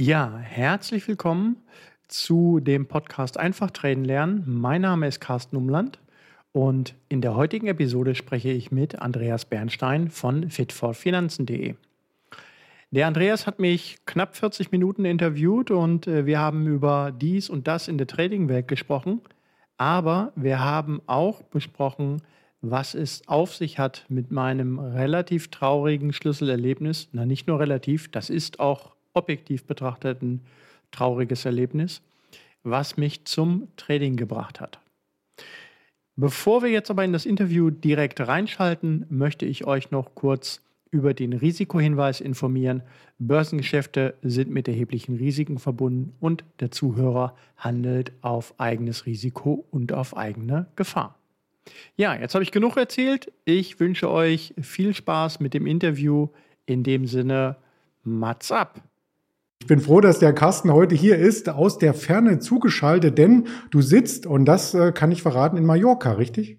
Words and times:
Ja, 0.00 0.38
herzlich 0.38 1.06
willkommen 1.08 1.56
zu 2.08 2.58
dem 2.58 2.86
Podcast 2.86 3.36
Einfach 3.36 3.70
Traden 3.70 4.06
lernen. 4.06 4.44
Mein 4.46 4.80
Name 4.80 5.06
ist 5.06 5.20
Carsten 5.20 5.56
Umland 5.56 5.98
und 6.52 6.94
in 7.10 7.20
der 7.20 7.34
heutigen 7.34 7.66
Episode 7.66 8.14
spreche 8.14 8.48
ich 8.48 8.72
mit 8.72 8.98
Andreas 9.02 9.44
Bernstein 9.44 10.08
von 10.08 10.48
fitforfinanzen.de. 10.48 11.74
Der 12.92 13.06
Andreas 13.06 13.46
hat 13.46 13.58
mich 13.58 13.98
knapp 14.06 14.36
40 14.36 14.72
Minuten 14.72 15.04
interviewt 15.04 15.70
und 15.70 16.06
äh, 16.06 16.24
wir 16.24 16.38
haben 16.38 16.66
über 16.66 17.12
dies 17.12 17.50
und 17.50 17.68
das 17.68 17.86
in 17.86 17.98
der 17.98 18.06
Trading-Welt 18.06 18.68
gesprochen. 18.68 19.20
Aber 19.76 20.32
wir 20.34 20.60
haben 20.60 21.02
auch 21.08 21.42
besprochen, 21.42 22.22
was 22.62 22.94
es 22.94 23.20
auf 23.28 23.54
sich 23.54 23.78
hat 23.78 24.06
mit 24.08 24.30
meinem 24.30 24.78
relativ 24.78 25.48
traurigen 25.48 26.14
Schlüsselerlebnis. 26.14 27.10
Na, 27.12 27.26
nicht 27.26 27.46
nur 27.46 27.60
relativ, 27.60 28.10
das 28.10 28.30
ist 28.30 28.60
auch 28.60 28.94
objektiv 29.14 29.64
betrachtet 29.64 30.22
ein 30.22 30.40
trauriges 30.90 31.44
Erlebnis, 31.44 32.02
was 32.62 32.96
mich 32.96 33.24
zum 33.24 33.68
Trading 33.76 34.16
gebracht 34.16 34.60
hat. 34.60 34.78
Bevor 36.16 36.62
wir 36.62 36.70
jetzt 36.70 36.90
aber 36.90 37.04
in 37.04 37.12
das 37.12 37.24
Interview 37.24 37.70
direkt 37.70 38.20
reinschalten, 38.20 39.06
möchte 39.08 39.46
ich 39.46 39.66
euch 39.66 39.90
noch 39.90 40.14
kurz 40.14 40.60
über 40.90 41.14
den 41.14 41.32
Risikohinweis 41.32 42.20
informieren. 42.20 42.82
Börsengeschäfte 43.18 44.14
sind 44.22 44.50
mit 44.50 44.66
erheblichen 44.66 45.16
Risiken 45.16 45.58
verbunden 45.58 46.14
und 46.20 46.44
der 46.58 46.70
Zuhörer 46.70 47.36
handelt 47.56 48.12
auf 48.22 48.54
eigenes 48.58 49.06
Risiko 49.06 49.64
und 49.70 49.92
auf 49.92 50.16
eigene 50.16 50.66
Gefahr. 50.76 51.16
Ja, 51.96 52.14
jetzt 52.14 52.34
habe 52.34 52.42
ich 52.42 52.50
genug 52.50 52.76
erzählt. 52.76 53.32
Ich 53.44 53.78
wünsche 53.78 54.10
euch 54.10 54.54
viel 54.60 54.94
Spaß 54.94 55.40
mit 55.40 55.54
dem 55.54 55.66
Interview. 55.66 56.28
In 56.66 56.82
dem 56.82 57.06
Sinne, 57.06 57.56
Mats 58.02 58.50
ab! 58.50 58.82
Ich 59.60 59.66
bin 59.66 59.80
froh, 59.80 60.00
dass 60.00 60.18
der 60.18 60.32
Carsten 60.32 60.72
heute 60.72 60.94
hier 60.94 61.18
ist, 61.18 61.48
aus 61.48 61.78
der 61.78 61.94
Ferne 61.94 62.38
zugeschaltet, 62.38 63.18
denn 63.18 63.46
du 63.70 63.82
sitzt, 63.82 64.26
und 64.26 64.46
das 64.46 64.74
äh, 64.74 64.90
kann 64.92 65.12
ich 65.12 65.22
verraten, 65.22 65.56
in 65.56 65.66
Mallorca, 65.66 66.12
richtig? 66.12 66.56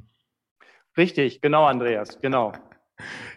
Richtig, 0.95 1.41
genau, 1.41 1.66
Andreas, 1.66 2.19
genau. 2.22 2.53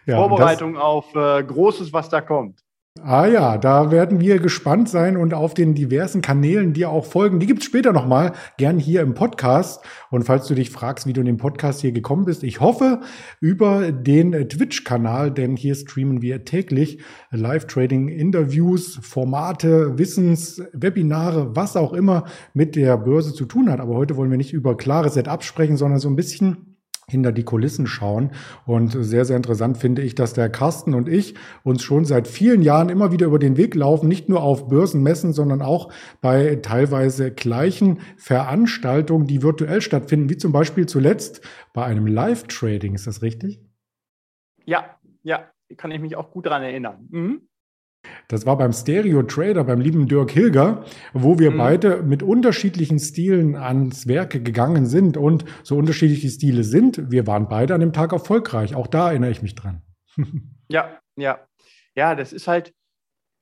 Ja, 0.05 0.17
Vorbereitung 0.17 0.77
auf 0.77 1.13
äh, 1.15 1.43
Großes, 1.43 1.91
was 1.93 2.09
da 2.09 2.21
kommt. 2.21 2.64
Ah 3.03 3.27
ja, 3.27 3.57
da 3.57 3.91
werden 3.91 4.19
wir 4.21 4.39
gespannt 4.39 4.89
sein 4.89 5.15
und 5.15 5.33
auf 5.33 5.53
den 5.53 5.75
diversen 5.75 6.21
Kanälen 6.21 6.73
dir 6.73 6.89
auch 6.89 7.05
folgen. 7.05 7.39
Die 7.39 7.45
gibt's 7.45 7.65
später 7.65 7.93
nochmal, 7.93 8.31
gern 8.57 8.79
hier 8.79 9.01
im 9.01 9.13
Podcast. 9.13 9.83
Und 10.09 10.23
falls 10.23 10.47
du 10.47 10.55
dich 10.55 10.71
fragst, 10.71 11.05
wie 11.05 11.13
du 11.13 11.19
in 11.19 11.27
den 11.27 11.37
Podcast 11.37 11.81
hier 11.81 11.91
gekommen 11.91 12.25
bist, 12.25 12.41
ich 12.41 12.61
hoffe 12.61 13.01
über 13.41 13.91
den 13.91 14.31
Twitch-Kanal, 14.49 15.29
denn 15.29 15.55
hier 15.55 15.75
streamen 15.75 16.21
wir 16.21 16.45
täglich 16.45 16.99
Live-Trading-Interviews, 17.31 18.97
Formate, 19.03 19.99
Wissens, 19.99 20.63
Webinare, 20.73 21.55
was 21.55 21.75
auch 21.75 21.93
immer 21.93 22.23
mit 22.53 22.75
der 22.75 22.97
Börse 22.97 23.33
zu 23.33 23.45
tun 23.45 23.69
hat. 23.69 23.81
Aber 23.81 23.93
heute 23.93 24.15
wollen 24.15 24.31
wir 24.31 24.37
nicht 24.37 24.53
über 24.53 24.77
klare 24.77 25.09
Setups 25.09 25.45
sprechen, 25.45 25.77
sondern 25.77 25.99
so 25.99 26.09
ein 26.09 26.15
bisschen 26.15 26.74
hinter 27.09 27.31
die 27.31 27.43
Kulissen 27.43 27.87
schauen. 27.87 28.31
Und 28.65 28.91
sehr, 28.91 29.25
sehr 29.25 29.37
interessant 29.37 29.77
finde 29.77 30.01
ich, 30.01 30.15
dass 30.15 30.33
der 30.33 30.49
Carsten 30.49 30.93
und 30.93 31.07
ich 31.07 31.35
uns 31.63 31.83
schon 31.83 32.05
seit 32.05 32.27
vielen 32.27 32.61
Jahren 32.61 32.89
immer 32.89 33.11
wieder 33.11 33.27
über 33.27 33.39
den 33.39 33.57
Weg 33.57 33.75
laufen, 33.75 34.07
nicht 34.07 34.29
nur 34.29 34.41
auf 34.41 34.67
Börsenmessen, 34.67 35.33
sondern 35.33 35.61
auch 35.61 35.91
bei 36.21 36.55
teilweise 36.55 37.31
gleichen 37.31 37.99
Veranstaltungen, 38.17 39.27
die 39.27 39.43
virtuell 39.43 39.81
stattfinden, 39.81 40.29
wie 40.29 40.37
zum 40.37 40.51
Beispiel 40.51 40.85
zuletzt 40.85 41.41
bei 41.73 41.83
einem 41.85 42.07
Live-Trading. 42.07 42.95
Ist 42.95 43.07
das 43.07 43.21
richtig? 43.21 43.61
Ja, 44.65 44.97
ja, 45.23 45.51
kann 45.77 45.91
ich 45.91 46.01
mich 46.01 46.15
auch 46.15 46.31
gut 46.31 46.45
daran 46.47 46.63
erinnern. 46.63 47.07
Mhm. 47.11 47.41
Das 48.27 48.45
war 48.45 48.57
beim 48.57 48.73
Stereo 48.73 49.23
Trader, 49.23 49.63
beim 49.63 49.79
lieben 49.79 50.07
Dirk 50.07 50.31
Hilger, 50.31 50.83
wo 51.13 51.37
wir 51.39 51.51
mhm. 51.51 51.57
beide 51.57 52.03
mit 52.03 52.23
unterschiedlichen 52.23 52.99
Stilen 52.99 53.55
ans 53.55 54.07
Werke 54.07 54.41
gegangen 54.41 54.85
sind 54.85 55.17
und 55.17 55.45
so 55.63 55.77
unterschiedliche 55.77 56.29
Stile 56.29 56.63
sind. 56.63 57.11
Wir 57.11 57.27
waren 57.27 57.47
beide 57.47 57.73
an 57.73 57.81
dem 57.81 57.93
Tag 57.93 58.13
erfolgreich. 58.13 58.75
Auch 58.75 58.87
da 58.87 59.09
erinnere 59.09 59.31
ich 59.31 59.41
mich 59.41 59.55
dran. 59.55 59.81
ja, 60.69 60.99
ja. 61.15 61.39
Ja, 61.95 62.15
das 62.15 62.33
ist 62.33 62.47
halt, 62.47 62.73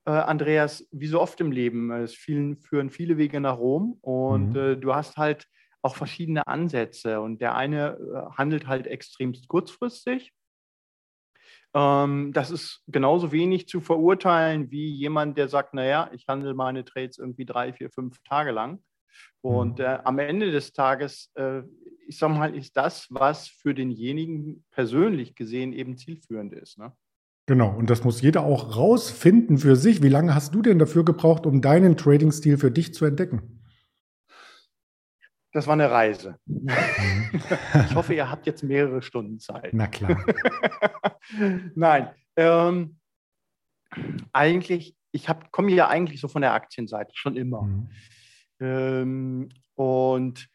äh, 0.06 0.12
Andreas, 0.12 0.88
wie 0.92 1.08
so 1.08 1.20
oft 1.20 1.40
im 1.42 1.52
Leben. 1.52 1.92
Es 1.92 2.14
vielen, 2.14 2.58
führen 2.58 2.90
viele 2.90 3.18
Wege 3.18 3.40
nach 3.40 3.58
Rom 3.58 3.98
und 4.02 4.52
mhm. 4.52 4.56
äh, 4.56 4.76
du 4.76 4.94
hast 4.94 5.18
halt 5.18 5.48
auch 5.82 5.96
verschiedene 5.96 6.48
Ansätze. 6.48 7.22
Und 7.22 7.42
der 7.42 7.56
eine 7.56 7.98
äh, 7.98 8.38
handelt 8.38 8.68
halt 8.68 8.88
extremst 8.88 9.48
kurzfristig 9.48 10.34
ähm, 11.74 12.32
das 12.34 12.52
ist 12.52 12.84
genauso 12.88 13.32
wenig 13.32 13.68
zu 13.68 13.82
verurteilen 13.82 14.70
wie 14.72 14.90
jemand, 14.90 15.38
der 15.38 15.48
sagt, 15.48 15.74
naja, 15.74 16.10
ich 16.14 16.28
handle 16.28 16.54
meine 16.54 16.86
Trades 16.86 17.18
irgendwie 17.18 17.46
drei, 17.46 17.74
vier, 17.74 17.90
fünf 17.90 18.18
Tage 18.28 18.52
lang. 18.52 18.80
Und 19.42 19.80
mhm. 19.80 19.86
äh, 19.86 20.00
am 20.04 20.20
Ende 20.20 20.52
des 20.52 20.74
Tages, 20.74 21.32
äh, 21.36 21.62
ich 22.08 22.18
sag 22.18 22.30
mal, 22.30 22.56
ist 22.56 22.78
das, 22.78 23.08
was 23.10 23.48
für 23.48 23.74
denjenigen 23.74 24.64
persönlich 24.72 25.36
gesehen 25.36 25.74
eben 25.74 25.98
zielführend 25.98 26.54
ist. 26.54 26.78
Ne? 26.78 26.94
Genau, 27.46 27.76
und 27.76 27.90
das 27.90 28.04
muss 28.04 28.22
jeder 28.22 28.44
auch 28.44 28.78
rausfinden 28.78 29.58
für 29.58 29.76
sich. 29.76 30.02
Wie 30.02 30.10
lange 30.10 30.34
hast 30.34 30.56
du 30.56 30.62
denn 30.62 30.80
dafür 30.80 31.04
gebraucht, 31.04 31.46
um 31.46 31.62
deinen 31.62 31.98
Trading-Stil 31.98 32.58
für 32.58 32.72
dich 32.72 32.94
zu 32.94 33.06
entdecken? 33.06 33.63
Das 35.54 35.68
war 35.68 35.74
eine 35.74 35.90
Reise. 35.90 36.38
Mhm. 36.46 37.30
ich 37.86 37.96
hoffe, 37.96 38.16
ihr 38.16 38.30
habt 38.30 38.48
jetzt 38.48 38.64
mehrere 38.64 39.04
Stunden 39.04 39.40
Zeit. 39.40 39.74
Na 39.74 39.88
klar. 39.88 40.26
Nein, 41.76 42.10
ähm, 42.36 42.98
eigentlich, 44.32 44.96
ich 45.12 45.28
komme 45.52 45.72
ja 45.72 45.88
eigentlich 45.88 46.20
so 46.20 46.28
von 46.28 46.42
der 46.42 46.54
Aktienseite 46.54 47.12
schon 47.16 47.38
immer. 47.38 47.62
Mhm. 47.62 47.90
Ähm, 48.60 49.50
und 49.76 50.50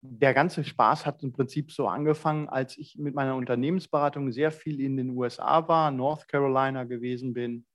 der 0.00 0.32
ganze 0.32 0.62
Spaß 0.62 1.06
hat 1.06 1.24
im 1.24 1.32
Prinzip 1.32 1.72
so 1.72 1.88
angefangen, 1.88 2.48
als 2.48 2.78
ich 2.78 2.96
mit 2.96 3.16
meiner 3.16 3.34
Unternehmensberatung 3.34 4.30
sehr 4.30 4.52
viel 4.52 4.80
in 4.80 4.96
den 4.96 5.10
USA 5.10 5.66
war, 5.66 5.90
North 5.90 6.28
Carolina 6.28 6.84
gewesen 6.84 7.34
bin 7.34 7.66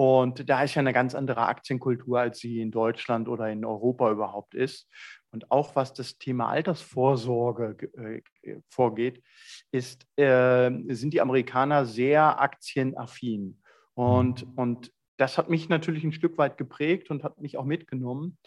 und 0.00 0.48
da 0.48 0.62
ist 0.62 0.76
ja 0.76 0.80
eine 0.80 0.94
ganz 0.94 1.14
andere 1.14 1.42
Aktienkultur, 1.42 2.18
als 2.18 2.38
sie 2.38 2.62
in 2.62 2.70
Deutschland 2.70 3.28
oder 3.28 3.50
in 3.50 3.66
Europa 3.66 4.10
überhaupt 4.10 4.54
ist. 4.54 4.88
Und 5.30 5.50
auch 5.50 5.76
was 5.76 5.92
das 5.92 6.16
Thema 6.16 6.48
Altersvorsorge 6.48 8.22
äh, 8.42 8.62
vorgeht, 8.70 9.22
ist, 9.70 10.06
äh, 10.16 10.70
sind 10.88 11.12
die 11.12 11.20
Amerikaner 11.20 11.84
sehr 11.84 12.40
aktienaffin. 12.40 13.60
Und, 13.92 14.46
mhm. 14.46 14.52
und 14.54 14.92
das 15.18 15.36
hat 15.36 15.50
mich 15.50 15.68
natürlich 15.68 16.02
ein 16.02 16.12
Stück 16.12 16.38
weit 16.38 16.56
geprägt 16.56 17.10
und 17.10 17.22
hat 17.22 17.38
mich 17.38 17.58
auch 17.58 17.66
mitgenommen. 17.66 18.38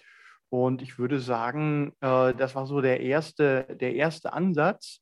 Und 0.50 0.81
ich 0.81 0.97
würde 0.97 1.19
sagen, 1.19 1.94
äh, 2.02 2.34
das 2.34 2.56
war 2.56 2.66
so 2.66 2.81
der 2.81 3.02
erste, 3.02 3.78
der 3.80 3.94
erste 3.94 4.34
Ansatz. 4.34 5.02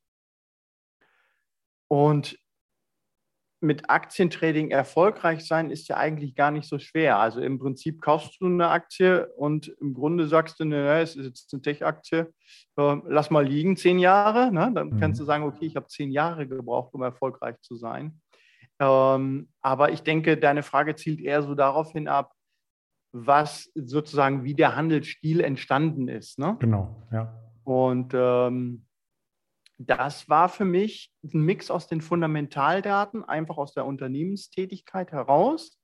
Und 1.88 2.36
mit 3.62 3.88
Aktientrading 3.88 4.70
erfolgreich 4.70 5.46
sein 5.46 5.70
ist 5.70 5.88
ja 5.88 5.96
eigentlich 5.96 6.34
gar 6.34 6.50
nicht 6.50 6.68
so 6.68 6.78
schwer. 6.78 7.18
Also 7.18 7.40
im 7.40 7.58
Prinzip 7.58 8.00
kaufst 8.02 8.40
du 8.40 8.46
eine 8.46 8.68
Aktie 8.68 9.28
und 9.36 9.68
im 9.80 9.94
Grunde 9.94 10.26
sagst 10.26 10.58
du, 10.58 10.64
ne, 10.64 11.00
es 11.00 11.16
ist 11.16 11.26
jetzt 11.26 11.52
eine 11.52 11.62
Tech-Aktie, 11.62 12.32
äh, 12.76 12.96
lass 13.06 13.30
mal 13.30 13.46
liegen, 13.46 13.76
zehn 13.76 13.98
Jahre. 13.98 14.52
Ne? 14.52 14.72
Dann 14.74 14.90
mhm. 14.90 15.00
kannst 15.00 15.20
du 15.20 15.24
sagen, 15.24 15.44
okay, 15.44 15.66
ich 15.66 15.76
habe 15.76 15.86
zehn 15.86 16.10
Jahre 16.10 16.46
gebraucht, 16.46 16.92
um 16.94 17.02
erfolgreich 17.02 17.56
zu 17.60 17.76
sein. 17.76 18.20
Ähm, 18.80 19.48
aber 19.60 19.92
ich 19.92 20.02
denke, 20.02 20.36
deine 20.36 20.62
Frage 20.62 20.96
zielt 20.96 21.20
eher 21.20 21.42
so 21.42 21.54
darauf 21.54 21.92
hin 21.92 22.08
ab, 22.08 22.32
was 23.12 23.70
sozusagen 23.74 24.42
wie 24.42 24.54
der 24.54 24.74
Handelsstil 24.74 25.40
entstanden 25.40 26.08
ist. 26.08 26.38
Ne? 26.38 26.56
Genau, 26.58 26.96
ja. 27.12 27.32
Und 27.64 28.12
ähm, 28.14 28.86
das 29.86 30.28
war 30.28 30.48
für 30.48 30.64
mich 30.64 31.10
ein 31.22 31.40
Mix 31.42 31.70
aus 31.70 31.86
den 31.86 32.00
Fundamentaldaten, 32.00 33.24
einfach 33.24 33.56
aus 33.56 33.74
der 33.74 33.86
Unternehmenstätigkeit 33.86 35.12
heraus. 35.12 35.78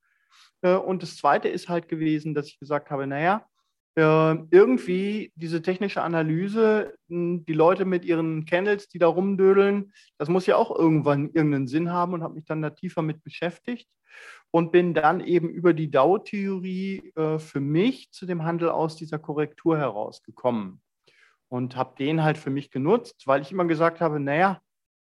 Äh, 0.63 0.75
und 0.75 1.03
das 1.03 1.17
Zweite 1.17 1.49
ist 1.49 1.69
halt 1.69 1.89
gewesen, 1.89 2.35
dass 2.35 2.49
ich 2.49 2.59
gesagt 2.59 2.91
habe, 2.91 3.07
naja, 3.07 3.47
äh, 3.97 4.37
irgendwie 4.51 5.33
diese 5.35 5.63
technische 5.63 6.03
Analyse, 6.03 6.95
die 7.09 7.53
Leute 7.53 7.85
mit 7.85 8.05
ihren 8.05 8.45
Candles, 8.45 8.89
die 8.89 8.99
da 8.99 9.09
rumdödeln, 9.09 9.93
das 10.19 10.29
muss 10.29 10.47
ja 10.47 10.57
auch 10.57 10.77
irgendwann 10.77 11.31
irgendeinen 11.33 11.67
Sinn 11.67 11.91
haben 11.93 12.15
und 12.15 12.23
habe 12.23 12.35
mich 12.35 12.45
dann 12.45 12.63
da 12.63 12.71
tiefer 12.71 13.03
mit 13.03 13.25
beschäftigt 13.25 13.89
und 14.51 14.73
bin 14.73 14.95
dann 14.95 15.21
eben 15.21 15.49
über 15.49 15.75
die 15.75 15.91
DAO-Theorie 15.91 17.13
äh, 17.17 17.39
für 17.39 17.61
mich 17.61 18.11
zu 18.13 18.27
dem 18.27 18.45
Handel 18.45 18.71
aus 18.71 18.97
dieser 18.97 19.19
Korrektur 19.19 19.79
herausgekommen 19.79 20.81
und 21.49 21.77
habe 21.77 21.97
den 21.99 22.23
halt 22.23 22.39
für 22.39 22.51
mich 22.51 22.71
genutzt, 22.71 23.27
weil 23.27 23.43
ich 23.43 23.53
immer 23.53 23.65
gesagt 23.65 24.01
habe, 24.01 24.21
naja, 24.21 24.61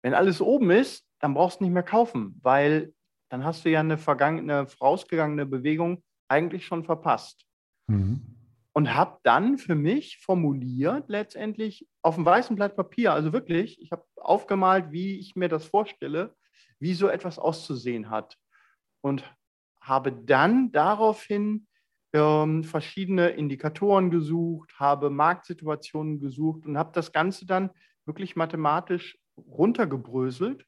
wenn 0.01 0.13
alles 0.13 0.41
oben 0.41 0.71
ist, 0.71 1.05
dann 1.19 1.33
brauchst 1.33 1.59
du 1.59 1.63
nicht 1.63 1.73
mehr 1.73 1.83
kaufen, 1.83 2.39
weil 2.41 2.93
dann 3.29 3.45
hast 3.45 3.65
du 3.65 3.69
ja 3.69 3.79
eine 3.79 3.97
vergangene, 3.97 4.67
vorausgegangene 4.67 5.45
Bewegung 5.45 6.03
eigentlich 6.27 6.65
schon 6.65 6.83
verpasst. 6.83 7.45
Mhm. 7.87 8.21
Und 8.73 8.95
habe 8.95 9.19
dann 9.23 9.57
für 9.57 9.75
mich 9.75 10.17
formuliert, 10.17 11.05
letztendlich 11.07 11.87
auf 12.01 12.15
einem 12.15 12.25
weißen 12.25 12.55
Blatt 12.55 12.75
Papier, 12.75 13.13
also 13.13 13.31
wirklich, 13.31 13.79
ich 13.81 13.91
habe 13.91 14.03
aufgemalt, 14.15 14.91
wie 14.91 15.19
ich 15.19 15.35
mir 15.35 15.47
das 15.47 15.65
vorstelle, 15.65 16.35
wie 16.79 16.95
so 16.95 17.07
etwas 17.07 17.37
auszusehen 17.37 18.09
hat. 18.09 18.37
Und 19.01 19.23
habe 19.79 20.11
dann 20.11 20.71
daraufhin 20.71 21.67
ähm, 22.13 22.63
verschiedene 22.63 23.29
Indikatoren 23.29 24.11
gesucht, 24.11 24.73
habe 24.79 25.09
Marktsituationen 25.09 26.19
gesucht 26.19 26.65
und 26.65 26.77
habe 26.77 26.91
das 26.93 27.11
Ganze 27.11 27.45
dann 27.45 27.71
wirklich 28.05 28.35
mathematisch 28.35 29.17
runtergebröselt 29.37 30.65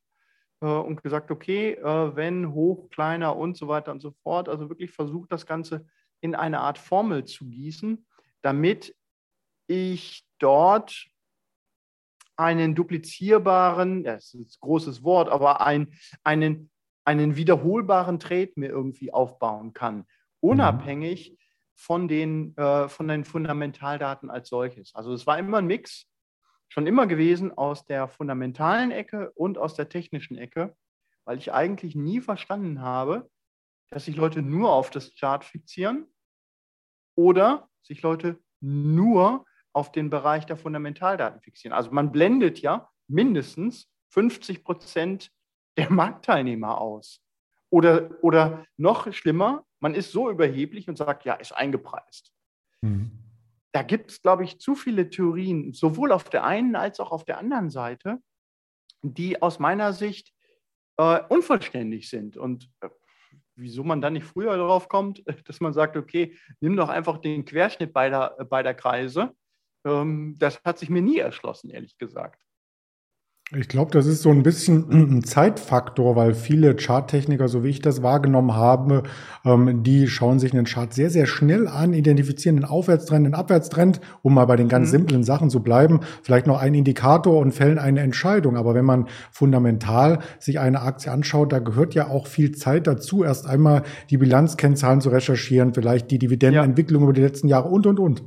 äh, 0.62 0.66
und 0.66 1.04
gesagt, 1.04 1.30
okay, 1.30 1.74
äh, 1.74 2.16
wenn 2.16 2.52
hoch, 2.52 2.90
kleiner 2.90 3.36
und 3.36 3.58
so 3.58 3.68
weiter 3.68 3.92
und 3.92 4.02
so 4.02 4.12
fort, 4.24 4.50
also 4.50 4.70
wirklich 4.70 4.92
versucht, 4.92 5.32
das 5.32 5.46
Ganze 5.46 5.86
in 6.20 6.34
eine 6.34 6.62
Art 6.62 6.80
Formel 6.80 7.26
zu 7.26 7.46
gießen, 7.46 8.06
damit 8.42 8.96
ich 9.68 10.26
dort 10.40 11.06
einen 12.38 12.76
duplizierbaren, 12.76 14.04
das 14.04 14.34
ist 14.34 14.58
ein 14.58 14.62
großes 14.62 15.04
Wort, 15.04 15.30
aber 15.30 15.62
ein, 15.62 15.94
einen, 16.24 16.70
einen 17.06 17.36
wiederholbaren 17.36 18.20
Trade 18.20 18.52
mir 18.56 18.70
irgendwie 18.70 19.14
aufbauen 19.14 19.74
kann 19.74 20.06
unabhängig 20.40 21.38
von 21.76 22.08
den, 22.08 22.56
äh, 22.58 22.88
von 22.88 23.08
den 23.08 23.26
Fundamentaldaten 23.26 24.30
als 24.30 24.50
solches. 24.50 24.96
Also 24.96 25.14
es 25.14 25.28
war 25.28 25.38
immer 25.38 25.58
ein 25.58 25.68
Mix, 25.68 26.08
schon 26.70 26.88
immer 26.88 27.08
gewesen 27.08 27.52
aus 27.52 27.86
der 27.86 28.08
fundamentalen 28.08 28.92
Ecke 28.92 29.32
und 29.32 29.58
aus 29.58 29.76
der 29.76 29.90
technischen 29.90 30.38
Ecke, 30.38 30.76
weil 31.26 31.38
ich 31.38 31.54
eigentlich 31.54 31.96
nie 31.96 32.22
verstanden 32.22 32.82
habe, 32.82 33.30
dass 33.90 34.06
sich 34.06 34.16
Leute 34.16 34.42
nur 34.42 34.72
auf 34.72 34.90
das 34.90 35.14
Chart 35.16 35.44
fixieren 35.44 36.08
oder 37.16 37.70
sich 37.82 38.02
Leute 38.02 38.40
nur 38.62 39.46
auf 39.74 39.92
den 39.92 40.10
Bereich 40.10 40.46
der 40.46 40.58
Fundamentaldaten 40.58 41.42
fixieren. 41.42 41.76
Also 41.76 41.92
man 41.92 42.12
blendet 42.12 42.60
ja 42.60 42.90
mindestens 43.08 43.92
50 44.10 44.64
Prozent 44.64 45.32
der 45.78 45.92
Marktteilnehmer 45.92 46.80
aus. 46.80 47.22
Oder, 47.70 48.12
oder 48.24 48.66
noch 48.78 49.12
schlimmer, 49.14 49.66
man 49.86 49.94
ist 49.94 50.12
so 50.12 50.32
überheblich 50.32 50.90
und 50.90 50.98
sagt, 50.98 51.26
ja, 51.26 51.36
ist 51.36 51.52
eingepreist. 51.52 52.34
Mhm. 52.82 53.12
Da 53.72 53.84
gibt 53.84 54.10
es, 54.10 54.20
glaube 54.20 54.44
ich, 54.44 54.60
zu 54.60 54.74
viele 54.74 55.12
Theorien, 55.12 55.74
sowohl 55.74 56.12
auf 56.12 56.28
der 56.28 56.44
einen 56.44 56.76
als 56.76 57.00
auch 57.00 57.12
auf 57.12 57.24
der 57.24 57.38
anderen 57.38 57.70
Seite, 57.70 58.18
die 59.04 59.44
aus 59.44 59.60
meiner 59.60 59.94
Sicht 59.94 60.34
äh, 60.98 61.22
unvollständig 61.30 62.10
sind. 62.10 62.36
Und 62.36 62.68
äh, 62.80 62.90
wieso 63.54 63.84
man 63.84 64.02
dann 64.02 64.14
nicht 64.14 64.26
früher 64.26 64.58
darauf 64.58 64.90
kommt, 64.90 65.24
dass 65.46 65.60
man 65.60 65.72
sagt, 65.72 65.98
okay, 65.98 66.36
nimm 66.62 66.76
doch 66.76 66.90
einfach 66.90 67.20
den 67.20 67.46
Querschnitt 67.46 67.94
beider, 67.94 68.40
äh, 68.40 68.44
beider 68.44 68.74
Kreise. 68.74 69.36
Ähm, 69.86 70.34
das 70.40 70.64
hat 70.66 70.80
sich 70.80 70.90
mir 70.90 71.04
nie 71.04 71.20
erschlossen, 71.20 71.70
ehrlich 71.70 71.96
gesagt. 72.00 72.44
Ich 73.52 73.68
glaube, 73.68 73.92
das 73.92 74.08
ist 74.08 74.24
so 74.24 74.32
ein 74.32 74.42
bisschen 74.42 74.90
ein 75.18 75.24
Zeitfaktor, 75.24 76.16
weil 76.16 76.34
viele 76.34 76.76
Charttechniker, 76.76 77.48
so 77.48 77.64
wie 77.64 77.70
ich 77.70 77.80
das 77.80 78.02
wahrgenommen 78.02 78.56
habe, 78.56 79.04
ähm, 79.46 79.84
die 79.84 80.08
schauen 80.08 80.40
sich 80.40 80.52
einen 80.52 80.66
Chart 80.66 80.92
sehr, 80.92 81.12
sehr 81.12 81.28
schnell 81.28 81.68
an, 81.68 81.94
identifizieren 81.94 82.56
den 82.56 82.66
Aufwärtstrend, 82.66 83.28
den 83.28 83.36
Abwärtstrend, 83.36 84.02
um 84.24 84.34
mal 84.34 84.46
bei 84.46 84.56
den 84.56 84.68
ganz 84.68 84.88
mhm. 84.88 84.92
simplen 84.92 85.24
Sachen 85.24 85.52
zu 85.52 85.62
bleiben, 85.62 86.00
vielleicht 86.24 86.48
noch 86.48 86.60
einen 86.60 86.74
Indikator 86.74 87.38
und 87.38 87.52
fällen 87.52 87.78
eine 87.78 88.00
Entscheidung. 88.00 88.58
Aber 88.58 88.74
wenn 88.74 88.86
man 88.86 89.08
fundamental 89.32 90.20
sich 90.40 90.60
eine 90.60 90.82
Aktie 90.82 91.12
anschaut, 91.12 91.54
da 91.54 91.60
gehört 91.60 91.94
ja 91.94 92.08
auch 92.08 92.26
viel 92.26 92.52
Zeit 92.54 92.88
dazu, 92.88 93.24
erst 93.24 93.46
einmal 93.46 93.84
die 94.10 94.18
Bilanzkennzahlen 94.18 95.02
zu 95.02 95.10
recherchieren, 95.10 95.76
vielleicht 95.76 96.10
die 96.10 96.18
Dividendenentwicklung 96.18 97.04
ja. 97.04 97.06
über 97.06 97.14
die 97.14 97.22
letzten 97.22 97.48
Jahre 97.48 97.70
und, 97.70 97.86
und, 97.86 98.00
und. 98.00 98.24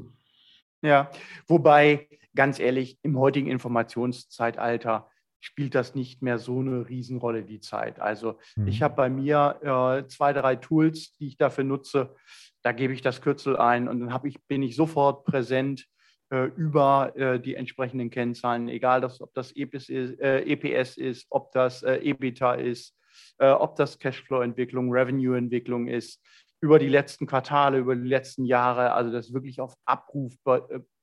Ja, 0.80 1.10
wobei 1.48 2.06
ganz 2.38 2.60
ehrlich, 2.60 3.00
im 3.02 3.18
heutigen 3.18 3.48
Informationszeitalter 3.48 5.07
spielt 5.40 5.74
das 5.74 5.94
nicht 5.94 6.22
mehr 6.22 6.38
so 6.38 6.60
eine 6.60 6.88
Riesenrolle, 6.88 7.44
die 7.44 7.60
Zeit. 7.60 8.00
Also 8.00 8.38
mhm. 8.56 8.68
ich 8.68 8.82
habe 8.82 8.96
bei 8.96 9.08
mir 9.08 10.02
äh, 10.02 10.06
zwei, 10.08 10.32
drei 10.32 10.56
Tools, 10.56 11.12
die 11.12 11.28
ich 11.28 11.36
dafür 11.36 11.64
nutze. 11.64 12.14
Da 12.62 12.72
gebe 12.72 12.92
ich 12.92 13.02
das 13.02 13.20
Kürzel 13.20 13.56
ein 13.56 13.88
und 13.88 14.00
dann 14.00 14.20
ich, 14.24 14.42
bin 14.46 14.62
ich 14.62 14.74
sofort 14.74 15.24
präsent 15.24 15.86
äh, 16.30 16.46
über 16.56 17.16
äh, 17.16 17.40
die 17.40 17.54
entsprechenden 17.54 18.10
Kennzahlen, 18.10 18.68
egal 18.68 19.00
dass, 19.00 19.20
ob 19.20 19.32
das 19.34 19.54
EPS 19.54 19.88
ist, 19.88 20.20
äh, 20.20 20.40
EPS 20.40 20.96
ist 20.96 21.26
ob 21.30 21.52
das 21.52 21.82
äh, 21.82 21.96
EBITDA 21.96 22.54
ist, 22.54 22.96
äh, 23.38 23.50
ob 23.50 23.76
das 23.76 23.98
Cashflow-Entwicklung, 23.98 24.92
Revenue-Entwicklung 24.92 25.86
ist, 25.86 26.20
über 26.60 26.80
die 26.80 26.88
letzten 26.88 27.26
Quartale, 27.26 27.78
über 27.78 27.94
die 27.94 28.08
letzten 28.08 28.44
Jahre. 28.44 28.92
Also 28.92 29.12
das 29.12 29.32
wirklich 29.32 29.60
auf 29.60 29.74
Abruf 29.84 30.34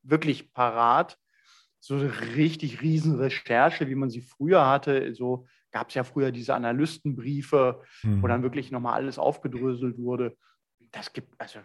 wirklich 0.03 0.53
parat 0.53 1.17
so 1.85 1.93
eine 1.93 2.35
richtig 2.35 2.81
riesen 2.81 3.15
Recherche, 3.19 3.87
wie 3.87 3.93
man 3.93 4.09
sie 4.09 4.21
früher 4.21 4.65
hatte. 4.65 5.13
So 5.13 5.45
gab 5.71 5.89
es 5.89 5.93
ja 5.93 6.03
früher 6.03 6.31
diese 6.31 6.55
Analystenbriefe, 6.55 7.83
mhm. 8.01 8.23
wo 8.23 8.27
dann 8.27 8.41
wirklich 8.41 8.71
nochmal 8.71 8.95
alles 8.95 9.19
aufgedröselt 9.19 9.99
wurde. 9.99 10.35
Das 10.91 11.13
gibt, 11.13 11.39
also 11.39 11.59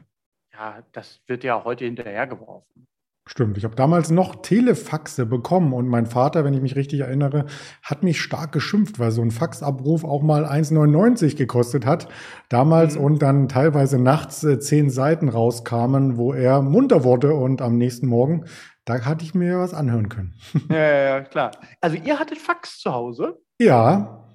ja, 0.52 0.82
das 0.92 1.22
wird 1.26 1.42
ja 1.42 1.64
heute 1.64 1.86
hinterhergeworfen. 1.86 2.86
Stimmt, 3.30 3.56
ich 3.56 3.62
habe 3.62 3.76
damals 3.76 4.10
noch 4.10 4.42
Telefaxe 4.42 5.24
bekommen 5.24 5.72
und 5.72 5.86
mein 5.86 6.06
Vater, 6.06 6.44
wenn 6.44 6.52
ich 6.52 6.60
mich 6.60 6.74
richtig 6.74 6.98
erinnere, 6.98 7.46
hat 7.80 8.02
mich 8.02 8.20
stark 8.20 8.50
geschimpft, 8.50 8.98
weil 8.98 9.12
so 9.12 9.22
ein 9.22 9.30
Faxabruf 9.30 10.02
auch 10.02 10.20
mal 10.20 10.44
1,99 10.44 11.36
gekostet 11.36 11.86
hat 11.86 12.08
damals 12.48 12.96
mhm. 12.96 13.04
und 13.04 13.22
dann 13.22 13.48
teilweise 13.48 14.00
nachts 14.00 14.42
äh, 14.42 14.58
zehn 14.58 14.90
Seiten 14.90 15.28
rauskamen, 15.28 16.16
wo 16.16 16.32
er 16.32 16.60
munter 16.60 17.04
wurde 17.04 17.32
und 17.32 17.62
am 17.62 17.78
nächsten 17.78 18.08
Morgen 18.08 18.46
da 18.84 19.04
hatte 19.04 19.24
ich 19.24 19.34
mir 19.34 19.60
was 19.60 19.74
anhören 19.74 20.08
können. 20.08 20.34
Ja, 20.68 20.76
ja, 20.76 21.02
ja, 21.02 21.20
klar. 21.24 21.52
Also 21.80 21.96
ihr 21.96 22.18
hattet 22.18 22.38
Fax 22.38 22.80
zu 22.80 22.92
Hause? 22.92 23.40
Ja. 23.60 24.26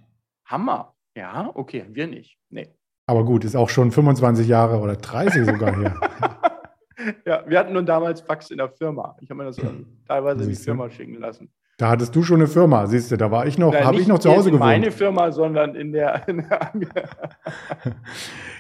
Hammer. 0.46 0.94
Ja, 1.18 1.52
okay, 1.54 1.86
wir 1.90 2.08
nicht. 2.08 2.38
Nee. 2.50 2.70
Aber 3.08 3.26
gut, 3.26 3.44
ist 3.44 3.58
auch 3.58 3.70
schon 3.70 3.92
25 3.92 4.48
Jahre 4.48 4.80
oder 4.80 4.96
30 4.96 5.46
sogar 5.46 5.76
her. 5.76 6.00
ja, 7.26 7.44
wir 7.48 7.60
hatten 7.60 7.74
nun 7.74 7.86
damals 7.86 8.22
Fax 8.22 8.52
in 8.52 8.58
der 8.58 8.70
Firma. 8.70 9.16
Ich 9.22 9.30
habe 9.30 9.44
mir 9.44 9.46
das 9.46 9.58
teilweise 10.08 10.44
in 10.44 10.50
die 10.50 10.56
Firma 10.56 10.90
schicken 10.90 11.20
lassen. 11.20 11.50
Da 11.78 11.90
hattest 11.90 12.16
du 12.16 12.24
schon 12.24 12.38
eine 12.38 12.48
Firma, 12.48 12.88
siehst 12.88 13.12
du, 13.12 13.18
da 13.18 13.32
war 13.32 13.48
ich 13.48 13.58
noch, 13.58 13.76
habe 13.76 14.00
ich 14.00 14.08
noch 14.08 14.20
zu 14.20 14.30
Hause 14.30 14.50
gewohnt. 14.50 14.70
Nicht 14.70 14.80
meine 14.80 14.92
Firma, 14.92 15.32
sondern 15.34 15.76
in 15.76 15.92
der. 15.92 16.26
In 16.30 16.48
der 16.48 16.72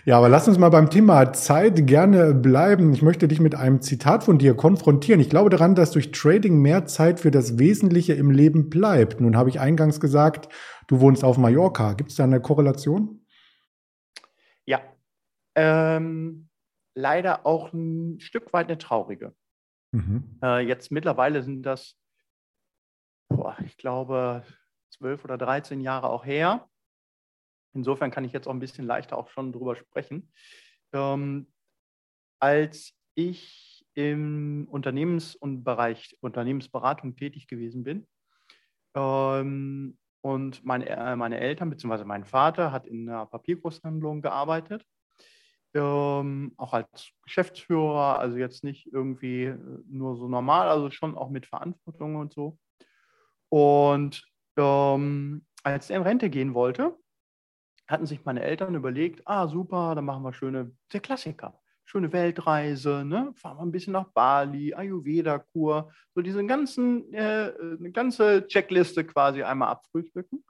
ja, 0.06 0.18
aber 0.18 0.28
lass 0.28 0.50
uns 0.50 0.58
mal 0.58 0.68
beim 0.68 0.90
Thema 0.90 1.32
Zeit 1.32 1.88
gerne 1.88 2.34
bleiben. 2.34 2.92
Ich 2.92 3.02
möchte 3.02 3.30
dich 3.30 3.40
mit 3.40 3.56
einem 3.56 3.80
Zitat 3.80 4.26
von 4.26 4.38
dir 4.38 4.54
konfrontieren. 4.54 5.22
Ich 5.22 5.30
glaube 5.30 5.50
daran, 5.50 5.76
dass 5.76 5.92
durch 5.92 6.12
Trading 6.12 6.62
mehr 6.62 6.88
Zeit 6.88 7.22
für 7.22 7.32
das 7.32 7.58
Wesentliche 7.58 8.14
im 8.14 8.32
Leben 8.32 8.70
bleibt. 8.70 9.22
Nun 9.22 9.38
habe 9.38 9.48
ich 9.48 9.62
eingangs 9.62 10.02
gesagt, 10.02 10.50
du 10.88 11.00
wohnst 11.00 11.24
auf 11.24 11.38
Mallorca. 11.38 11.94
Gibt 11.94 12.12
es 12.12 12.18
da 12.18 12.26
eine 12.26 12.42
Korrelation? 12.42 13.22
Ja. 14.66 14.82
Ähm, 15.56 16.45
leider 16.96 17.46
auch 17.46 17.72
ein 17.74 18.20
Stück 18.20 18.52
weit 18.54 18.68
eine 18.68 18.78
traurige. 18.78 19.36
Mhm. 19.92 20.40
Äh, 20.42 20.66
jetzt 20.66 20.92
mittlerweile 20.92 21.44
sind 21.44 21.64
das 21.64 21.96
boah, 23.30 23.58
ich 23.66 23.78
glaube, 23.78 24.44
zwölf 24.90 25.24
oder 25.24 25.38
13 25.38 25.82
Jahre 25.82 26.10
auch 26.10 26.26
her. 26.26 26.68
Insofern 27.74 28.12
kann 28.12 28.24
ich 28.24 28.32
jetzt 28.32 28.48
auch 28.48 28.54
ein 28.54 28.60
bisschen 28.60 28.86
leichter 28.86 29.18
auch 29.18 29.30
schon 29.30 29.52
drüber 29.52 29.76
sprechen. 29.76 30.32
Ähm, 30.94 31.52
als 32.40 32.94
ich 33.16 33.86
im 33.94 34.68
Unternehmens- 34.70 35.36
und 35.36 35.64
Bereich 35.64 36.18
Unternehmensberatung 36.22 37.16
tätig 37.16 37.48
gewesen 37.48 37.84
bin 37.84 38.08
ähm, 38.96 39.98
und 40.22 40.64
meine, 40.66 40.90
äh, 40.90 41.16
meine 41.16 41.40
Eltern 41.40 41.70
bzw. 41.70 42.04
mein 42.04 42.26
Vater 42.26 42.72
hat 42.72 42.88
in 42.88 43.10
einer 43.10 43.26
Papiergroßhandlung 43.26 44.22
gearbeitet, 44.22 44.86
ähm, 45.76 46.54
auch 46.58 46.74
als 46.74 47.12
Geschäftsführer, 47.24 48.20
also 48.20 48.38
jetzt 48.38 48.64
nicht 48.64 48.92
irgendwie 48.92 49.54
nur 49.88 50.16
so 50.16 50.28
normal, 50.28 50.70
also 50.70 50.90
schon 50.90 51.18
auch 51.18 51.30
mit 51.30 51.46
Verantwortung 51.46 52.16
und 52.16 52.34
so. 52.34 52.58
Und 53.50 54.26
ähm, 54.58 55.46
als 55.64 55.90
er 55.90 55.98
in 55.98 56.04
Rente 56.04 56.30
gehen 56.30 56.54
wollte, 56.54 56.98
hatten 57.88 58.06
sich 58.06 58.26
meine 58.26 58.42
Eltern 58.42 58.76
überlegt, 58.76 59.22
ah 59.26 59.48
super, 59.48 59.94
dann 59.96 60.06
machen 60.06 60.24
wir 60.24 60.34
schöne, 60.34 60.72
der 60.92 61.00
Klassiker, 61.02 61.60
schöne 61.84 62.12
Weltreise, 62.12 63.04
ne? 63.06 63.32
fahren 63.36 63.58
wir 63.58 63.64
ein 63.64 63.72
bisschen 63.72 63.94
nach 63.94 64.12
Bali, 64.12 64.74
Ayurveda-Kur, 64.74 65.92
so 66.16 66.22
diese 66.22 66.46
ganzen, 66.46 67.14
äh, 67.14 67.54
eine 67.60 67.92
ganze 67.92 68.48
Checkliste 68.48 69.06
quasi 69.06 69.44
einmal 69.44 69.70
abfrühstücken. 69.70 70.44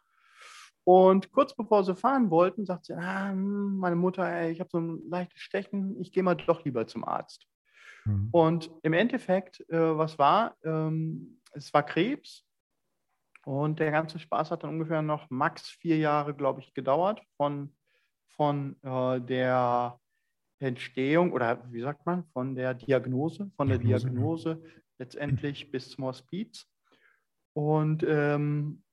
Und 0.86 1.32
kurz 1.32 1.56
bevor 1.56 1.84
sie 1.84 1.96
fahren 1.96 2.30
wollten, 2.30 2.66
sagt 2.66 2.86
sie, 2.86 2.94
ah, 2.94 3.32
hm, 3.32 3.78
meine 3.78 3.96
Mutter, 3.96 4.24
ey, 4.24 4.52
ich 4.52 4.60
habe 4.60 4.70
so 4.72 4.80
ein 4.80 5.02
leichtes 5.10 5.42
Stechen, 5.42 6.00
ich 6.00 6.12
gehe 6.12 6.22
mal 6.24 6.36
doch 6.36 6.64
lieber 6.64 6.86
zum 6.86 7.04
Arzt. 7.04 7.48
Mhm. 8.06 8.30
Und 8.32 8.72
im 8.84 8.94
Endeffekt, 8.94 9.68
äh, 9.70 9.98
was 9.98 10.20
war? 10.20 10.56
Ähm, 10.64 11.42
es 11.54 11.74
war 11.74 11.84
Krebs 11.84 12.46
und 13.46 13.80
der 13.80 13.90
ganze 13.90 14.20
Spaß 14.20 14.52
hat 14.52 14.64
dann 14.64 14.72
ungefähr 14.72 15.02
noch 15.02 15.28
max 15.32 15.70
vier 15.70 15.98
Jahre, 15.98 16.36
glaube 16.36 16.62
ich, 16.62 16.74
gedauert 16.76 17.20
von, 17.36 17.76
von 18.36 18.76
äh, 18.84 19.20
der 19.22 20.00
Entstehung 20.60 21.32
oder 21.32 21.64
wie 21.72 21.82
sagt 21.82 22.06
man, 22.06 22.26
von 22.28 22.54
der 22.54 22.76
Diagnose, 22.76 23.52
von 23.58 23.70
der 23.70 23.80
Diagnose, 23.80 24.56
Diagnose 24.56 24.86
letztendlich 25.00 25.72
bis 25.72 25.90
zum 25.90 26.06
Hospiz. 26.06 26.68
Und 27.54 28.04
ähm, 28.08 28.84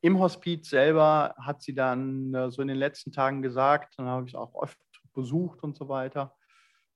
im 0.00 0.18
Hospiz 0.18 0.70
selber 0.70 1.34
hat 1.38 1.62
sie 1.62 1.74
dann 1.74 2.34
äh, 2.34 2.50
so 2.50 2.62
in 2.62 2.68
den 2.68 2.76
letzten 2.76 3.12
Tagen 3.12 3.42
gesagt, 3.42 3.94
dann 3.98 4.06
habe 4.06 4.26
ich 4.26 4.34
es 4.34 4.38
auch 4.38 4.54
oft 4.54 4.78
besucht 5.14 5.62
und 5.62 5.76
so 5.76 5.88
weiter. 5.88 6.34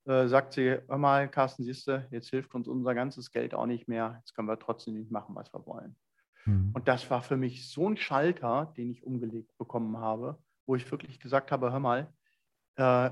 äh, 0.06 0.28
sagt 0.28 0.54
sie, 0.54 0.78
hör 0.88 0.98
mal, 0.98 1.28
Carsten, 1.28 1.64
siehst 1.64 1.86
du, 1.86 2.06
jetzt 2.10 2.30
hilft 2.30 2.54
uns 2.54 2.68
unser 2.68 2.94
ganzes 2.94 3.30
Geld 3.30 3.54
auch 3.54 3.66
nicht 3.66 3.88
mehr. 3.88 4.16
Jetzt 4.18 4.34
können 4.34 4.48
wir 4.48 4.58
trotzdem 4.58 4.94
nicht 4.94 5.10
machen, 5.10 5.34
was 5.34 5.52
wir 5.52 5.64
wollen. 5.66 5.96
Mhm. 6.46 6.70
Und 6.74 6.88
das 6.88 7.10
war 7.10 7.22
für 7.22 7.36
mich 7.36 7.68
so 7.68 7.88
ein 7.88 7.96
Schalter, 7.96 8.72
den 8.76 8.90
ich 8.90 9.04
umgelegt 9.04 9.56
bekommen 9.58 9.98
habe, 9.98 10.38
wo 10.66 10.74
ich 10.74 10.90
wirklich 10.90 11.20
gesagt 11.20 11.52
habe, 11.52 11.72
hör 11.72 11.80
mal, 11.80 12.12
äh, 12.76 13.10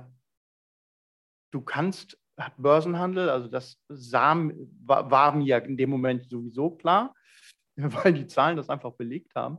du 1.50 1.60
kannst 1.60 2.18
Börsenhandel, 2.56 3.28
also 3.28 3.48
das 3.48 3.80
sah, 3.88 4.36
war, 4.84 5.10
war, 5.10 5.34
mir 5.34 5.62
in 5.64 5.76
dem 5.76 5.90
Moment 5.90 6.28
sowieso 6.28 6.70
klar, 6.70 7.14
weil 7.76 8.12
die 8.12 8.26
Zahlen 8.26 8.56
das 8.56 8.68
einfach 8.68 8.92
belegt 8.92 9.34
haben. 9.34 9.58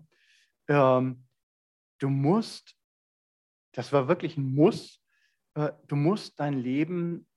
Ähm, 0.69 1.27
du 1.99 2.09
musst, 2.09 2.75
das 3.73 3.91
war 3.91 4.07
wirklich 4.07 4.37
ein 4.37 4.53
Muss, 4.53 5.03
äh, 5.55 5.71
du 5.87 5.95
musst 5.95 6.39
dein 6.39 6.53
Leben 6.53 7.27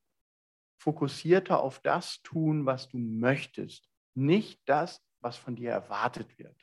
fokussierter 0.78 1.60
auf 1.60 1.80
das 1.80 2.22
tun, 2.22 2.66
was 2.66 2.88
du 2.88 2.98
möchtest, 2.98 3.88
nicht 4.14 4.60
das, 4.66 5.00
was 5.20 5.36
von 5.36 5.56
dir 5.56 5.70
erwartet 5.70 6.38
wird. 6.38 6.56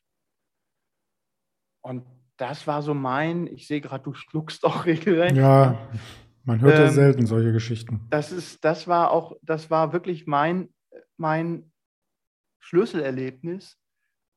Und 1.81 2.05
das 2.37 2.67
war 2.67 2.81
so 2.81 2.93
mein, 2.93 3.47
ich 3.47 3.67
sehe 3.67 3.81
gerade, 3.81 4.03
du 4.03 4.13
schluckst 4.13 4.63
auch 4.63 4.85
regelrecht. 4.85 5.35
Ja, 5.35 5.89
man 6.43 6.61
hört 6.61 6.75
ähm, 6.75 6.85
ja 6.85 6.91
selten 6.91 7.25
solche 7.25 7.51
Geschichten. 7.51 8.05
Das 8.09 8.31
ist, 8.31 8.63
das 8.63 8.87
war 8.87 9.11
auch, 9.11 9.37
das 9.41 9.69
war 9.69 9.93
wirklich 9.93 10.27
mein, 10.27 10.73
mein 11.17 11.71
Schlüsselerlebnis, 12.59 13.77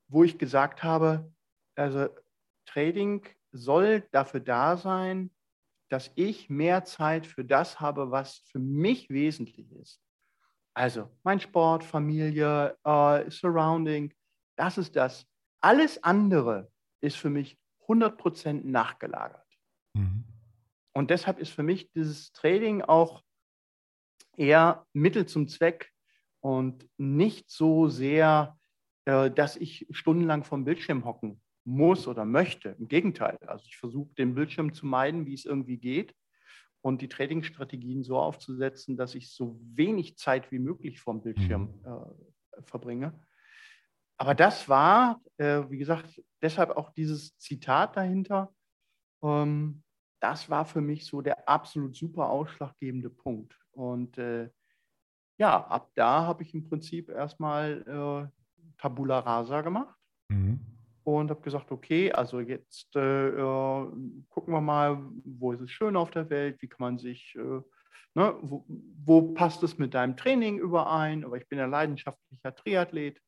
wo 0.07 0.23
ich 0.23 0.37
gesagt 0.37 0.83
habe, 0.83 1.31
also 1.75 2.09
Trading 2.65 3.25
soll 3.51 4.01
dafür 4.11 4.39
da 4.39 4.77
sein, 4.77 5.31
dass 5.89 6.11
ich 6.15 6.49
mehr 6.49 6.85
Zeit 6.85 7.27
für 7.27 7.45
das 7.45 7.79
habe, 7.79 8.09
was 8.09 8.37
für 8.47 8.59
mich 8.59 9.09
wesentlich 9.09 9.71
ist. 9.73 10.01
Also 10.73 11.09
mein 11.21 11.39
Sport, 11.39 11.83
Familie, 11.83 12.75
äh, 12.83 13.29
Surrounding, 13.29 14.11
das 14.55 14.79
ist 14.79 14.95
das. 14.95 15.27
Alles 15.61 16.03
andere 16.03 16.71
ist 16.99 17.17
für 17.17 17.29
mich 17.29 17.59
100% 17.87 18.63
nachgelagert. 18.63 19.45
Mhm. 19.93 20.23
Und 20.93 21.11
deshalb 21.11 21.37
ist 21.37 21.51
für 21.51 21.63
mich 21.63 21.91
dieses 21.91 22.31
Trading 22.31 22.81
auch 22.81 23.23
eher 24.35 24.87
Mittel 24.93 25.27
zum 25.27 25.47
Zweck 25.47 25.91
und 26.39 26.89
nicht 26.97 27.51
so 27.51 27.87
sehr, 27.87 28.57
äh, 29.05 29.29
dass 29.29 29.57
ich 29.57 29.85
stundenlang 29.91 30.43
vom 30.43 30.65
Bildschirm 30.65 31.05
hocken 31.05 31.42
muss 31.65 32.07
oder 32.07 32.25
möchte. 32.25 32.75
Im 32.79 32.87
Gegenteil, 32.87 33.37
also 33.45 33.65
ich 33.67 33.77
versuche 33.77 34.13
den 34.15 34.35
Bildschirm 34.35 34.73
zu 34.73 34.85
meiden, 34.85 35.25
wie 35.25 35.33
es 35.33 35.45
irgendwie 35.45 35.77
geht 35.77 36.13
und 36.81 37.01
die 37.01 37.07
Trading-Strategien 37.07 38.03
so 38.03 38.17
aufzusetzen, 38.17 38.97
dass 38.97 39.15
ich 39.15 39.31
so 39.31 39.59
wenig 39.73 40.17
Zeit 40.17 40.51
wie 40.51 40.59
möglich 40.59 40.99
vom 40.99 41.21
Bildschirm 41.21 41.73
mhm. 41.81 41.85
äh, 41.85 42.61
verbringe. 42.63 43.19
Aber 44.17 44.35
das 44.35 44.67
war, 44.69 45.21
äh, 45.37 45.63
wie 45.69 45.77
gesagt, 45.77 46.21
deshalb 46.41 46.71
auch 46.71 46.91
dieses 46.91 47.37
Zitat 47.37 47.95
dahinter. 47.95 48.53
Ähm, 49.23 49.83
das 50.19 50.49
war 50.49 50.65
für 50.65 50.81
mich 50.81 51.05
so 51.05 51.21
der 51.21 51.47
absolut 51.47 51.95
super 51.95 52.29
ausschlaggebende 52.29 53.09
Punkt. 53.09 53.57
Und 53.71 54.17
äh, 54.17 54.49
ja, 55.37 55.65
ab 55.65 55.91
da 55.95 56.25
habe 56.25 56.43
ich 56.43 56.53
im 56.53 56.63
Prinzip 56.63 57.09
erstmal 57.09 57.81
äh, 58.31 58.71
Tabula 58.77 59.19
Rasa 59.19 59.61
gemacht. 59.61 59.97
Mhm 60.29 60.73
und 61.03 61.29
habe 61.29 61.41
gesagt, 61.41 61.71
okay, 61.71 62.11
also 62.11 62.39
jetzt 62.39 62.95
äh, 62.95 63.31
gucken 64.29 64.53
wir 64.53 64.61
mal, 64.61 65.03
wo 65.25 65.51
ist 65.51 65.61
es 65.61 65.71
schön 65.71 65.95
auf 65.95 66.11
der 66.11 66.29
Welt, 66.29 66.61
wie 66.61 66.67
kann 66.67 66.79
man 66.79 66.97
sich, 66.97 67.35
äh, 67.35 67.61
ne, 68.15 68.37
wo, 68.41 68.65
wo, 68.67 69.33
passt 69.33 69.63
es 69.63 69.77
mit 69.77 69.93
deinem 69.93 70.17
Training 70.17 70.59
überein, 70.59 71.25
aber 71.25 71.37
ich 71.37 71.47
bin 71.47 71.59
ja 71.59 71.65
leidenschaftlicher 71.65 72.55
Triathlet, 72.55 73.19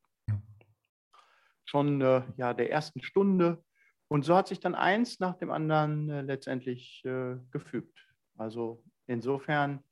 schon 1.65 2.01
äh, 2.01 2.22
ja, 2.38 2.53
der 2.53 2.72
ersten 2.72 3.01
Stunde. 3.01 3.63
Und 4.08 4.24
so 4.24 4.36
hat 4.36 4.48
sich 4.48 4.60
dann 4.60 4.75
eins 4.75 5.20
nach 5.20 5.36
dem 5.38 5.51
anderen 5.51 6.10
äh, 6.10 6.22
letztendlich 6.22 7.03
äh, 7.05 7.36
gefügt. 7.51 7.98
Also 8.38 8.84
insofern 9.08 9.84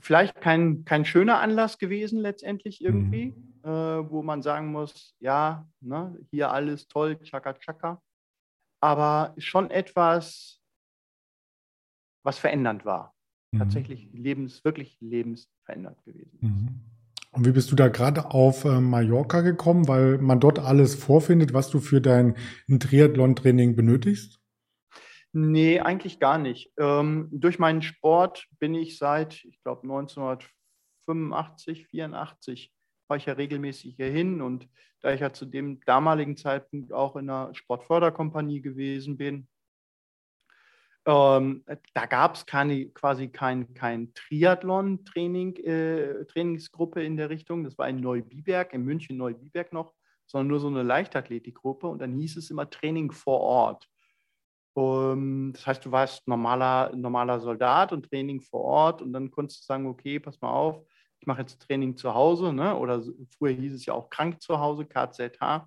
vielleicht 0.00 0.40
kein, 0.40 0.84
kein 0.84 1.04
schöner 1.04 1.40
Anlass 1.40 1.78
gewesen 1.78 2.20
letztendlich 2.20 2.82
irgendwie, 2.82 3.34
mhm. 3.62 3.68
äh, 3.68 4.10
wo 4.10 4.22
man 4.22 4.42
sagen 4.42 4.68
muss, 4.72 5.14
ja, 5.20 5.66
ne, 5.80 6.18
hier 6.30 6.50
alles 6.50 6.88
toll, 6.88 7.18
tschakka 7.20 7.54
tschakka, 7.54 8.02
aber 8.80 9.34
schon 9.38 9.70
etwas, 9.70 10.60
was 12.22 12.38
verändernd 12.38 12.84
war. 12.84 13.14
Mhm. 13.52 13.58
Tatsächlich 13.58 14.08
lebens, 14.12 14.64
wirklich 14.64 14.98
lebensverändert 15.00 16.04
gewesen. 16.04 16.38
Mhm. 16.40 16.80
Und 17.32 17.44
wie 17.44 17.52
bist 17.52 17.70
du 17.70 17.76
da 17.76 17.88
gerade 17.88 18.30
auf 18.30 18.64
äh, 18.64 18.80
Mallorca 18.80 19.42
gekommen, 19.42 19.88
weil 19.88 20.18
man 20.18 20.40
dort 20.40 20.58
alles 20.58 20.94
vorfindet, 20.94 21.52
was 21.52 21.68
du 21.68 21.80
für 21.80 22.00
dein 22.00 22.34
Triathlon-Training 22.66 23.76
benötigst? 23.76 24.40
Nee, 25.38 25.80
eigentlich 25.80 26.18
gar 26.18 26.38
nicht. 26.38 26.72
Ähm, 26.78 27.28
durch 27.30 27.58
meinen 27.58 27.82
Sport 27.82 28.46
bin 28.58 28.74
ich 28.74 28.96
seit, 28.96 29.44
ich 29.44 29.62
glaube, 29.62 29.82
1985, 29.82 31.88
84 31.88 32.72
war 33.06 33.18
ich 33.18 33.26
ja 33.26 33.34
regelmäßig 33.34 33.96
hier 33.96 34.08
hin 34.08 34.40
und 34.40 34.66
da 35.02 35.12
ich 35.12 35.20
ja 35.20 35.34
zu 35.34 35.44
dem 35.44 35.82
damaligen 35.82 36.38
Zeitpunkt 36.38 36.90
auch 36.90 37.16
in 37.16 37.28
einer 37.28 37.54
Sportförderkompanie 37.54 38.62
gewesen 38.62 39.18
bin, 39.18 39.46
ähm, 41.04 41.66
da 41.92 42.06
gab 42.06 42.36
es 42.36 42.46
quasi 42.46 43.28
kein, 43.28 43.74
kein 43.74 44.14
Triathlon-Training, 44.14 45.56
äh, 45.56 46.24
Trainingsgruppe 46.24 47.04
in 47.04 47.18
der 47.18 47.28
Richtung. 47.28 47.62
Das 47.62 47.76
war 47.76 47.90
in 47.90 48.00
Neubiberg, 48.00 48.72
in 48.72 48.84
München 48.84 49.18
Neubiberg 49.18 49.74
noch, 49.74 49.92
sondern 50.26 50.48
nur 50.48 50.60
so 50.60 50.68
eine 50.68 50.82
Leichtathletikgruppe 50.82 51.86
und 51.86 51.98
dann 51.98 52.14
hieß 52.14 52.38
es 52.38 52.50
immer 52.50 52.70
Training 52.70 53.12
vor 53.12 53.40
Ort. 53.40 53.86
Um, 54.76 55.54
das 55.54 55.66
heißt, 55.66 55.86
du 55.86 55.90
warst 55.90 56.28
normaler, 56.28 56.94
normaler 56.94 57.40
Soldat 57.40 57.94
und 57.94 58.10
Training 58.10 58.42
vor 58.42 58.60
Ort 58.60 59.00
und 59.00 59.14
dann 59.14 59.30
konntest 59.30 59.62
du 59.62 59.64
sagen, 59.64 59.86
okay, 59.86 60.20
pass 60.20 60.38
mal 60.42 60.50
auf, 60.50 60.82
ich 61.18 61.26
mache 61.26 61.40
jetzt 61.40 61.62
Training 61.62 61.96
zu 61.96 62.12
Hause, 62.12 62.52
ne? 62.52 62.76
oder 62.76 63.02
früher 63.38 63.52
hieß 63.52 63.72
es 63.72 63.86
ja 63.86 63.94
auch 63.94 64.10
krank 64.10 64.42
zu 64.42 64.60
Hause, 64.60 64.84
KZH. 64.84 65.66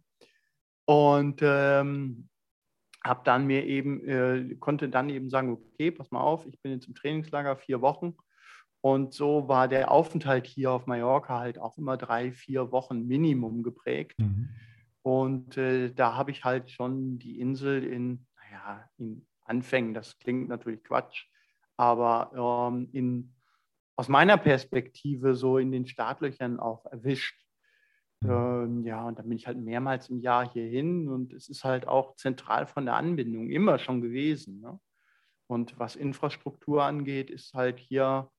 Und 0.85 1.39
ähm, 1.41 2.29
habe 3.03 3.21
dann 3.23 3.47
mir 3.47 3.65
eben, 3.65 4.07
äh, 4.07 4.55
konnte 4.59 4.89
dann 4.89 5.09
eben 5.09 5.31
sagen, 5.31 5.53
okay, 5.53 5.89
pass 5.89 6.11
mal 6.11 6.21
auf, 6.21 6.45
ich 6.45 6.61
bin 6.61 6.73
jetzt 6.73 6.87
im 6.87 6.93
Trainingslager 6.93 7.57
vier 7.57 7.81
Wochen. 7.81 8.15
Und 8.81 9.15
so 9.15 9.47
war 9.47 9.67
der 9.67 9.89
Aufenthalt 9.89 10.45
hier 10.45 10.71
auf 10.71 10.85
Mallorca 10.85 11.39
halt 11.39 11.57
auch 11.57 11.79
immer 11.79 11.97
drei, 11.97 12.31
vier 12.31 12.71
Wochen 12.71 13.07
Minimum 13.07 13.63
geprägt. 13.63 14.19
Mhm. 14.19 14.49
Und 15.01 15.57
äh, 15.57 15.91
da 15.91 16.15
habe 16.15 16.29
ich 16.29 16.43
halt 16.43 16.69
schon 16.69 17.17
die 17.17 17.39
Insel 17.39 17.83
in 17.83 18.27
ja, 18.59 18.89
in 18.97 19.25
Anfängen, 19.41 19.93
das 19.93 20.17
klingt 20.19 20.49
natürlich 20.49 20.83
Quatsch, 20.83 21.25
aber 21.77 22.69
ähm, 22.71 22.89
in, 22.91 23.33
aus 23.95 24.09
meiner 24.09 24.37
Perspektive 24.37 25.35
so 25.35 25.57
in 25.57 25.71
den 25.71 25.87
Startlöchern 25.87 26.59
auch 26.59 26.85
erwischt. 26.85 27.45
Mhm. 28.21 28.29
Ähm, 28.29 28.85
ja, 28.85 29.07
und 29.07 29.17
dann 29.17 29.27
bin 29.29 29.37
ich 29.37 29.47
halt 29.47 29.57
mehrmals 29.57 30.09
im 30.09 30.19
Jahr 30.19 30.49
hierhin 30.51 31.07
und 31.07 31.33
es 31.33 31.47
ist 31.49 31.63
halt 31.63 31.87
auch 31.87 32.15
zentral 32.15 32.67
von 32.67 32.85
der 32.85 32.95
Anbindung 32.95 33.49
immer 33.49 33.79
schon 33.79 34.01
gewesen. 34.01 34.59
Ne? 34.59 34.79
Und 35.47 35.79
was 35.79 35.95
Infrastruktur 35.95 36.83
angeht, 36.83 37.29
ist 37.29 37.53
halt 37.53 37.79
hier, 37.79 38.29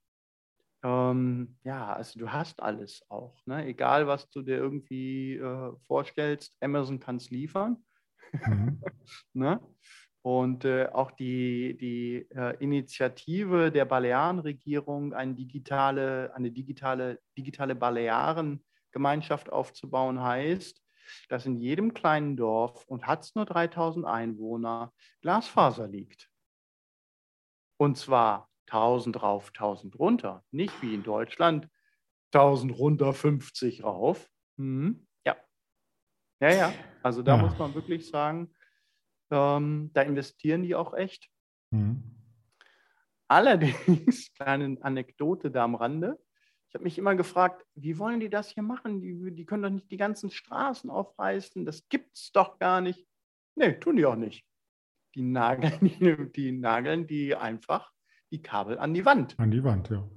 ähm, 0.83 1.57
ja, 1.65 1.93
also 1.93 2.19
du 2.19 2.31
hast 2.31 2.63
alles 2.63 3.05
auch. 3.09 3.41
Ne? 3.47 3.67
Egal, 3.67 4.07
was 4.07 4.29
du 4.29 4.43
dir 4.43 4.59
irgendwie 4.59 5.37
äh, 5.37 5.73
vorstellst, 5.87 6.57
Amazon 6.61 7.01
kann 7.01 7.17
es 7.17 7.31
liefern. 7.31 7.83
Mhm. 8.33 8.83
ne? 9.33 9.61
Und 10.23 10.67
äh, 10.67 10.89
auch 10.93 11.13
die, 11.13 11.77
die 11.79 12.27
äh, 12.37 12.57
Initiative 12.59 13.73
der 13.73 13.87
Balearenregierung, 13.87 15.15
eine 15.15 15.35
digitale, 15.35 16.33
eine 16.35 16.51
digitale, 16.51 17.21
digitale 17.39 17.75
Balearengemeinschaft 17.75 19.51
aufzubauen, 19.51 20.21
heißt, 20.21 20.83
dass 21.29 21.47
in 21.47 21.57
jedem 21.57 21.95
kleinen 21.95 22.37
Dorf 22.37 22.85
und 22.87 23.07
hat 23.07 23.23
es 23.23 23.35
nur 23.35 23.47
3000 23.47 24.05
Einwohner 24.07 24.93
Glasfaser 25.23 25.89
liegt. 25.89 26.31
Und 27.79 27.97
zwar 27.97 28.51
1000 28.69 29.23
rauf, 29.23 29.49
1000 29.49 29.99
runter. 29.99 30.45
Nicht 30.51 30.83
wie 30.83 30.95
in 30.95 31.03
Deutschland 31.03 31.69
1000 32.33 32.79
runter, 32.79 33.13
50 33.13 33.85
rauf. 33.85 34.29
Hm, 34.59 35.07
ja. 35.25 35.37
Ja, 36.41 36.53
ja. 36.53 36.73
Also 37.03 37.23
da 37.23 37.37
ja. 37.37 37.43
muss 37.43 37.59
man 37.59 37.75
wirklich 37.75 38.07
sagen, 38.09 38.55
ähm, 39.31 39.91
da 39.93 40.03
investieren 40.03 40.63
die 40.63 40.75
auch 40.75 40.95
echt. 40.95 41.29
Mhm. 41.71 42.03
Allerdings, 43.29 44.33
kleine 44.35 44.77
Anekdote 44.81 45.51
da 45.51 45.65
am 45.65 45.75
Rande, 45.75 46.19
ich 46.71 46.75
habe 46.75 46.85
mich 46.85 46.99
immer 46.99 47.17
gefragt, 47.17 47.67
wie 47.75 47.99
wollen 47.99 48.21
die 48.21 48.31
das 48.31 48.51
hier 48.51 48.63
machen? 48.63 49.01
Die, 49.01 49.35
die 49.35 49.45
können 49.45 49.65
doch 49.65 49.71
nicht 49.71 49.91
die 49.91 49.97
ganzen 49.97 50.31
Straßen 50.31 50.89
aufreißen, 50.89 51.65
das 51.65 51.89
gibt 51.89 52.17
es 52.17 52.31
doch 52.31 52.61
gar 52.61 52.81
nicht. 52.81 53.09
Nee, 53.57 53.73
tun 53.73 53.97
die 53.97 54.07
auch 54.07 54.15
nicht. 54.15 54.45
Die 55.17 55.23
nageln 55.23 55.81
die, 55.81 56.31
die 56.37 56.53
nageln 56.53 57.09
die 57.09 57.35
einfach 57.35 57.91
die 58.31 58.41
Kabel 58.41 58.79
an 58.79 58.95
die 58.95 59.05
Wand. 59.05 59.35
An 59.39 59.51
die 59.51 59.65
Wand, 59.65 59.91
ja. 59.91 60.09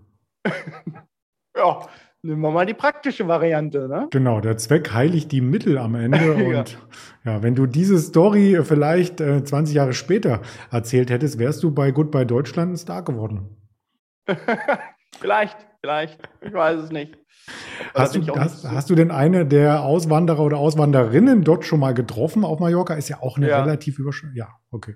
ja, 1.55 1.89
nehmen 2.23 2.41
wir 2.41 2.51
mal 2.51 2.65
die 2.65 2.73
praktische 2.73 3.27
Variante. 3.27 3.87
Ne? 3.87 4.07
Genau, 4.11 4.39
der 4.39 4.57
Zweck 4.57 4.93
heiligt 4.93 5.31
die 5.31 5.41
Mittel 5.41 5.77
am 5.77 5.95
Ende. 5.95 6.17
ja. 6.51 6.59
Und 6.59 6.77
ja, 7.25 7.43
wenn 7.43 7.55
du 7.55 7.65
diese 7.65 7.99
Story 7.99 8.59
vielleicht 8.63 9.21
äh, 9.21 9.43
20 9.43 9.75
Jahre 9.75 9.93
später 9.93 10.41
erzählt 10.71 11.09
hättest, 11.09 11.37
wärst 11.37 11.61
du 11.63 11.71
bei 11.71 11.91
Goodbye 11.91 12.25
Deutschland 12.25 12.73
ein 12.73 12.77
Star 12.77 13.03
geworden. 13.03 13.57
vielleicht, 15.19 15.57
vielleicht. 15.81 16.19
Ich 16.41 16.53
weiß 16.53 16.79
es 16.79 16.91
nicht. 16.91 17.17
Hast 17.93 18.15
du, 18.15 18.25
hast, 18.35 18.69
hast 18.69 18.89
du, 18.89 18.95
denn 18.95 19.11
eine 19.11 19.45
der 19.45 19.83
Auswanderer 19.83 20.39
oder 20.39 20.57
Auswanderinnen 20.57 21.43
dort 21.43 21.65
schon 21.65 21.81
mal 21.81 21.93
getroffen 21.93 22.45
auf 22.45 22.59
Mallorca? 22.59 22.93
Ist 22.93 23.09
ja 23.09 23.21
auch 23.21 23.35
eine 23.35 23.49
ja. 23.49 23.61
relativ 23.61 23.99
überschaubar. 23.99 24.35
Ja, 24.35 24.47
okay. 24.71 24.95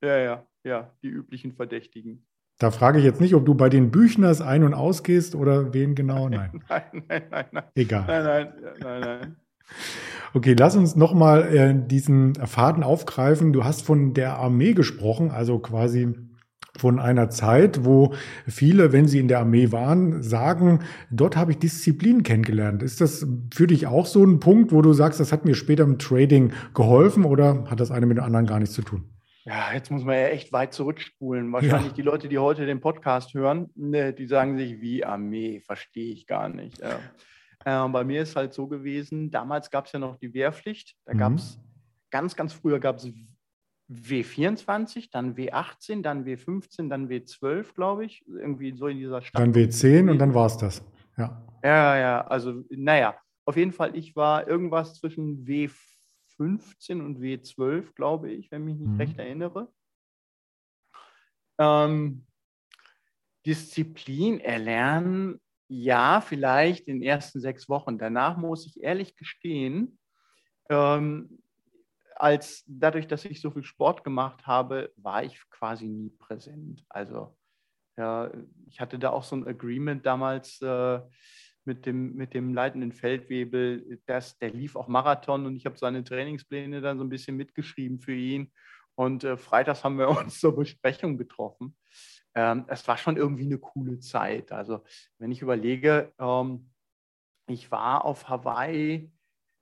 Ja, 0.00 0.16
ja, 0.18 0.46
ja, 0.62 0.92
die 1.02 1.08
üblichen 1.08 1.52
Verdächtigen. 1.52 2.24
Da 2.58 2.70
frage 2.70 2.98
ich 2.98 3.04
jetzt 3.04 3.20
nicht, 3.20 3.34
ob 3.34 3.44
du 3.44 3.54
bei 3.54 3.68
den 3.68 3.90
Büchners 3.90 4.40
ein- 4.40 4.64
und 4.64 4.74
ausgehst 4.74 5.34
oder 5.34 5.74
wen 5.74 5.94
genau. 5.94 6.28
Nein. 6.28 6.62
nein, 6.68 6.82
nein, 7.08 7.22
nein, 7.30 7.44
nein. 7.52 7.64
Egal. 7.74 8.04
Nein, 8.06 8.24
nein, 8.24 8.74
nein, 8.80 9.00
nein. 9.00 9.36
Okay, 10.34 10.56
lass 10.58 10.76
uns 10.76 10.96
nochmal 10.96 11.54
äh, 11.54 11.74
diesen 11.74 12.34
Faden 12.34 12.82
aufgreifen. 12.82 13.52
Du 13.52 13.64
hast 13.64 13.82
von 13.82 14.14
der 14.14 14.38
Armee 14.38 14.72
gesprochen, 14.72 15.30
also 15.30 15.58
quasi 15.58 16.14
von 16.76 16.98
einer 16.98 17.28
Zeit, 17.28 17.84
wo 17.84 18.14
viele, 18.46 18.92
wenn 18.92 19.06
sie 19.06 19.18
in 19.18 19.28
der 19.28 19.40
Armee 19.40 19.72
waren, 19.72 20.22
sagen, 20.22 20.80
dort 21.10 21.36
habe 21.36 21.52
ich 21.52 21.58
Disziplin 21.58 22.22
kennengelernt. 22.22 22.82
Ist 22.82 23.00
das 23.00 23.26
für 23.52 23.66
dich 23.66 23.86
auch 23.86 24.06
so 24.06 24.24
ein 24.24 24.40
Punkt, 24.40 24.72
wo 24.72 24.80
du 24.80 24.94
sagst, 24.94 25.20
das 25.20 25.32
hat 25.32 25.44
mir 25.44 25.54
später 25.54 25.84
im 25.84 25.98
Trading 25.98 26.52
geholfen 26.72 27.24
oder 27.24 27.64
hat 27.68 27.80
das 27.80 27.90
eine 27.90 28.06
mit 28.06 28.16
dem 28.16 28.24
anderen 28.24 28.46
gar 28.46 28.58
nichts 28.58 28.74
zu 28.74 28.82
tun? 28.82 29.04
Ja, 29.44 29.72
jetzt 29.72 29.90
muss 29.90 30.04
man 30.04 30.14
ja 30.14 30.28
echt 30.28 30.52
weit 30.52 30.72
zurückspulen. 30.72 31.52
Wahrscheinlich 31.52 31.90
ja. 31.90 31.94
die 31.94 32.02
Leute, 32.02 32.28
die 32.28 32.38
heute 32.38 32.64
den 32.64 32.80
Podcast 32.80 33.34
hören, 33.34 33.70
ne, 33.74 34.12
die 34.12 34.26
sagen 34.26 34.56
sich, 34.56 34.80
wie 34.80 35.04
Armee, 35.04 35.60
verstehe 35.60 36.12
ich 36.12 36.26
gar 36.26 36.48
nicht. 36.48 36.78
Ja. 36.78 37.86
Äh, 37.86 37.88
bei 37.88 38.04
mir 38.04 38.22
ist 38.22 38.36
halt 38.36 38.54
so 38.54 38.68
gewesen, 38.68 39.30
damals 39.30 39.70
gab 39.70 39.86
es 39.86 39.92
ja 39.92 39.98
noch 39.98 40.16
die 40.16 40.32
Wehrpflicht. 40.32 40.94
Da 41.04 41.14
mhm. 41.14 41.18
gab 41.18 41.32
es, 41.34 41.58
ganz, 42.10 42.36
ganz 42.36 42.52
früher 42.52 42.78
gab 42.78 42.96
es 42.96 43.08
W24, 43.90 45.08
dann 45.10 45.34
W18, 45.34 46.02
dann 46.02 46.24
W15, 46.24 46.88
dann 46.88 47.08
W12, 47.08 47.74
glaube 47.74 48.04
ich. 48.04 48.24
Irgendwie 48.26 48.72
so 48.72 48.86
in 48.86 48.98
dieser 48.98 49.22
Stadt. 49.22 49.40
Dann 49.40 49.52
W10 49.52 50.08
und 50.10 50.18
dann 50.18 50.34
war 50.34 50.46
es 50.46 50.56
das. 50.56 50.84
Ja. 51.16 51.44
Ja, 51.64 51.96
ja, 51.96 52.20
also 52.22 52.64
naja, 52.70 53.14
auf 53.44 53.56
jeden 53.56 53.72
Fall, 53.72 53.96
ich 53.96 54.16
war 54.16 54.48
irgendwas 54.48 54.94
zwischen 54.94 55.46
W15 56.38 57.00
und 57.00 57.18
W12, 57.18 57.94
glaube 57.94 58.30
ich, 58.30 58.50
wenn 58.50 58.64
mich 58.64 58.76
nicht 58.76 58.88
mhm. 58.88 59.00
recht 59.00 59.18
erinnere. 59.18 59.72
Ähm, 61.58 62.26
Disziplin 63.46 64.40
erlernen, 64.40 65.40
ja, 65.68 66.20
vielleicht 66.20 66.86
in 66.86 67.00
den 67.00 67.08
ersten 67.08 67.40
sechs 67.40 67.68
Wochen. 67.68 67.98
Danach 67.98 68.36
muss 68.36 68.66
ich 68.66 68.82
ehrlich 68.82 69.16
gestehen, 69.16 69.98
ähm, 70.68 71.42
als 72.16 72.62
dadurch, 72.66 73.08
dass 73.08 73.24
ich 73.24 73.40
so 73.40 73.50
viel 73.50 73.64
Sport 73.64 74.04
gemacht 74.04 74.46
habe, 74.46 74.92
war 74.96 75.24
ich 75.24 75.40
quasi 75.50 75.88
nie 75.88 76.10
präsent. 76.10 76.84
Also 76.88 77.36
ja, 77.96 78.30
ich 78.66 78.80
hatte 78.80 78.98
da 78.98 79.10
auch 79.10 79.24
so 79.24 79.36
ein 79.36 79.46
Agreement 79.46 80.06
damals 80.06 80.60
äh, 80.62 81.00
mit, 81.64 81.86
dem, 81.86 82.14
mit 82.14 82.34
dem 82.34 82.54
leitenden 82.54 82.92
Feldwebel, 82.92 84.00
dass, 84.06 84.38
der 84.38 84.50
lief 84.50 84.76
auch 84.76 84.88
Marathon 84.88 85.46
und 85.46 85.56
ich 85.56 85.66
habe 85.66 85.78
seine 85.78 86.04
Trainingspläne 86.04 86.80
dann 86.80 86.98
so 86.98 87.04
ein 87.04 87.08
bisschen 87.10 87.36
mitgeschrieben 87.36 88.00
für 88.00 88.14
ihn. 88.14 88.52
Und 88.94 89.24
äh, 89.24 89.36
freitags 89.36 89.84
haben 89.84 89.98
wir 89.98 90.08
uns 90.18 90.40
zur 90.40 90.56
Besprechung 90.56 91.16
getroffen. 91.18 91.76
Ähm, 92.34 92.64
es 92.68 92.86
war 92.88 92.96
schon 92.96 93.16
irgendwie 93.16 93.44
eine 93.44 93.58
coole 93.58 93.98
Zeit. 94.00 94.52
Also 94.52 94.82
wenn 95.18 95.32
ich 95.32 95.42
überlege, 95.42 96.12
ähm, 96.18 96.70
ich 97.48 97.70
war 97.70 98.04
auf 98.04 98.28
Hawaii 98.28 99.12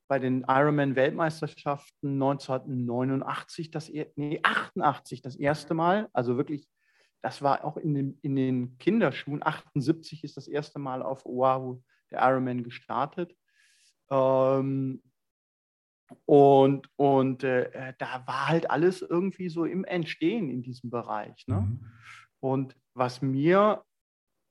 bei 0.08 0.18
den 0.18 0.44
Ironman-Weltmeisterschaften 0.48 2.20
1989, 2.20 3.70
das, 3.70 3.90
nee, 4.16 4.40
88 4.42 5.22
das 5.22 5.36
erste 5.36 5.74
Mal. 5.74 6.08
Also 6.12 6.36
wirklich, 6.36 6.68
das 7.22 7.42
war 7.42 7.64
auch 7.64 7.76
in 7.76 7.94
den, 7.94 8.18
in 8.22 8.34
den 8.34 8.78
Kinderschuhen. 8.78 9.44
78 9.44 10.24
ist 10.24 10.36
das 10.36 10.48
erste 10.48 10.78
Mal 10.78 11.02
auf 11.02 11.24
Oahu 11.26 11.82
der 12.10 12.20
Ironman 12.20 12.62
gestartet. 12.62 13.36
Ähm, 14.10 15.02
und 16.26 16.88
und 16.96 17.44
äh, 17.44 17.94
da 17.98 18.26
war 18.26 18.48
halt 18.48 18.70
alles 18.70 19.02
irgendwie 19.02 19.48
so 19.48 19.64
im 19.64 19.84
Entstehen 19.84 20.50
in 20.50 20.62
diesem 20.62 20.90
Bereich. 20.90 21.46
Ne? 21.46 21.60
Mhm. 21.60 21.86
Und 22.40 22.76
was 22.94 23.22
mir 23.22 23.84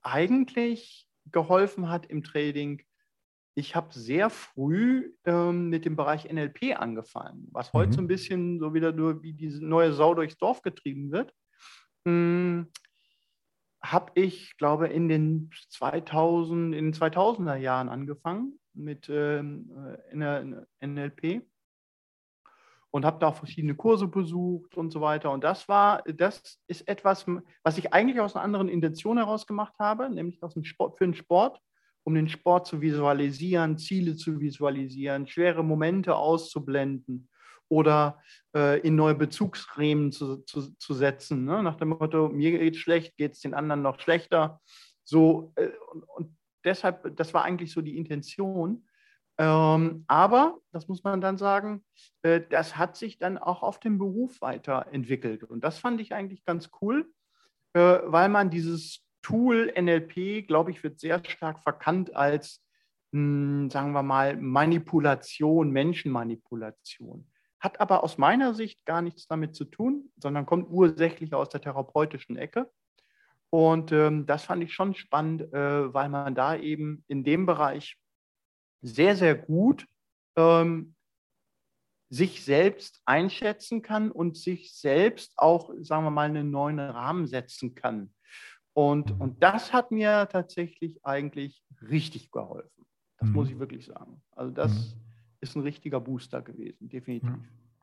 eigentlich 0.02 1.08
geholfen 1.32 1.89
hat 1.89 2.06
im 2.06 2.24
Trading, 2.24 2.82
ich 3.56 3.76
habe 3.76 3.93
sehr 3.93 4.30
früh 4.30 5.13
ähm, 5.26 5.69
mit 5.69 5.84
dem 5.84 5.95
Bereich 5.95 6.32
NLP 6.32 6.80
angefangen, 6.80 7.48
was 7.52 7.74
heute 7.74 7.89
mhm. 7.89 7.93
so 7.93 8.02
ein 8.02 8.08
bisschen 8.08 8.60
so 8.60 8.74
wieder 8.74 8.93
nur 8.93 9.22
wie 9.22 9.34
diese 9.34 9.63
neue 9.65 9.91
Sau 9.91 10.13
durchs 10.13 10.38
Dorf 10.38 10.62
getrieben 10.62 11.12
wird. 11.12 11.34
Hm, 12.06 12.72
habe 13.82 14.12
ich, 14.15 14.58
glaube 14.58 14.88
in 14.88 15.08
den 15.08 15.52
2000 15.70 16.76
in 16.76 16.92
den 16.92 16.94
2000er 16.94 17.56
Jahren 17.56 17.89
angefangen 17.89 18.60
mit 18.74 19.10
ähm, 19.10 19.72
äh, 20.12 20.86
NLP 20.86 21.44
und 22.92 23.06
habe 23.06 23.20
da 23.20 23.32
verschiedene 23.32 23.76
Kurse 23.76 24.08
besucht 24.08 24.76
und 24.76 24.92
so 24.92 25.02
weiter. 25.02 25.32
Und 25.32 25.44
das 25.44 25.68
war, 25.68 26.02
das 26.04 26.60
ist 26.68 26.88
etwas, 26.88 27.26
was 27.63 27.78
ich 27.78 27.94
eigentlich 27.94 28.20
aus 28.20 28.36
einer 28.36 28.44
anderen 28.44 28.68
Intention 28.68 29.18
heraus 29.18 29.46
gemacht 29.46 29.76
habe, 29.80 30.10
nämlich 30.10 30.42
aus 30.44 30.54
dem 30.54 30.63
Sport, 30.63 30.98
für 30.98 31.06
den 31.06 31.13
Sport 31.13 31.62
um 32.04 32.15
den 32.15 32.28
Sport 32.28 32.65
zu 32.65 32.82
visualisieren, 32.82 33.78
Ziele 33.78 34.15
zu 34.15 34.39
visualisieren, 34.39 35.28
schwere 35.28 35.63
Momente 35.63 36.15
auszublenden 36.15 37.30
oder 37.69 38.21
äh, 38.55 38.79
in 38.82 38.95
neue 38.95 39.15
Bezugsrehmen 39.15 40.12
zu, 40.12 40.38
zu, 40.43 40.75
zu 40.77 40.93
setzen. 40.93 41.45
Ne? 41.45 41.63
Nach 41.63 41.75
dem 41.75 41.89
Motto, 41.89 42.29
mir 42.29 42.58
geht 42.58 42.75
es 42.75 42.82
schlecht, 42.82 43.15
geht 43.17 43.34
es 43.34 43.41
den 43.41 43.53
anderen 43.53 43.82
noch 43.82 43.99
schlechter. 43.99 44.60
So, 45.03 45.53
äh, 45.55 45.69
und, 45.91 46.03
und, 46.03 46.38
deshalb, 46.65 47.15
das 47.15 47.34
war 47.34 47.43
eigentlich 47.43 47.71
so 47.71 47.82
die 47.82 47.97
Intention. 47.97 48.86
Ähm, 49.38 50.03
aber, 50.08 50.60
das 50.71 50.89
muss 50.89 51.03
man 51.03 51.21
dann 51.21 51.38
sagen, 51.38 51.86
äh, 52.23 52.41
das 52.49 52.75
hat 52.75 52.97
sich 52.97 53.17
dann 53.17 53.38
auch 53.38 53.63
auf 53.63 53.79
dem 53.79 53.97
Beruf 53.97 54.41
weiterentwickelt. 54.41 55.43
Und 55.45 55.63
das 55.63 55.79
fand 55.79 56.01
ich 56.01 56.13
eigentlich 56.13 56.43
ganz 56.43 56.69
cool, 56.82 57.10
äh, 57.73 57.99
weil 58.03 58.27
man 58.27 58.49
dieses 58.49 59.05
Tool 59.21 59.71
NLP, 59.79 60.47
glaube 60.47 60.71
ich, 60.71 60.84
wird 60.84 60.99
sehr 60.99 61.23
stark 61.25 61.63
verkannt 61.63 62.15
als, 62.15 62.65
mh, 63.12 63.19
hm, 63.19 63.69
sagen 63.69 63.93
wir 63.93 64.03
mal, 64.03 64.36
Manipulation, 64.36 65.71
Menschenmanipulation. 65.71 67.29
Hat 67.60 67.80
aber 67.80 68.04
aus 68.04 68.17
meiner 68.17 68.54
Sicht 68.54 68.86
gar 68.86 69.02
nichts 69.02 69.28
damit 69.28 69.56
zu 69.56 69.65
tun, 69.65 70.12
sondern 70.17 70.45
kommt 70.45 70.69
ursächlich 70.69 71.34
aus 71.34 71.50
der 71.50 71.62
therapeutischen 71.62 72.38
Ecke. 72.38 72.69
Und 73.50 73.91
ähm, 73.91 74.26
das 74.26 74.45
fand 74.45 74.63
ich 74.63 74.74
schon 74.74 74.93
spannend, 74.93 75.41
äh, 75.54 75.93
weil 75.93 76.10
man 76.10 76.36
da 76.36 76.56
eben 76.56 77.04
in 77.08 77.24
dem 77.24 77.45
Bereich 77.45 77.98
sehr, 78.82 79.15
sehr 79.15 79.36
gut 79.36 79.86
ähm, 80.36 80.95
sich 82.10 82.43
selbst 82.43 83.02
einschätzen 83.06 83.82
kann 83.82 84.12
und 84.12 84.38
sich 84.38 84.74
selbst 84.74 85.34
auch, 85.38 85.72
sagen 85.82 86.06
wir 86.06 86.12
mal, 86.12 86.30
einen 86.30 86.50
neuen 86.50 86.80
Rahmen 86.80 87.28
setzen 87.28 87.76
kann. 87.76 88.13
Und, 88.74 89.19
und 89.19 89.43
das 89.43 89.74
hat 89.74 89.91
mir 89.91 90.28
tatsächlich 90.32 91.04
eigentlich 91.06 91.63
richtig 91.82 92.32
geholfen. 92.32 92.86
Das 93.17 93.28
mhm. 93.30 93.36
muss 93.36 93.50
ich 93.50 93.60
wirklich 93.60 93.86
sagen. 93.86 94.22
Also 94.32 94.52
das 94.52 94.72
mhm. 94.95 95.09
Ist 95.41 95.56
ein 95.56 95.62
richtiger 95.62 95.99
Booster 95.99 96.41
gewesen, 96.41 96.89
definitiv. 96.89 97.30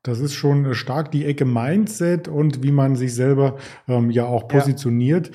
Das 0.03 0.21
ist 0.21 0.35
schon 0.35 0.73
stark 0.75 1.11
die 1.11 1.25
Ecke 1.25 1.45
Mindset 1.45 2.29
und 2.29 2.63
wie 2.63 2.71
man 2.71 2.95
sich 2.95 3.15
selber 3.15 3.59
ähm, 3.89 4.11
ja 4.11 4.25
auch 4.27 4.47
positioniert. 4.47 5.29
Ja. 5.29 5.35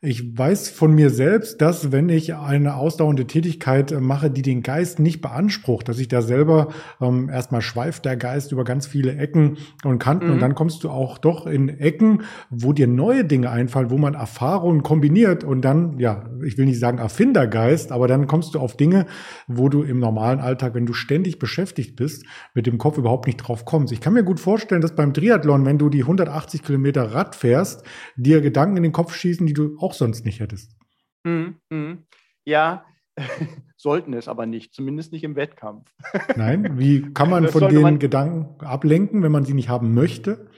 Ich 0.00 0.38
weiß 0.38 0.68
von 0.68 0.94
mir 0.94 1.10
selbst, 1.10 1.60
dass 1.60 1.90
wenn 1.90 2.08
ich 2.08 2.36
eine 2.36 2.76
ausdauernde 2.76 3.26
Tätigkeit 3.26 3.90
äh, 3.90 3.98
mache, 3.98 4.30
die 4.30 4.42
den 4.42 4.62
Geist 4.62 5.00
nicht 5.00 5.20
beansprucht, 5.20 5.88
dass 5.88 5.98
ich 5.98 6.06
da 6.06 6.22
selber 6.22 6.68
ähm, 7.00 7.28
erstmal 7.28 7.62
schweift 7.62 8.04
der 8.04 8.16
Geist 8.16 8.52
über 8.52 8.62
ganz 8.62 8.86
viele 8.86 9.16
Ecken 9.16 9.58
und 9.82 9.98
Kanten 9.98 10.28
mhm. 10.28 10.32
und 10.34 10.38
dann 10.40 10.54
kommst 10.54 10.84
du 10.84 10.90
auch 10.90 11.18
doch 11.18 11.48
in 11.48 11.68
Ecken, 11.68 12.22
wo 12.48 12.72
dir 12.72 12.86
neue 12.86 13.24
Dinge 13.24 13.50
einfallen, 13.50 13.90
wo 13.90 13.98
man 13.98 14.14
Erfahrungen 14.14 14.84
kombiniert 14.84 15.42
und 15.42 15.62
dann, 15.62 15.98
ja, 15.98 16.30
ich 16.44 16.56
will 16.58 16.66
nicht 16.66 16.78
sagen 16.78 16.98
Erfindergeist, 16.98 17.90
aber 17.90 18.06
dann 18.06 18.28
kommst 18.28 18.54
du 18.54 18.60
auf 18.60 18.76
Dinge, 18.76 19.06
wo 19.48 19.68
du 19.68 19.82
im 19.82 19.98
normalen 19.98 20.38
Alltag, 20.38 20.74
wenn 20.74 20.86
du 20.86 20.92
ständig 20.92 21.40
beschäftigt 21.40 21.96
bist, 21.96 22.24
mit 22.54 22.68
dem 22.68 22.78
Kopf 22.78 22.98
überhaupt 22.98 23.26
nicht 23.26 23.38
drauf 23.38 23.64
kommst. 23.64 23.92
Ich 23.92 24.00
kann 24.00 24.12
mir 24.12 24.22
gut 24.22 24.38
vorstellen, 24.38 24.80
dass 24.80 24.94
beim 24.94 25.12
Triathlon, 25.12 25.66
wenn 25.66 25.78
du 25.78 25.88
die 25.88 26.02
180 26.02 26.62
Kilometer 26.62 27.14
Rad 27.14 27.34
fährst, 27.34 27.82
dir 28.14 28.40
Gedanken 28.40 28.76
in 28.76 28.84
den 28.84 28.92
Kopf 28.92 29.12
schießen, 29.12 29.44
die 29.44 29.54
du 29.54 29.76
auch 29.87 29.87
auch 29.88 29.94
sonst 29.94 30.24
nicht 30.26 30.40
hättest. 30.40 30.76
Mm, 31.24 31.56
mm. 31.70 32.04
Ja, 32.44 32.84
sollten 33.76 34.12
es 34.12 34.28
aber 34.28 34.46
nicht, 34.46 34.74
zumindest 34.74 35.12
nicht 35.12 35.24
im 35.24 35.34
Wettkampf. 35.34 35.90
Nein, 36.36 36.78
wie 36.78 37.12
kann 37.12 37.30
man 37.30 37.48
von 37.48 37.68
den 37.68 37.82
man 37.82 37.98
Gedanken 37.98 38.64
ablenken, 38.64 39.22
wenn 39.22 39.32
man 39.32 39.44
sie 39.44 39.54
nicht 39.54 39.68
haben 39.68 39.94
möchte? 39.94 40.48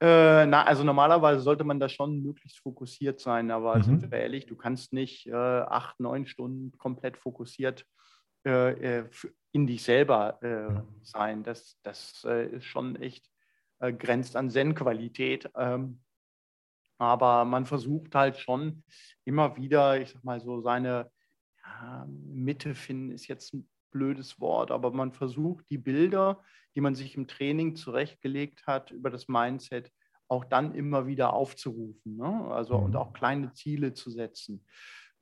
Äh, 0.00 0.46
na, 0.46 0.62
also 0.64 0.84
normalerweise 0.84 1.40
sollte 1.40 1.64
man 1.64 1.80
da 1.80 1.88
schon 1.88 2.22
möglichst 2.22 2.60
fokussiert 2.60 3.18
sein, 3.18 3.50
aber 3.50 3.78
mhm. 3.78 3.82
sind 3.82 4.10
wir 4.12 4.18
ehrlich, 4.18 4.46
du 4.46 4.54
kannst 4.54 4.92
nicht 4.92 5.26
äh, 5.26 5.32
acht, 5.32 5.98
neun 5.98 6.26
Stunden 6.28 6.70
komplett 6.78 7.16
fokussiert 7.16 7.84
äh, 8.46 9.00
äh 9.00 9.04
in 9.50 9.66
dich 9.66 9.82
selber 9.82 10.40
äh, 10.42 10.82
sein. 11.02 11.42
Das, 11.42 11.80
das 11.82 12.22
äh, 12.28 12.48
ist 12.56 12.66
schon 12.66 12.96
echt 12.96 13.26
grenzt 13.80 14.36
an 14.36 14.50
Zen-Qualität. 14.50 15.48
Ähm, 15.56 16.00
aber 16.98 17.44
man 17.44 17.64
versucht 17.64 18.14
halt 18.14 18.38
schon 18.38 18.82
immer 19.24 19.56
wieder, 19.56 20.00
ich 20.00 20.10
sag 20.10 20.24
mal 20.24 20.40
so, 20.40 20.60
seine 20.60 21.10
ja, 21.64 22.06
Mitte 22.08 22.74
finden 22.74 23.12
ist 23.12 23.28
jetzt 23.28 23.54
ein 23.54 23.68
blödes 23.90 24.40
Wort, 24.40 24.70
aber 24.70 24.90
man 24.90 25.12
versucht 25.12 25.70
die 25.70 25.78
Bilder, 25.78 26.42
die 26.74 26.80
man 26.80 26.94
sich 26.94 27.16
im 27.16 27.26
Training 27.26 27.76
zurechtgelegt 27.76 28.66
hat 28.66 28.90
über 28.90 29.10
das 29.10 29.28
Mindset, 29.28 29.90
auch 30.28 30.44
dann 30.44 30.74
immer 30.74 31.06
wieder 31.06 31.32
aufzurufen. 31.32 32.16
Ne? 32.16 32.48
Also 32.50 32.74
und 32.76 32.90
mhm. 32.90 32.96
auch 32.96 33.12
kleine 33.12 33.52
Ziele 33.52 33.94
zu 33.94 34.10
setzen. 34.10 34.64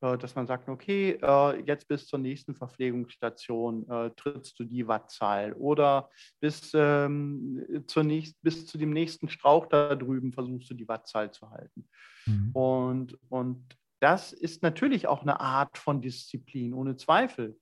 Äh, 0.06 0.18
dass 0.18 0.34
man 0.34 0.46
sagt, 0.46 0.68
okay, 0.68 1.18
äh, 1.22 1.60
jetzt 1.62 1.88
bis 1.88 2.06
zur 2.06 2.18
nächsten 2.18 2.54
Verpflegungsstation 2.54 3.88
äh, 3.88 4.10
trittst 4.10 4.58
du 4.58 4.64
die 4.64 4.86
Wattzahl 4.86 5.52
oder 5.54 6.10
bis, 6.40 6.72
ähm, 6.74 7.84
zur 7.86 8.04
nächst, 8.04 8.40
bis 8.42 8.66
zu 8.66 8.78
dem 8.78 8.90
nächsten 8.90 9.28
Strauch 9.28 9.66
da 9.66 9.94
drüben 9.94 10.32
versuchst 10.32 10.70
du 10.70 10.74
die 10.74 10.88
Wattzahl 10.88 11.30
zu 11.30 11.50
halten. 11.50 11.88
Mhm. 12.26 12.50
Und, 12.52 13.18
und 13.28 13.76
das 14.00 14.32
ist 14.32 14.62
natürlich 14.62 15.08
auch 15.08 15.22
eine 15.22 15.40
Art 15.40 15.78
von 15.78 16.00
Disziplin, 16.00 16.74
ohne 16.74 16.96
Zweifel. 16.96 17.58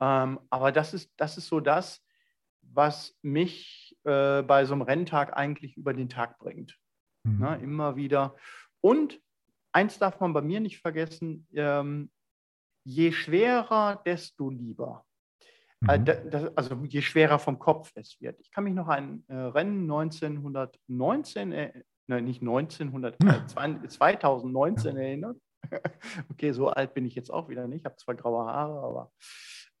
Ähm, 0.00 0.38
aber 0.50 0.72
das 0.72 0.94
ist, 0.94 1.10
das 1.16 1.38
ist 1.38 1.48
so 1.48 1.60
das, 1.60 2.04
was 2.62 3.16
mich 3.22 3.96
äh, 4.04 4.42
bei 4.42 4.64
so 4.66 4.74
einem 4.74 4.82
Renntag 4.82 5.36
eigentlich 5.36 5.76
über 5.76 5.94
den 5.94 6.08
Tag 6.08 6.38
bringt. 6.38 6.78
Mhm. 7.24 7.38
Na, 7.40 7.54
immer 7.56 7.96
wieder. 7.96 8.36
Und 8.80 9.20
eins 9.78 9.98
darf 9.98 10.18
man 10.18 10.32
bei 10.32 10.42
mir 10.42 10.58
nicht 10.58 10.80
vergessen, 10.80 11.46
ähm, 11.54 12.10
je 12.84 13.12
schwerer, 13.12 14.02
desto 14.04 14.50
lieber. 14.50 15.04
Äh, 15.86 15.98
mhm. 15.98 16.04
Das, 16.04 16.56
also 16.56 16.74
je 16.84 17.00
schwerer 17.00 17.38
vom 17.38 17.58
Kopf 17.60 17.92
es 17.94 18.20
wird. 18.20 18.40
Ich 18.40 18.50
kann 18.50 18.64
mich 18.64 18.74
noch 18.74 18.88
an 18.88 19.22
ein 19.28 19.36
äh, 19.36 19.36
Rennen 19.36 19.82
1919, 19.82 21.52
äh, 21.52 21.82
nein, 22.08 22.24
nicht 22.24 22.40
1900, 22.40 23.16
äh, 23.22 23.46
2019 23.88 24.96
erinnern. 24.96 25.40
okay, 26.30 26.52
so 26.52 26.70
alt 26.70 26.94
bin 26.94 27.04
ich 27.04 27.14
jetzt 27.14 27.30
auch 27.30 27.48
wieder 27.48 27.68
nicht. 27.68 27.80
Ich 27.80 27.84
habe 27.84 27.96
zwar 27.96 28.16
graue 28.16 28.46
Haare, 28.46 28.80
aber. 28.80 29.12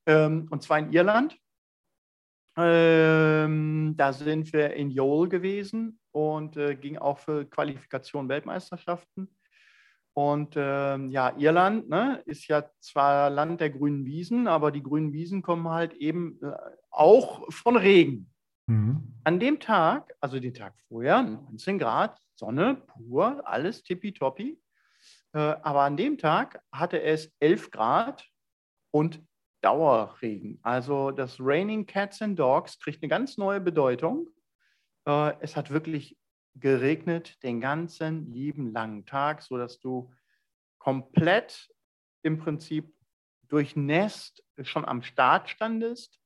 Ähm, 0.06 0.46
und 0.50 0.62
zwar 0.62 0.78
in 0.78 0.92
Irland. 0.92 1.36
Ähm, 2.56 3.94
da 3.96 4.12
sind 4.12 4.52
wir 4.52 4.74
in 4.74 4.90
Yole 4.90 5.28
gewesen 5.28 6.00
und 6.12 6.56
äh, 6.56 6.74
ging 6.74 6.98
auch 6.98 7.18
für 7.18 7.44
Qualifikation 7.44 8.28
Weltmeisterschaften. 8.28 9.28
Und 10.18 10.54
ähm, 10.56 11.12
ja, 11.12 11.32
Irland 11.38 11.88
ne, 11.88 12.20
ist 12.26 12.48
ja 12.48 12.68
zwar 12.80 13.30
Land 13.30 13.60
der 13.60 13.70
grünen 13.70 14.04
Wiesen, 14.04 14.48
aber 14.48 14.72
die 14.72 14.82
grünen 14.82 15.12
Wiesen 15.12 15.42
kommen 15.42 15.68
halt 15.68 15.94
eben 15.94 16.40
äh, 16.42 16.56
auch 16.90 17.46
von 17.52 17.76
Regen. 17.76 18.28
Mhm. 18.66 19.14
An 19.22 19.38
dem 19.38 19.60
Tag, 19.60 20.12
also 20.20 20.40
den 20.40 20.54
Tag 20.54 20.74
vorher, 20.88 21.22
19 21.22 21.78
Grad, 21.78 22.18
Sonne 22.34 22.82
pur, 22.88 23.46
alles 23.46 23.84
tippitoppi. 23.84 24.60
Äh, 25.34 25.38
aber 25.38 25.82
an 25.82 25.96
dem 25.96 26.18
Tag 26.18 26.64
hatte 26.72 27.00
es 27.00 27.32
11 27.38 27.70
Grad 27.70 28.26
und 28.90 29.22
Dauerregen. 29.62 30.58
Also 30.62 31.12
das 31.12 31.36
Raining 31.38 31.86
Cats 31.86 32.22
and 32.22 32.36
Dogs 32.36 32.80
kriegt 32.80 33.04
eine 33.04 33.08
ganz 33.08 33.38
neue 33.38 33.60
Bedeutung. 33.60 34.28
Äh, 35.06 35.34
es 35.38 35.54
hat 35.54 35.70
wirklich 35.70 36.18
geregnet 36.60 37.42
den 37.42 37.60
ganzen 37.60 38.32
lieben 38.32 38.72
langen 38.72 39.06
Tag, 39.06 39.42
sodass 39.42 39.78
du 39.80 40.10
komplett 40.78 41.70
im 42.22 42.38
Prinzip 42.38 42.92
durchnässt 43.48 44.44
schon 44.62 44.84
am 44.84 45.02
Start 45.02 45.48
standest 45.48 46.20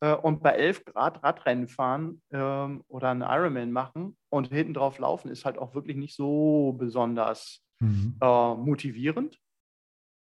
äh, 0.00 0.14
und 0.14 0.42
bei 0.42 0.50
11 0.50 0.84
Grad 0.84 1.22
Radrennen 1.22 1.68
fahren 1.68 2.22
ähm, 2.30 2.84
oder 2.88 3.10
einen 3.10 3.22
Ironman 3.22 3.72
machen 3.72 4.16
und 4.28 4.48
hinten 4.48 4.74
drauf 4.74 4.98
laufen, 4.98 5.30
ist 5.30 5.44
halt 5.44 5.58
auch 5.58 5.74
wirklich 5.74 5.96
nicht 5.96 6.14
so 6.14 6.74
besonders 6.78 7.64
mhm. 7.80 8.16
äh, 8.20 8.54
motivierend. 8.54 9.38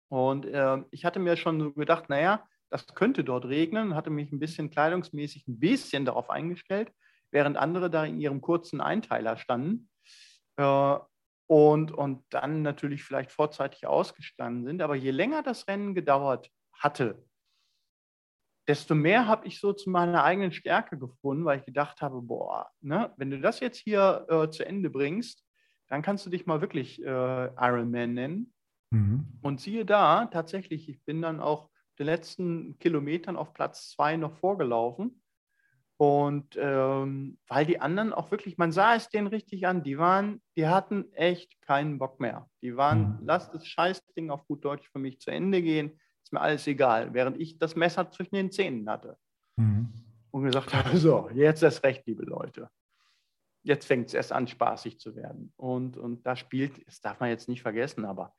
Und 0.08 0.44
äh, 0.46 0.82
ich 0.90 1.04
hatte 1.04 1.20
mir 1.20 1.36
schon 1.36 1.60
so 1.60 1.72
gedacht, 1.72 2.08
naja, 2.08 2.46
das 2.68 2.86
könnte 2.88 3.24
dort 3.24 3.46
regnen, 3.46 3.94
hatte 3.94 4.10
mich 4.10 4.30
ein 4.32 4.40
bisschen 4.40 4.70
kleidungsmäßig 4.70 5.46
ein 5.48 5.58
bisschen 5.58 6.04
darauf 6.04 6.30
eingestellt 6.30 6.92
während 7.30 7.56
andere 7.56 7.90
da 7.90 8.04
in 8.04 8.18
ihrem 8.18 8.40
kurzen 8.40 8.80
Einteiler 8.80 9.36
standen 9.36 9.88
äh, 10.56 10.96
und, 11.46 11.92
und 11.92 12.24
dann 12.30 12.62
natürlich 12.62 13.02
vielleicht 13.02 13.32
vorzeitig 13.32 13.86
ausgestanden 13.86 14.64
sind. 14.64 14.82
Aber 14.82 14.94
je 14.94 15.10
länger 15.10 15.42
das 15.42 15.66
Rennen 15.68 15.94
gedauert 15.94 16.50
hatte, 16.72 17.24
desto 18.68 18.94
mehr 18.94 19.26
habe 19.26 19.48
ich 19.48 19.58
so 19.58 19.72
zu 19.72 19.90
meiner 19.90 20.22
eigenen 20.22 20.52
Stärke 20.52 20.96
gefunden, 20.96 21.44
weil 21.44 21.58
ich 21.58 21.66
gedacht 21.66 22.02
habe, 22.02 22.22
boah, 22.22 22.70
ne, 22.80 23.12
wenn 23.16 23.30
du 23.30 23.40
das 23.40 23.58
jetzt 23.60 23.78
hier 23.78 24.26
äh, 24.28 24.48
zu 24.48 24.64
Ende 24.64 24.90
bringst, 24.90 25.44
dann 25.88 26.02
kannst 26.02 26.24
du 26.24 26.30
dich 26.30 26.46
mal 26.46 26.60
wirklich 26.60 27.02
äh, 27.02 27.04
Ironman 27.56 28.14
nennen. 28.14 28.54
Mhm. 28.90 29.26
Und 29.42 29.60
siehe 29.60 29.84
da, 29.84 30.26
tatsächlich, 30.26 30.88
ich 30.88 31.04
bin 31.04 31.20
dann 31.20 31.40
auch 31.40 31.68
den 31.98 32.06
letzten 32.06 32.78
Kilometern 32.78 33.36
auf 33.36 33.52
Platz 33.54 33.90
zwei 33.90 34.16
noch 34.16 34.36
vorgelaufen. 34.36 35.20
Und 36.00 36.56
ähm, 36.58 37.36
weil 37.46 37.66
die 37.66 37.78
anderen 37.78 38.14
auch 38.14 38.30
wirklich, 38.30 38.56
man 38.56 38.72
sah 38.72 38.94
es 38.94 39.10
denen 39.10 39.26
richtig 39.26 39.66
an, 39.66 39.82
die 39.82 39.98
waren, 39.98 40.40
die 40.56 40.66
hatten 40.66 41.12
echt 41.12 41.60
keinen 41.60 41.98
Bock 41.98 42.20
mehr. 42.20 42.48
Die 42.62 42.74
waren, 42.74 43.00
mhm. 43.00 43.18
lass 43.26 43.50
das 43.50 43.66
Scheißding 43.66 44.30
auf 44.30 44.46
gut 44.46 44.64
Deutsch 44.64 44.88
für 44.88 44.98
mich 44.98 45.20
zu 45.20 45.30
Ende 45.30 45.60
gehen, 45.60 46.00
ist 46.22 46.32
mir 46.32 46.40
alles 46.40 46.66
egal, 46.66 47.12
während 47.12 47.38
ich 47.38 47.58
das 47.58 47.76
Messer 47.76 48.10
zwischen 48.10 48.34
den 48.34 48.50
Zähnen 48.50 48.88
hatte. 48.88 49.18
Mhm. 49.56 49.92
Und 50.30 50.44
gesagt 50.44 50.72
habe, 50.72 50.88
so, 50.96 51.28
jetzt 51.34 51.62
ist 51.62 51.84
recht, 51.84 52.06
liebe 52.06 52.24
Leute. 52.24 52.70
Jetzt 53.62 53.84
fängt 53.84 54.06
es 54.06 54.14
erst 54.14 54.32
an, 54.32 54.48
spaßig 54.48 54.98
zu 54.98 55.14
werden. 55.14 55.52
Und, 55.58 55.98
und 55.98 56.26
da 56.26 56.34
spielt, 56.34 56.80
das 56.86 57.02
darf 57.02 57.20
man 57.20 57.28
jetzt 57.28 57.46
nicht 57.46 57.60
vergessen, 57.60 58.06
aber 58.06 58.32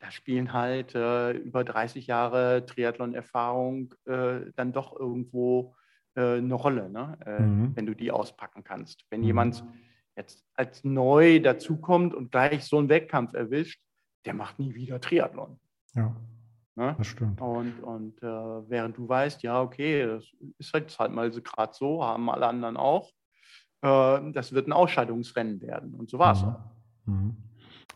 da 0.00 0.10
spielen 0.10 0.52
halt 0.52 0.94
äh, 0.94 1.30
über 1.30 1.64
30 1.64 2.08
Jahre 2.08 2.66
Triathlon-Erfahrung 2.66 3.94
äh, 4.04 4.52
dann 4.54 4.74
doch 4.74 4.94
irgendwo 4.94 5.74
äh, 6.16 6.38
eine 6.38 6.54
Rolle, 6.54 6.90
ne? 6.90 7.18
Äh, 7.24 7.42
mhm. 7.42 7.76
wenn 7.76 7.86
du 7.86 7.94
die 7.94 8.10
auspacken 8.10 8.64
kannst. 8.64 9.04
Wenn 9.10 9.20
mhm. 9.20 9.26
jemand 9.26 9.64
jetzt 10.16 10.44
als 10.54 10.82
neu 10.82 11.40
dazukommt 11.40 12.14
und 12.14 12.30
gleich 12.30 12.64
so 12.64 12.78
einen 12.78 12.88
Wettkampf 12.88 13.34
erwischt, 13.34 13.80
der 14.24 14.34
macht 14.34 14.58
nie 14.58 14.74
wieder 14.74 15.00
Triathlon. 15.00 15.58
Ja. 15.94 16.16
Ne? 16.74 16.94
Das 16.98 17.06
stimmt. 17.06 17.40
Und, 17.40 17.82
und 17.82 18.22
äh, 18.22 18.26
während 18.26 18.98
du 18.98 19.08
weißt, 19.08 19.42
ja, 19.42 19.62
okay, 19.62 20.06
das 20.06 20.24
ist 20.58 20.72
halt, 20.72 20.98
halt 20.98 21.12
mal 21.12 21.32
so 21.32 21.40
gerade 21.40 21.72
so, 21.74 22.04
haben 22.04 22.28
alle 22.28 22.46
anderen 22.46 22.76
auch, 22.76 23.12
äh, 23.82 24.32
das 24.32 24.52
wird 24.52 24.68
ein 24.68 24.72
Ausscheidungsrennen 24.72 25.60
werden. 25.62 25.94
Und 25.94 26.10
so 26.10 26.18
war 26.18 26.32
es 26.32 26.42
mhm. 27.06 27.14
Mhm. 27.14 27.36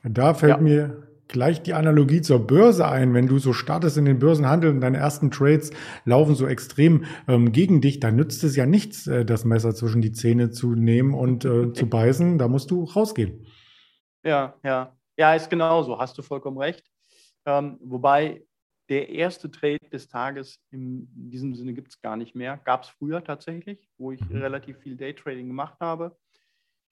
Da 0.03 0.33
fällt 0.35 0.57
ja. 0.57 0.63
mir 0.63 1.10
gleich 1.31 1.63
die 1.63 1.75
Analogie 1.75 2.21
zur 2.21 2.47
Börse 2.47 2.87
ein. 2.89 3.15
Wenn 3.15 3.27
du 3.27 3.39
so 3.39 3.53
startest 3.53 3.97
in 3.97 4.05
den 4.05 4.19
Börsenhandel 4.19 4.71
und 4.71 4.81
deine 4.81 4.99
ersten 4.99 5.31
Trades 5.31 5.71
laufen 6.05 6.35
so 6.35 6.47
extrem 6.47 7.05
ähm, 7.29 7.53
gegen 7.53 7.81
dich, 7.81 8.01
dann 8.01 8.17
nützt 8.17 8.45
es 8.45 8.57
ja 8.57 8.67
nichts, 8.67 9.07
äh, 9.07 9.25
das 9.25 9.45
Messer 9.45 9.75
zwischen 9.75 10.03
die 10.03 10.13
Zähne 10.13 10.51
zu 10.51 10.75
nehmen 10.75 11.15
und 11.15 11.45
äh, 11.45 11.73
zu 11.73 11.87
beißen. 11.87 12.39
Da 12.39 12.49
musst 12.49 12.71
du 12.71 12.85
rausgehen. 12.85 13.47
Ja, 14.25 14.55
ja. 14.63 14.97
Ja, 15.17 15.35
ist 15.35 15.51
genauso. 15.51 15.99
Hast 15.99 16.17
du 16.17 16.23
vollkommen 16.23 16.59
recht. 16.59 16.85
Ähm, 17.45 17.79
wobei 17.83 18.43
der 18.89 19.09
erste 19.09 19.51
Trade 19.51 19.79
des 19.93 20.09
Tages 20.09 20.61
in 20.71 21.09
diesem 21.13 21.55
Sinne 21.55 21.75
gibt 21.75 21.89
es 21.89 22.01
gar 22.01 22.17
nicht 22.17 22.35
mehr. 22.35 22.61
Gab 22.65 22.83
es 22.83 22.89
früher 22.89 23.23
tatsächlich, 23.23 23.89
wo 23.99 24.13
ich 24.13 24.21
mhm. 24.29 24.43
relativ 24.43 24.79
viel 24.79 24.97
Daytrading 24.97 25.47
gemacht 25.47 25.79
habe. 25.81 26.17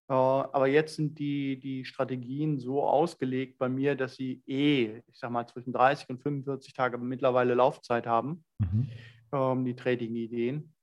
Äh, 0.09 0.13
aber 0.13 0.67
jetzt 0.67 0.97
sind 0.97 1.19
die, 1.19 1.61
die 1.61 1.85
Strategien 1.85 2.59
so 2.59 2.83
ausgelegt 2.83 3.59
bei 3.59 3.69
mir, 3.69 3.95
dass 3.95 4.17
sie 4.17 4.43
eh, 4.47 5.03
ich 5.07 5.19
sag 5.19 5.31
mal, 5.31 5.47
zwischen 5.47 5.73
30 5.73 6.09
und 6.09 6.23
45 6.23 6.73
Tage 6.73 6.97
mittlerweile 6.99 7.55
Laufzeit 7.55 8.07
haben, 8.07 8.45
mhm. 8.59 8.89
ähm, 9.33 9.65
die 9.65 9.77
Trading-Ideen. 9.77 10.75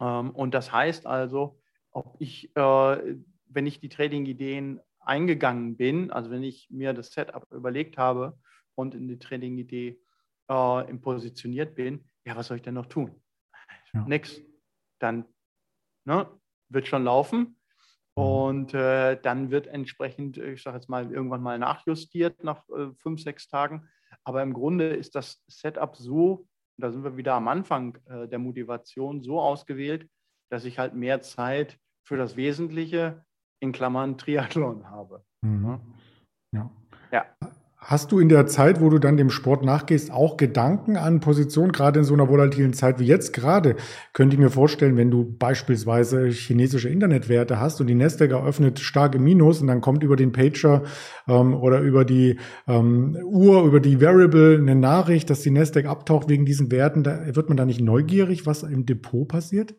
Ähm, 0.00 0.30
und 0.30 0.54
das 0.54 0.72
heißt 0.72 1.06
also, 1.06 1.60
ob 1.90 2.16
ich, 2.20 2.54
äh, 2.56 3.16
wenn 3.46 3.66
ich 3.66 3.80
die 3.80 3.88
Trading-Ideen 3.88 4.80
eingegangen 5.00 5.76
bin, 5.76 6.10
also 6.10 6.30
wenn 6.30 6.44
ich 6.44 6.68
mir 6.70 6.92
das 6.92 7.12
Setup 7.12 7.46
überlegt 7.52 7.98
habe 7.98 8.38
und 8.76 8.94
in 8.94 9.08
die 9.08 9.18
Trading-Idee 9.18 10.00
äh, 10.48 10.94
positioniert 10.94 11.74
bin, 11.74 12.08
ja, 12.24 12.36
was 12.36 12.46
soll 12.46 12.58
ich 12.58 12.62
denn 12.62 12.74
noch 12.74 12.86
tun? 12.86 13.20
Ja. 13.92 14.04
Nix. 14.06 14.40
Dann 15.00 15.24
ne, 16.04 16.28
wird 16.68 16.86
schon 16.86 17.04
laufen. 17.04 17.56
Mhm. 18.16 18.22
Und 18.22 18.74
äh, 18.74 19.20
dann 19.20 19.50
wird 19.50 19.66
entsprechend, 19.66 20.36
ich 20.38 20.62
sage 20.62 20.76
jetzt 20.76 20.88
mal, 20.88 21.10
irgendwann 21.10 21.42
mal 21.42 21.58
nachjustiert 21.58 22.42
nach 22.42 22.68
äh, 22.68 22.92
fünf, 22.96 23.20
sechs 23.22 23.48
Tagen. 23.48 23.88
Aber 24.24 24.42
im 24.42 24.52
Grunde 24.52 24.88
ist 24.88 25.14
das 25.14 25.42
Setup 25.48 25.96
so, 25.96 26.46
da 26.76 26.90
sind 26.90 27.04
wir 27.04 27.16
wieder 27.16 27.34
am 27.34 27.48
Anfang 27.48 27.98
äh, 28.06 28.28
der 28.28 28.38
Motivation, 28.38 29.22
so 29.22 29.40
ausgewählt, 29.40 30.08
dass 30.50 30.64
ich 30.64 30.78
halt 30.78 30.94
mehr 30.94 31.20
Zeit 31.20 31.78
für 32.04 32.16
das 32.16 32.36
Wesentliche 32.36 33.24
in 33.60 33.72
Klammern 33.72 34.18
Triathlon 34.18 34.90
habe. 34.90 35.24
Mhm. 35.42 35.80
Ja. 36.52 36.70
ja. 37.10 37.26
Hast 37.86 38.12
du 38.12 38.18
in 38.18 38.30
der 38.30 38.46
Zeit, 38.46 38.80
wo 38.80 38.88
du 38.88 38.98
dann 38.98 39.18
dem 39.18 39.28
Sport 39.28 39.62
nachgehst, 39.62 40.10
auch 40.10 40.38
Gedanken 40.38 40.96
an 40.96 41.20
Positionen, 41.20 41.70
gerade 41.70 41.98
in 41.98 42.06
so 42.06 42.14
einer 42.14 42.30
volatilen 42.30 42.72
Zeit 42.72 42.98
wie 42.98 43.04
jetzt 43.04 43.34
gerade? 43.34 43.76
Könnte 44.14 44.36
ich 44.36 44.40
mir 44.40 44.48
vorstellen, 44.48 44.96
wenn 44.96 45.10
du 45.10 45.36
beispielsweise 45.38 46.28
chinesische 46.28 46.88
Internetwerte 46.88 47.60
hast 47.60 47.82
und 47.82 47.88
die 47.88 47.94
Nasdaq 47.94 48.30
eröffnet 48.30 48.80
starke 48.80 49.18
Minus 49.18 49.60
und 49.60 49.66
dann 49.66 49.82
kommt 49.82 50.02
über 50.02 50.16
den 50.16 50.32
Pager 50.32 50.84
ähm, 51.28 51.52
oder 51.52 51.80
über 51.80 52.06
die 52.06 52.38
ähm, 52.66 53.18
Uhr, 53.22 53.64
über 53.64 53.80
die 53.80 54.00
Variable 54.00 54.56
eine 54.56 54.76
Nachricht, 54.76 55.28
dass 55.28 55.42
die 55.42 55.50
Nasdaq 55.50 55.84
abtaucht 55.84 56.30
wegen 56.30 56.46
diesen 56.46 56.72
Werten, 56.72 57.02
da 57.02 57.36
wird 57.36 57.48
man 57.48 57.58
da 57.58 57.66
nicht 57.66 57.82
neugierig, 57.82 58.46
was 58.46 58.62
im 58.62 58.86
Depot 58.86 59.28
passiert? 59.28 59.74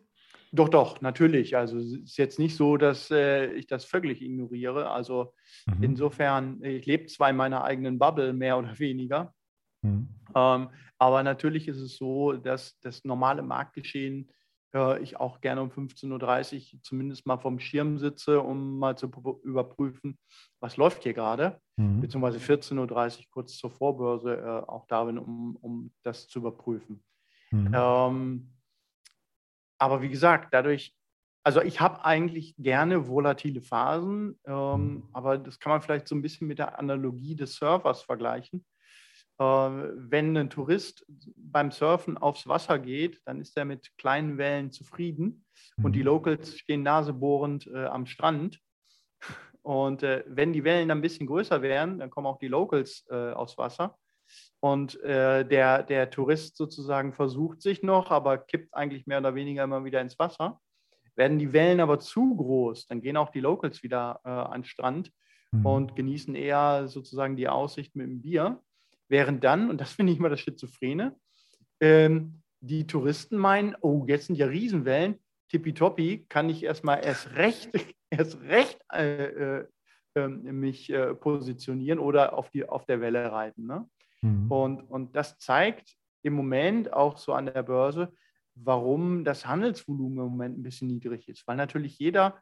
Doch, 0.52 0.68
doch, 0.68 1.00
natürlich. 1.00 1.56
Also 1.56 1.78
es 1.78 1.92
ist 1.92 2.16
jetzt 2.16 2.38
nicht 2.38 2.56
so, 2.56 2.76
dass 2.76 3.10
äh, 3.10 3.52
ich 3.52 3.66
das 3.66 3.84
völlig 3.84 4.22
ignoriere. 4.22 4.90
Also 4.90 5.34
mhm. 5.66 5.82
insofern, 5.82 6.62
ich 6.62 6.86
lebe 6.86 7.06
zwar 7.06 7.30
in 7.30 7.36
meiner 7.36 7.64
eigenen 7.64 7.98
Bubble, 7.98 8.32
mehr 8.32 8.58
oder 8.58 8.78
weniger. 8.78 9.34
Mhm. 9.82 10.08
Ähm, 10.34 10.68
aber 10.98 11.22
natürlich 11.22 11.68
ist 11.68 11.80
es 11.80 11.96
so, 11.96 12.32
dass 12.32 12.78
das 12.80 13.04
normale 13.04 13.42
Marktgeschehen 13.42 14.30
äh, 14.74 15.02
ich 15.02 15.18
auch 15.18 15.40
gerne 15.40 15.62
um 15.62 15.70
15.30 15.70 16.74
Uhr 16.74 16.82
zumindest 16.82 17.26
mal 17.26 17.38
vom 17.38 17.58
Schirm 17.58 17.98
sitze, 17.98 18.40
um 18.40 18.78
mal 18.78 18.96
zu 18.96 19.10
überprüfen, 19.42 20.18
was 20.60 20.76
läuft 20.76 21.02
hier 21.02 21.14
gerade. 21.14 21.60
Mhm. 21.76 22.00
Beziehungsweise 22.00 22.38
14.30 22.38 23.18
Uhr 23.18 23.24
kurz 23.30 23.56
zur 23.56 23.70
Vorbörse 23.70 24.36
äh, 24.36 24.68
auch 24.68 24.86
da 24.86 25.04
bin, 25.04 25.18
um, 25.18 25.56
um 25.56 25.92
das 26.02 26.28
zu 26.28 26.38
überprüfen. 26.38 27.02
Mhm. 27.50 27.72
Ähm, 27.74 28.55
aber 29.78 30.02
wie 30.02 30.08
gesagt, 30.08 30.52
dadurch, 30.52 30.94
also 31.42 31.62
ich 31.62 31.80
habe 31.80 32.04
eigentlich 32.04 32.54
gerne 32.58 33.08
volatile 33.08 33.60
Phasen, 33.60 34.38
ähm, 34.46 34.54
mhm. 34.54 35.08
aber 35.12 35.38
das 35.38 35.58
kann 35.58 35.70
man 35.70 35.82
vielleicht 35.82 36.08
so 36.08 36.14
ein 36.14 36.22
bisschen 36.22 36.48
mit 36.48 36.58
der 36.58 36.78
Analogie 36.78 37.36
des 37.36 37.54
Surfers 37.56 38.02
vergleichen. 38.02 38.64
Äh, 39.38 39.44
wenn 39.44 40.36
ein 40.36 40.50
Tourist 40.50 41.04
beim 41.36 41.70
Surfen 41.70 42.16
aufs 42.16 42.46
Wasser 42.48 42.78
geht, 42.78 43.20
dann 43.26 43.40
ist 43.40 43.56
er 43.56 43.64
mit 43.64 43.96
kleinen 43.98 44.38
Wellen 44.38 44.72
zufrieden 44.72 45.44
mhm. 45.76 45.84
und 45.84 45.92
die 45.92 46.00
mhm. 46.00 46.06
Locals 46.06 46.58
stehen 46.58 46.82
nasebohrend 46.82 47.66
äh, 47.66 47.84
am 47.86 48.06
Strand. 48.06 48.60
Und 49.62 50.04
äh, 50.04 50.24
wenn 50.28 50.52
die 50.52 50.62
Wellen 50.62 50.88
dann 50.88 50.98
ein 50.98 51.02
bisschen 51.02 51.26
größer 51.26 51.60
werden, 51.60 51.98
dann 51.98 52.08
kommen 52.08 52.28
auch 52.28 52.38
die 52.38 52.48
Locals 52.48 53.04
äh, 53.10 53.32
aufs 53.32 53.58
Wasser. 53.58 53.98
Und 54.60 55.00
äh, 55.02 55.46
der, 55.46 55.82
der 55.82 56.10
Tourist 56.10 56.56
sozusagen 56.56 57.12
versucht 57.12 57.62
sich 57.62 57.82
noch, 57.82 58.10
aber 58.10 58.38
kippt 58.38 58.74
eigentlich 58.74 59.06
mehr 59.06 59.18
oder 59.18 59.34
weniger 59.34 59.64
immer 59.64 59.84
wieder 59.84 60.00
ins 60.00 60.18
Wasser. 60.18 60.60
Werden 61.14 61.38
die 61.38 61.52
Wellen 61.52 61.80
aber 61.80 61.98
zu 61.98 62.36
groß, 62.36 62.86
dann 62.86 63.00
gehen 63.00 63.16
auch 63.16 63.30
die 63.30 63.40
Locals 63.40 63.82
wieder 63.82 64.20
äh, 64.24 64.28
an 64.28 64.62
den 64.62 64.64
Strand 64.64 65.12
mhm. 65.52 65.66
und 65.66 65.96
genießen 65.96 66.34
eher 66.34 66.88
sozusagen 66.88 67.36
die 67.36 67.48
Aussicht 67.48 67.96
mit 67.96 68.06
dem 68.06 68.22
Bier. 68.22 68.60
Während 69.08 69.44
dann, 69.44 69.70
und 69.70 69.80
das 69.80 69.92
finde 69.92 70.12
ich 70.12 70.18
immer 70.18 70.28
das 70.28 70.40
Schizophrene, 70.40 71.16
ähm, 71.80 72.42
die 72.60 72.86
Touristen 72.86 73.36
meinen, 73.36 73.76
oh, 73.80 74.04
jetzt 74.08 74.26
sind 74.26 74.36
ja 74.36 74.46
Riesenwellen, 74.46 75.20
tippitoppi, 75.48 76.26
kann 76.28 76.50
ich 76.50 76.64
erstmal 76.64 77.04
erst 77.04 77.34
recht, 77.36 77.70
erst 78.10 78.40
recht 78.42 78.78
äh, 78.92 79.58
äh, 79.58 79.66
ähm, 80.16 80.42
mich 80.60 80.90
äh, 80.90 81.14
positionieren 81.14 81.98
oder 81.98 82.36
auf, 82.36 82.50
die, 82.50 82.68
auf 82.68 82.84
der 82.86 83.00
Welle 83.00 83.30
reiten. 83.30 83.66
Ne? 83.66 83.88
Mhm. 84.22 84.50
Und, 84.50 84.82
und 84.82 85.16
das 85.16 85.38
zeigt 85.38 85.96
im 86.22 86.34
Moment 86.34 86.92
auch 86.92 87.18
so 87.18 87.32
an 87.32 87.46
der 87.46 87.62
Börse, 87.62 88.12
warum 88.54 89.24
das 89.24 89.46
Handelsvolumen 89.46 90.18
im 90.18 90.30
Moment 90.30 90.58
ein 90.58 90.62
bisschen 90.62 90.88
niedrig 90.88 91.28
ist. 91.28 91.46
Weil 91.46 91.56
natürlich 91.56 91.98
jeder 91.98 92.40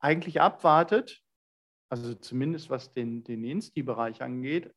eigentlich 0.00 0.40
abwartet, 0.40 1.22
also 1.88 2.14
zumindest 2.14 2.70
was 2.70 2.92
den, 2.92 3.24
den 3.24 3.44
Insti-Bereich 3.44 4.22
angeht, 4.22 4.74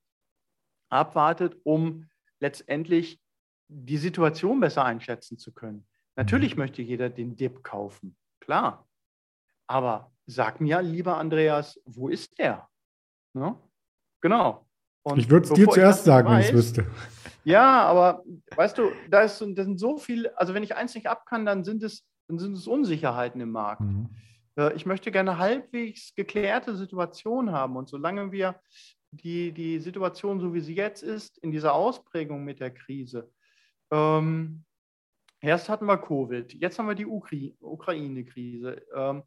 abwartet, 0.90 1.60
um 1.64 2.08
letztendlich 2.40 3.20
die 3.68 3.98
Situation 3.98 4.60
besser 4.60 4.86
einschätzen 4.86 5.38
zu 5.38 5.54
können. 5.54 5.88
Natürlich 6.16 6.56
mhm. 6.56 6.60
möchte 6.60 6.82
jeder 6.82 7.10
den 7.10 7.36
Dip 7.36 7.64
kaufen, 7.64 8.16
klar. 8.40 8.88
Aber 9.68 10.12
sag 10.26 10.62
mir, 10.62 10.82
lieber 10.82 11.18
Andreas, 11.18 11.82
wo 11.86 12.08
ist 12.08 12.38
der? 12.40 12.70
Ne? 13.34 13.60
Genau. 14.22 14.67
Und 15.12 15.20
ich 15.20 15.30
würde 15.30 15.48
es 15.48 15.54
dir 15.54 15.68
zuerst 15.70 16.04
sagen, 16.04 16.30
wenn 16.30 16.40
ich 16.40 16.48
es 16.48 16.54
wüsste. 16.54 16.86
Ja, 17.44 17.84
aber 17.84 18.24
weißt 18.56 18.78
du, 18.78 18.92
da, 19.10 19.22
ist, 19.22 19.40
da 19.40 19.64
sind 19.64 19.80
so 19.80 19.98
viele, 19.98 20.38
also 20.38 20.54
wenn 20.54 20.64
ich 20.64 20.76
eins 20.76 20.96
nicht 20.96 21.08
ab 21.08 21.26
kann, 21.26 21.46
dann 21.46 21.64
sind 21.64 21.82
es, 21.82 22.04
dann 22.28 22.40
sind 22.40 22.58
es 22.58 22.68
Unsicherheiten 22.68 23.40
im 23.40 23.52
Markt. 23.52 23.82
Mhm. 23.82 24.10
Äh, 24.58 24.74
ich 24.74 24.86
möchte 24.86 25.12
gerne 25.12 25.38
halbwegs 25.38 26.14
geklärte 26.14 26.76
Situationen 26.76 27.54
haben. 27.54 27.78
Und 27.78 27.88
solange 27.88 28.32
wir 28.32 28.60
die, 29.12 29.54
die 29.54 29.80
Situation, 29.80 30.42
so 30.42 30.54
wie 30.54 30.60
sie 30.60 30.76
jetzt 30.76 31.04
ist, 31.04 31.38
in 31.38 31.52
dieser 31.52 31.74
Ausprägung 31.74 32.44
mit 32.44 32.60
der 32.60 32.72
Krise, 32.72 33.32
ähm, 33.92 34.66
erst 35.40 35.70
hatten 35.70 35.86
wir 35.86 35.98
Covid, 35.98 36.54
jetzt 36.54 36.78
haben 36.78 36.88
wir 36.88 36.96
die 36.96 37.06
Ukri 37.06 37.56
Ukraine-Krise. 37.62 38.82
Ähm, 38.94 39.24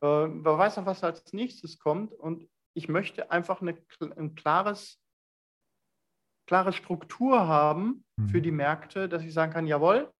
äh, 0.00 0.06
wer 0.06 0.58
weiß 0.58 0.78
noch, 0.78 0.86
was 0.86 1.04
als 1.04 1.32
nächstes 1.32 1.78
kommt. 1.78 2.12
Und 2.12 2.48
ich 2.74 2.88
möchte 2.88 3.30
einfach 3.30 3.62
eine, 3.62 3.76
ein 4.16 4.34
klares 4.34 5.01
klare 6.46 6.72
Struktur 6.72 7.46
haben 7.46 8.04
für 8.30 8.38
mhm. 8.38 8.42
die 8.42 8.50
Märkte, 8.50 9.08
dass 9.08 9.22
ich 9.22 9.32
sagen 9.32 9.52
kann, 9.52 9.66
jawohl, 9.66 10.10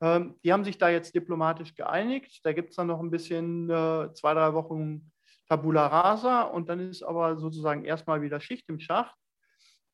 ähm, 0.00 0.34
die 0.44 0.52
haben 0.52 0.64
sich 0.64 0.78
da 0.78 0.88
jetzt 0.88 1.14
diplomatisch 1.14 1.74
geeinigt. 1.74 2.40
Da 2.44 2.52
gibt 2.52 2.70
es 2.70 2.76
dann 2.76 2.88
noch 2.88 3.00
ein 3.00 3.10
bisschen 3.10 3.70
äh, 3.70 4.12
zwei, 4.14 4.34
drei 4.34 4.52
Wochen 4.52 5.12
Tabula 5.48 5.86
Rasa 5.86 6.42
und 6.42 6.68
dann 6.68 6.80
ist 6.80 7.02
aber 7.02 7.36
sozusagen 7.36 7.84
erstmal 7.84 8.22
wieder 8.22 8.40
Schicht 8.40 8.68
im 8.68 8.80
Schacht. 8.80 9.16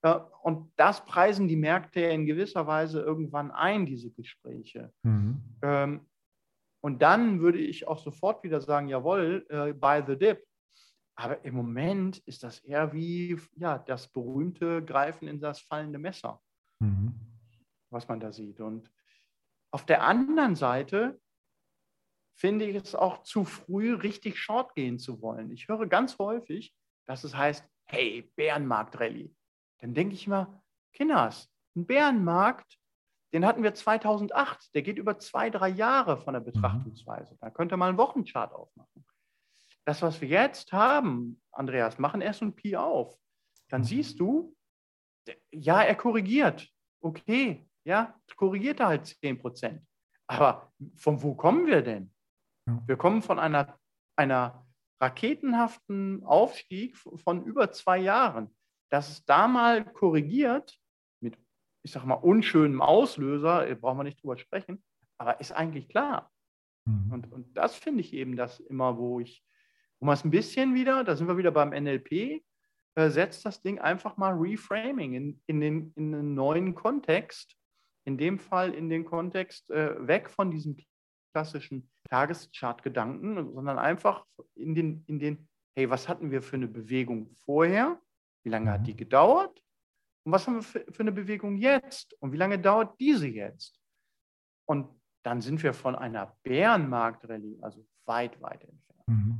Äh, 0.03 0.19
und 0.43 0.73
das 0.77 1.05
preisen 1.05 1.49
die 1.49 1.57
Märkte 1.57 2.01
in 2.01 2.27
gewisser 2.27 2.67
Weise 2.67 3.01
irgendwann 3.01 3.51
ein, 3.51 3.87
diese 3.87 4.11
Gespräche. 4.11 4.93
Mhm. 5.03 5.43
Ähm, 5.63 6.07
und 6.81 7.03
dann 7.03 7.41
würde 7.41 7.59
ich 7.59 7.89
auch 7.89 7.99
sofort 7.99 8.43
wieder 8.45 8.61
sagen, 8.61 8.89
jawohl, 8.89 9.47
äh, 9.51 9.73
buy 9.73 10.03
the 10.07 10.17
dip. 10.17 10.48
Aber 11.19 11.45
im 11.45 11.57
Moment 11.57 12.19
ist 12.19 12.45
das 12.45 12.61
eher 12.61 12.93
wie 12.93 13.41
ja, 13.57 13.79
das 13.79 14.07
berühmte 14.07 14.85
Greifen 14.85 15.27
in 15.27 15.41
das 15.41 15.61
fallende 15.61 15.99
Messer, 15.99 16.41
mhm. 16.79 17.13
was 17.91 18.07
man 18.07 18.21
da 18.21 18.31
sieht. 18.31 18.61
Und 18.61 18.89
auf 19.73 19.85
der 19.85 20.05
anderen 20.05 20.55
Seite 20.55 21.21
finde 22.37 22.67
ich 22.67 22.77
es 22.77 22.95
auch 22.95 23.25
zu 23.25 23.45
früh, 23.45 23.95
richtig 23.95 24.39
short 24.39 24.77
gehen 24.77 25.01
zu 25.01 25.21
wollen. 25.21 25.51
Ich 25.51 25.67
höre 25.67 25.89
ganz 25.89 26.19
häufig, 26.21 26.73
dass 27.05 27.25
es 27.25 27.35
heißt, 27.35 27.69
hey, 27.87 28.31
Bärenmarkt-Rallye. 28.37 29.35
Dann 29.81 29.95
denke 29.95 30.15
ich 30.15 30.29
immer, 30.29 30.63
Kinders, 30.93 31.53
ein 31.75 31.85
Bärenmarkt, 31.85 32.79
den 33.33 33.45
hatten 33.45 33.65
wir 33.65 33.75
2008. 33.75 34.73
Der 34.73 34.83
geht 34.83 34.99
über 34.99 35.19
zwei, 35.19 35.51
drei 35.51 35.69
Jahre 35.69 36.17
von 36.17 36.35
der 36.35 36.43
mhm. 36.43 36.47
Betrachtungsweise. 36.53 37.37
Da 37.41 37.51
könnte 37.51 37.77
man 37.77 37.89
einen 37.89 37.99
Wochenchart 37.99 38.53
aufmachen 38.53 39.05
das, 39.89 40.03
was 40.03 40.21
wir 40.21 40.29
jetzt 40.29 40.71
haben, 40.71 41.41
Andreas, 41.51 41.99
machen 41.99 42.21
S&P 42.21 42.77
auf, 42.77 43.19
dann 43.71 43.85
siehst 43.85 44.21
du, 44.21 44.55
ja, 45.51 45.81
er 45.81 45.95
korrigiert. 45.95 46.69
Okay, 47.01 47.67
ja, 47.85 48.15
korrigiert 48.37 48.81
er 48.81 48.89
halt 48.89 49.07
10 49.07 49.39
Prozent. 49.39 49.83
Aber 50.27 50.71
von 50.97 51.23
wo 51.23 51.35
kommen 51.35 51.67
wir 51.67 51.81
denn? 51.81 52.13
Wir 52.87 52.99
kommen 52.99 53.23
von 53.23 53.39
einer, 53.39 53.79
einer 54.15 54.67
raketenhaften 55.01 56.23
Aufstieg 56.23 56.95
von 56.99 57.47
über 57.47 57.73
zwei 57.73 57.97
Jahren. 57.97 58.55
Dass 58.91 59.09
es 59.09 59.25
da 59.25 59.49
mal 59.49 59.91
korrigiert, 59.91 60.79
mit, 61.23 61.39
ich 61.83 61.93
sag 61.93 62.05
mal, 62.05 62.15
unschönem 62.15 62.83
Auslöser, 62.83 63.75
brauchen 63.77 64.01
wir 64.01 64.05
nicht 64.05 64.23
drüber 64.23 64.37
sprechen, 64.37 64.85
aber 65.17 65.41
ist 65.41 65.53
eigentlich 65.53 65.89
klar. 65.89 66.31
Mhm. 66.85 67.11
Und, 67.11 67.33
und 67.33 67.57
das 67.57 67.75
finde 67.75 68.03
ich 68.03 68.13
eben 68.13 68.37
das 68.37 68.61
immer, 68.61 68.99
wo 68.99 69.21
ich 69.21 69.48
um 70.01 70.09
es 70.11 70.25
ein 70.25 70.31
bisschen 70.31 70.75
wieder, 70.75 71.05
da 71.05 71.17
sind 71.17 71.29
wir 71.29 71.37
wieder 71.37 71.51
beim 71.51 71.71
NLP, 71.71 72.43
äh, 72.95 73.11
setzt 73.11 73.45
das 73.45 73.63
Ding 73.63 73.79
einfach 73.79 74.17
mal 74.17 74.35
Reframing 74.35 75.15
in, 75.15 75.43
in, 75.47 75.61
den, 75.61 75.93
in 75.97 76.15
einen 76.15 76.35
neuen 76.35 76.75
Kontext. 76.75 77.55
In 78.05 78.17
dem 78.17 78.39
Fall 78.39 78.75
in 78.75 78.89
den 78.89 79.05
Kontext 79.05 79.71
äh, 79.71 80.07
weg 80.07 80.31
von 80.31 80.51
diesem 80.51 80.77
klassischen 81.33 81.91
Tageschart-Gedanken, 82.11 83.53
sondern 83.53 83.79
einfach 83.79 84.25
in 84.55 84.75
den, 84.75 85.05
in 85.07 85.19
den, 85.19 85.49
hey, 85.77 85.91
was 85.91 86.09
hatten 86.09 86.31
wir 86.31 86.43
für 86.43 86.57
eine 86.57 86.69
Bewegung 86.69 87.31
vorher? 87.45 88.01
Wie 88.45 88.51
lange 88.51 88.73
hat 88.73 88.87
die 88.87 88.95
mhm. 88.95 88.99
gedauert? 88.99 89.63
Und 90.25 90.33
was 90.33 90.47
haben 90.47 90.57
wir 90.57 90.63
für, 90.63 90.85
für 90.91 91.01
eine 91.01 91.13
Bewegung 91.13 91.57
jetzt? 91.57 92.15
Und 92.21 92.33
wie 92.33 92.37
lange 92.37 92.59
dauert 92.59 92.99
diese 92.99 93.29
jetzt? 93.29 93.79
Und 94.67 94.89
dann 95.23 95.41
sind 95.41 95.63
wir 95.63 95.73
von 95.73 95.95
einer 95.95 96.37
Bärenmarktrallye, 96.43 97.59
also 97.61 97.87
weit, 98.07 98.41
weit 98.41 98.65
entfernt. 98.65 98.88
Mhm. 99.09 99.39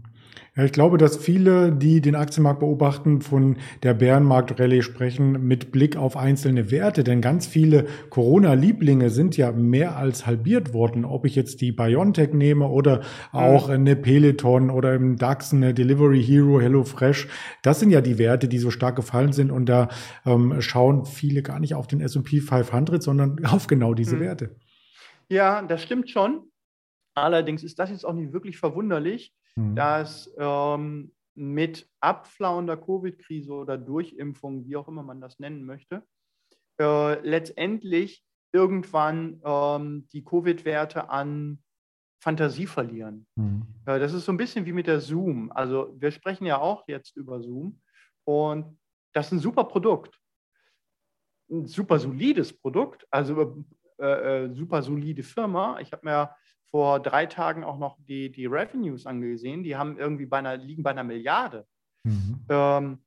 Ja, 0.57 0.65
ich 0.65 0.73
glaube, 0.73 0.99
dass 0.99 1.17
viele, 1.17 1.71
die 1.71 2.01
den 2.01 2.17
Aktienmarkt 2.17 2.59
beobachten, 2.59 3.21
von 3.21 3.59
der 3.85 3.95
Bärenmarkt-Rallye 3.95 4.83
sprechen 4.83 5.47
mit 5.47 5.71
Blick 5.71 5.97
auf 5.97 6.17
einzelne 6.17 6.73
Werte. 6.73 7.05
Denn 7.05 7.21
ganz 7.21 7.47
viele 7.47 7.87
Corona-Lieblinge 8.11 9.11
sind 9.11 9.37
ja 9.37 9.53
mehr 9.53 9.97
als 9.97 10.27
halbiert 10.27 10.73
worden. 10.73 11.05
Ob 11.05 11.25
ich 11.27 11.37
jetzt 11.37 11.61
die 11.61 11.71
BioNTech 11.71 12.33
nehme 12.33 12.67
oder 12.67 13.03
auch 13.31 13.69
eine 13.69 13.95
Peloton 13.95 14.71
oder 14.71 14.95
im 14.95 15.17
DAX 15.17 15.53
eine 15.53 15.75
Delivery 15.75 16.23
Hero, 16.23 16.61
HelloFresh. 16.61 17.29
Das 17.63 17.79
sind 17.79 17.91
ja 17.91 18.01
die 18.01 18.19
Werte, 18.19 18.49
die 18.49 18.59
so 18.59 18.73
stark 18.73 18.97
gefallen 18.97 19.33
sind. 19.33 19.53
Und 19.53 19.67
da 19.67 19.89
ähm, 20.27 20.61
schauen 20.61 21.05
viele 21.05 21.43
gar 21.43 21.61
nicht 21.61 21.75
auf 21.75 21.87
den 21.87 22.01
S&P 22.01 22.41
500, 22.41 23.01
sondern 23.01 23.45
auf 23.45 23.69
genau 23.69 23.95
diese 23.95 24.17
mhm. 24.17 24.21
Werte. 24.21 24.57
Ja, 25.29 25.63
das 25.63 25.83
stimmt 25.83 26.11
schon. 26.11 26.48
Allerdings 27.23 27.63
ist 27.63 27.79
das 27.79 27.91
jetzt 27.91 28.05
auch 28.05 28.13
nicht 28.15 28.33
wirklich 28.33 28.59
verwunderlich 28.59 29.35
mhm. 29.59 29.77
dass 29.77 30.33
ähm, 30.39 31.13
mit 31.35 31.89
abflauender 32.01 32.77
Covid-Krise 32.77 33.53
oder 33.53 33.77
Durchimpfung, 33.77 34.65
wie 34.65 34.77
auch 34.77 34.89
immer 34.89 35.03
man 35.03 35.21
das 35.21 35.39
nennen 35.39 35.65
möchte, 35.65 36.03
äh, 36.81 37.21
letztendlich 37.21 38.25
irgendwann 38.53 39.41
ähm, 39.45 40.09
die 40.13 40.25
Covid-Werte 40.25 41.11
an 41.11 41.63
Fantasie 42.21 42.67
verlieren. 42.67 43.27
Mhm. 43.37 43.67
Äh, 43.87 43.99
das 43.99 44.13
ist 44.15 44.25
so 44.25 44.33
ein 44.33 44.39
bisschen 44.39 44.65
wie 44.67 44.73
mit 44.73 44.87
der 44.87 45.01
Zoom. 45.01 45.53
Also 45.53 45.95
wir 45.99 46.11
sprechen 46.11 46.47
ja 46.47 46.59
auch 46.59 46.85
jetzt 46.89 47.17
über 47.17 47.41
Zoom 47.41 47.81
und 48.25 48.79
das 49.13 49.27
ist 49.27 49.33
ein 49.33 49.39
super 49.39 49.65
Produkt. 49.65 50.19
Ein 51.51 51.67
super 51.67 51.99
solides 51.99 52.53
Produkt, 52.53 53.07
also 53.11 53.65
äh, 53.99 54.45
äh 54.45 54.55
super 54.55 54.83
solide 54.83 55.23
Firma. 55.23 55.79
Ich 55.81 55.93
habe 55.93 56.05
mir 56.05 56.31
vor 56.71 57.01
drei 57.01 57.27
Tagen 57.27 57.65
auch 57.65 57.79
noch 57.79 57.97
die, 58.07 58.31
die 58.31 58.47
Revenues 58.47 59.07
angesehen. 59.07 59.63
Die 59.63 59.77
haben 59.77 59.99
irgendwie 59.99 60.27
bei 60.27 60.39
einer, 60.39 60.57
liegen 60.57 60.83
bei 60.83 60.91
einer 60.91 61.05
Milliarde. 61.05 61.67
Mhm. 62.05 62.41
Ähm, 62.49 62.99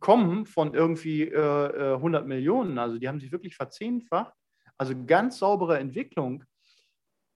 kommen 0.00 0.46
von 0.46 0.74
irgendwie 0.74 1.22
äh, 1.22 1.94
100 1.94 2.24
äh, 2.24 2.26
Millionen. 2.26 2.78
Also 2.78 2.98
die 2.98 3.08
haben 3.08 3.20
sich 3.20 3.32
wirklich 3.32 3.56
verzehnfacht. 3.56 4.34
Also 4.76 4.94
ganz 5.06 5.38
saubere 5.38 5.78
Entwicklung. 5.78 6.44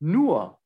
Nur 0.01 0.59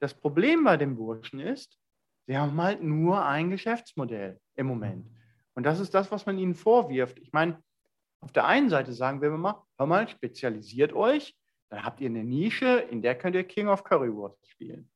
das 0.00 0.14
Problem 0.14 0.64
bei 0.64 0.76
dem 0.76 0.96
Burschen 0.96 1.40
ist, 1.40 1.78
sie 2.26 2.36
haben 2.36 2.60
halt 2.60 2.82
nur 2.82 3.24
ein 3.24 3.50
Geschäftsmodell 3.50 4.40
im 4.54 4.66
Moment. 4.66 5.06
Und 5.54 5.64
das 5.64 5.80
ist 5.80 5.94
das, 5.94 6.10
was 6.10 6.26
man 6.26 6.38
ihnen 6.38 6.54
vorwirft. 6.54 7.18
Ich 7.18 7.32
meine, 7.32 7.62
auf 8.20 8.32
der 8.32 8.46
einen 8.46 8.68
Seite 8.68 8.92
sagen 8.92 9.20
wir 9.20 9.30
mal, 9.30 9.62
hör 9.78 9.86
mal, 9.86 10.08
spezialisiert 10.08 10.92
euch, 10.92 11.36
dann 11.68 11.84
habt 11.84 12.00
ihr 12.00 12.08
eine 12.08 12.24
Nische, 12.24 12.86
in 12.90 13.02
der 13.02 13.16
könnt 13.16 13.34
ihr 13.34 13.44
King 13.44 13.68
of 13.68 13.84
Currywurst 13.84 14.46
spielen. 14.48 14.90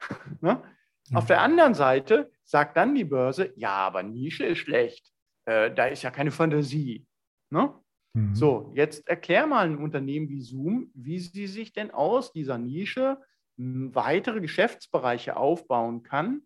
ne? 0.40 0.62
ja. 1.08 1.18
Auf 1.18 1.26
der 1.26 1.40
anderen 1.40 1.74
Seite 1.74 2.30
sagt 2.44 2.76
dann 2.76 2.94
die 2.94 3.04
Börse, 3.04 3.52
ja, 3.56 3.72
aber 3.72 4.02
Nische 4.02 4.44
ist 4.46 4.58
schlecht. 4.58 5.12
Äh, 5.44 5.72
da 5.74 5.86
ist 5.86 6.02
ja 6.02 6.10
keine 6.10 6.30
Fantasie. 6.30 7.06
Ne? 7.50 7.74
Mhm. 8.14 8.34
So, 8.34 8.72
jetzt 8.74 9.06
erklär 9.08 9.46
mal 9.46 9.66
ein 9.66 9.78
Unternehmen 9.78 10.28
wie 10.28 10.40
Zoom, 10.40 10.90
wie 10.94 11.18
sie 11.18 11.46
sich 11.46 11.72
denn 11.72 11.90
aus 11.90 12.32
dieser 12.32 12.58
Nische 12.58 13.18
weitere 13.58 14.40
Geschäftsbereiche 14.40 15.36
aufbauen 15.36 16.02
kann, 16.02 16.42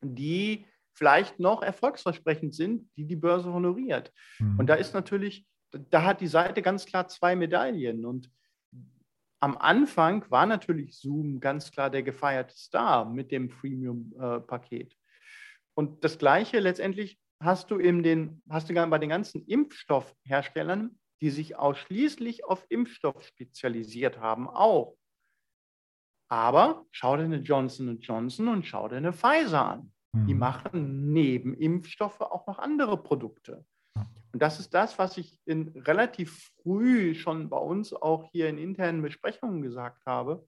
die 0.00 0.66
vielleicht 0.92 1.38
noch 1.38 1.62
erfolgsversprechend 1.62 2.54
sind, 2.54 2.90
die 2.96 3.06
die 3.06 3.16
Börse 3.16 3.52
honoriert. 3.52 4.12
Mhm. 4.38 4.58
Und 4.58 4.66
da 4.66 4.74
ist 4.74 4.92
natürlich, 4.92 5.46
da 5.72 6.04
hat 6.04 6.20
die 6.20 6.26
Seite 6.26 6.62
ganz 6.62 6.84
klar 6.86 7.08
zwei 7.08 7.36
Medaillen. 7.36 8.04
Und 8.04 8.30
am 9.40 9.56
Anfang 9.56 10.24
war 10.30 10.46
natürlich 10.46 10.98
Zoom 10.98 11.40
ganz 11.40 11.70
klar 11.70 11.90
der 11.90 12.02
gefeierte 12.02 12.54
Star 12.56 13.04
mit 13.06 13.30
dem 13.32 13.48
Premium-Paket. 13.48 14.96
Und 15.74 16.04
das 16.04 16.18
Gleiche 16.18 16.60
letztendlich 16.60 17.18
hast 17.42 17.70
du, 17.70 17.78
in 17.78 18.02
den, 18.02 18.42
hast 18.50 18.68
du 18.68 18.74
bei 18.74 18.98
den 18.98 19.08
ganzen 19.08 19.46
Impfstoffherstellern, 19.46 20.98
die 21.22 21.30
sich 21.30 21.56
ausschließlich 21.56 22.44
auf 22.44 22.66
Impfstoff 22.68 23.22
spezialisiert 23.22 24.18
haben, 24.18 24.48
auch. 24.48 24.96
Aber 26.28 26.86
schau 26.90 27.16
dir 27.16 27.24
eine 27.24 27.38
Johnson 27.38 27.98
Johnson 27.98 28.48
und 28.48 28.66
schau 28.66 28.88
dir 28.88 28.96
eine 28.96 29.12
Pfizer 29.12 29.66
an. 29.66 29.92
Mhm. 30.12 30.26
Die 30.26 30.34
machen 30.34 31.12
neben 31.12 31.54
Impfstoffe 31.54 32.20
auch 32.20 32.46
noch 32.46 32.58
andere 32.58 33.02
Produkte. 33.02 33.64
Und 34.32 34.40
das 34.40 34.60
ist 34.60 34.74
das, 34.74 34.98
was 34.98 35.16
ich 35.16 35.38
in 35.44 35.68
relativ 35.68 36.52
früh 36.62 37.14
schon 37.14 37.48
bei 37.48 37.58
uns 37.58 37.92
auch 37.92 38.24
hier 38.30 38.48
in 38.48 38.58
internen 38.58 39.02
Besprechungen 39.02 39.62
gesagt 39.62 40.04
habe, 40.06 40.46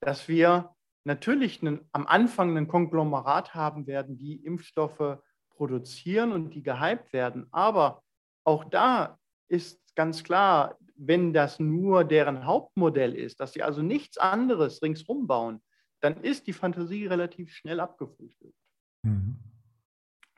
dass 0.00 0.28
wir 0.28 0.74
natürlich 1.04 1.62
einen, 1.62 1.88
am 1.92 2.06
Anfang 2.06 2.56
ein 2.56 2.68
Konglomerat 2.68 3.54
haben 3.54 3.86
werden, 3.86 4.18
die 4.18 4.36
Impfstoffe 4.36 5.18
produzieren 5.50 6.32
und 6.32 6.50
die 6.50 6.62
gehypt 6.62 7.12
werden. 7.12 7.46
Aber 7.52 8.02
auch 8.44 8.64
da 8.64 9.18
ist 9.48 9.80
ganz 9.94 10.22
klar, 10.22 10.78
wenn 10.96 11.32
das 11.32 11.58
nur 11.58 12.04
deren 12.04 12.44
Hauptmodell 12.44 13.14
ist, 13.14 13.40
dass 13.40 13.52
sie 13.52 13.62
also 13.62 13.82
nichts 13.82 14.18
anderes 14.18 14.82
ringsrum 14.82 15.26
bauen, 15.26 15.62
dann 16.00 16.22
ist 16.22 16.46
die 16.46 16.52
Fantasie 16.52 17.06
relativ 17.06 17.52
schnell 17.52 17.80
abgefrühstückt. 17.80 18.56
Mhm. 19.02 19.38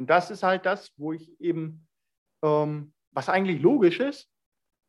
Und 0.02 0.10
das 0.10 0.32
ist 0.32 0.42
halt 0.42 0.66
das, 0.66 0.90
wo 0.96 1.12
ich 1.12 1.40
eben, 1.40 1.86
ähm, 2.42 2.92
was 3.12 3.28
eigentlich 3.28 3.62
logisch 3.62 4.00
ist, 4.00 4.28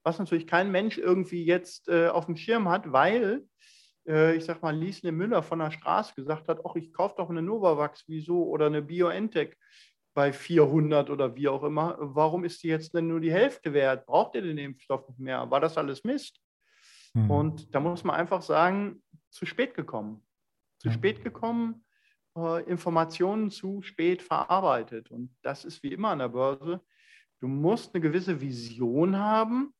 was 0.04 0.18
natürlich 0.18 0.48
kein 0.48 0.72
Mensch 0.72 0.98
irgendwie 0.98 1.46
jetzt 1.46 1.88
äh, 1.88 2.08
auf 2.08 2.26
dem 2.26 2.36
Schirm 2.36 2.68
hat, 2.68 2.92
weil, 2.92 3.46
äh, 4.08 4.36
ich 4.36 4.44
sag 4.44 4.64
mal, 4.64 4.76
Liesle 4.76 5.12
Müller 5.12 5.44
von 5.44 5.60
der 5.60 5.70
Straße 5.70 6.16
gesagt 6.16 6.48
hat, 6.48 6.62
ach, 6.66 6.76
ich 6.78 6.92
kaufe 6.92 7.14
doch 7.20 7.30
eine 7.30 7.44
Novavax, 7.44 8.06
wieso, 8.08 8.48
oder 8.48 8.66
eine 8.66 8.82
BioNTech 8.82 9.56
bei 10.16 10.34
400 10.34 11.12
oder 11.12 11.36
wie 11.36 11.48
auch 11.48 11.62
immer. 11.62 11.96
Warum 12.00 12.44
ist 12.44 12.64
die 12.64 12.70
jetzt 12.70 12.96
denn 12.96 13.08
nur 13.08 13.20
die 13.20 13.32
Hälfte 13.32 13.72
wert? 13.72 14.08
Braucht 14.08 14.34
ihr 14.34 14.42
den 14.42 14.58
Impfstoff 14.58 15.08
nicht 15.10 15.20
mehr? 15.20 15.48
War 15.52 15.60
das 15.60 15.78
alles 15.78 16.04
Mist? 16.04 16.42
Mhm. 17.14 17.30
Und 17.30 17.76
da 17.76 17.80
muss 17.80 18.04
man 18.04 18.16
einfach 18.16 18.42
sagen, 18.42 19.04
zu 19.30 19.46
spät 19.46 19.76
gekommen. 19.76 20.26
Zu 20.80 20.88
ja. 20.88 20.94
spät 20.96 21.24
gekommen 21.24 21.86
Informationen 22.36 23.52
zu 23.52 23.82
spät 23.82 24.22
verarbeitet. 24.22 25.12
Und 25.12 25.36
das 25.44 25.66
ist 25.66 25.84
wie 25.84 25.94
immer 25.94 26.10
an 26.10 26.20
der 26.20 26.30
Börse. 26.30 26.82
Du 27.40 27.48
musst 27.48 27.94
eine 27.94 28.02
gewisse 28.02 28.42
Vision 28.42 29.18
haben 29.18 29.74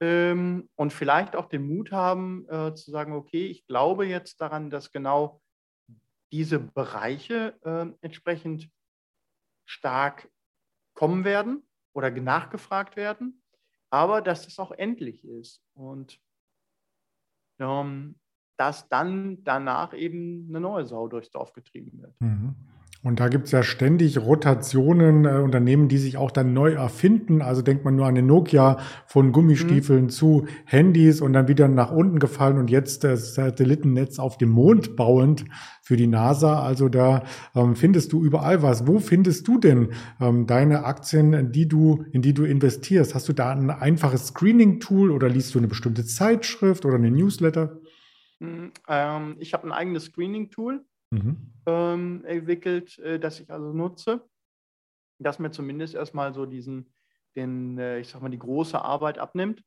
ähm, 0.00 0.68
und 0.74 0.92
vielleicht 0.92 1.34
auch 1.34 1.46
den 1.46 1.66
Mut 1.66 1.92
haben 1.92 2.46
äh, 2.48 2.74
zu 2.74 2.90
sagen, 2.90 3.12
okay, 3.12 3.46
ich 3.46 3.66
glaube 3.66 4.06
jetzt 4.06 4.40
daran, 4.40 4.70
dass 4.70 4.92
genau 4.92 5.40
diese 6.32 6.58
Bereiche 6.58 7.58
äh, 7.64 7.86
entsprechend 8.00 8.70
stark 9.64 10.30
kommen 10.94 11.24
werden 11.24 11.66
oder 11.94 12.10
nachgefragt 12.10 12.96
werden, 12.96 13.42
aber 13.90 14.20
dass 14.20 14.46
es 14.46 14.58
auch 14.58 14.72
endlich 14.72 15.24
ist. 15.24 15.62
Und 15.74 16.20
ähm, 17.58 18.18
dass 18.58 18.88
dann 18.88 19.38
danach 19.44 19.94
eben 19.94 20.46
eine 20.48 20.60
neue 20.60 20.84
Sau 20.84 21.08
durchs 21.08 21.30
Dorf 21.30 21.52
getrieben 21.52 22.02
wird. 22.02 22.20
Mhm. 22.20 22.54
Und 23.04 23.20
da 23.20 23.28
gibt 23.28 23.46
es 23.46 23.52
ja 23.52 23.62
ständig 23.62 24.18
Rotationen, 24.18 25.24
äh, 25.24 25.38
Unternehmen, 25.38 25.86
die 25.86 25.98
sich 25.98 26.16
auch 26.16 26.32
dann 26.32 26.52
neu 26.52 26.72
erfinden. 26.72 27.42
Also 27.42 27.62
denkt 27.62 27.84
man 27.84 27.94
nur 27.94 28.06
an 28.06 28.16
den 28.16 28.26
Nokia 28.26 28.78
von 29.06 29.30
Gummistiefeln 29.30 30.04
mhm. 30.04 30.08
zu 30.08 30.46
Handys 30.64 31.20
und 31.20 31.32
dann 31.32 31.46
wieder 31.46 31.68
nach 31.68 31.92
unten 31.92 32.18
gefallen 32.18 32.58
und 32.58 32.70
jetzt 32.70 33.04
das 33.04 33.34
Satellitennetz 33.34 34.18
auf 34.18 34.36
dem 34.36 34.48
Mond 34.48 34.96
bauend 34.96 35.44
für 35.80 35.96
die 35.96 36.08
NASA. 36.08 36.60
Also 36.60 36.88
da 36.88 37.22
ähm, 37.54 37.76
findest 37.76 38.12
du 38.12 38.24
überall 38.24 38.62
was. 38.62 38.88
Wo 38.88 38.98
findest 38.98 39.46
du 39.46 39.58
denn 39.58 39.90
ähm, 40.20 40.48
deine 40.48 40.84
Aktien, 40.84 41.52
die 41.52 41.68
du, 41.68 42.04
in 42.10 42.20
die 42.20 42.34
du 42.34 42.44
investierst? 42.44 43.14
Hast 43.14 43.28
du 43.28 43.32
da 43.32 43.52
ein 43.52 43.70
einfaches 43.70 44.26
Screening-Tool 44.26 45.12
oder 45.12 45.28
liest 45.28 45.54
du 45.54 45.58
eine 45.58 45.68
bestimmte 45.68 46.04
Zeitschrift 46.04 46.84
oder 46.84 46.96
eine 46.96 47.12
Newsletter? 47.12 47.78
Hm, 48.40 48.72
ähm, 48.88 49.36
ich 49.38 49.52
habe 49.52 49.66
ein 49.66 49.72
eigenes 49.72 50.06
Screening-Tool 50.06 50.84
mhm. 51.10 51.52
ähm, 51.66 52.24
entwickelt, 52.24 52.98
äh, 52.98 53.18
das 53.18 53.40
ich 53.40 53.50
also 53.50 53.72
nutze, 53.72 54.28
das 55.18 55.38
mir 55.38 55.50
zumindest 55.50 55.94
erstmal 55.94 56.32
so 56.32 56.46
diesen, 56.46 56.92
den, 57.34 57.78
äh, 57.78 57.98
ich 58.00 58.08
sag 58.08 58.22
mal, 58.22 58.28
die 58.28 58.38
große 58.38 58.80
Arbeit 58.80 59.18
abnimmt. 59.18 59.64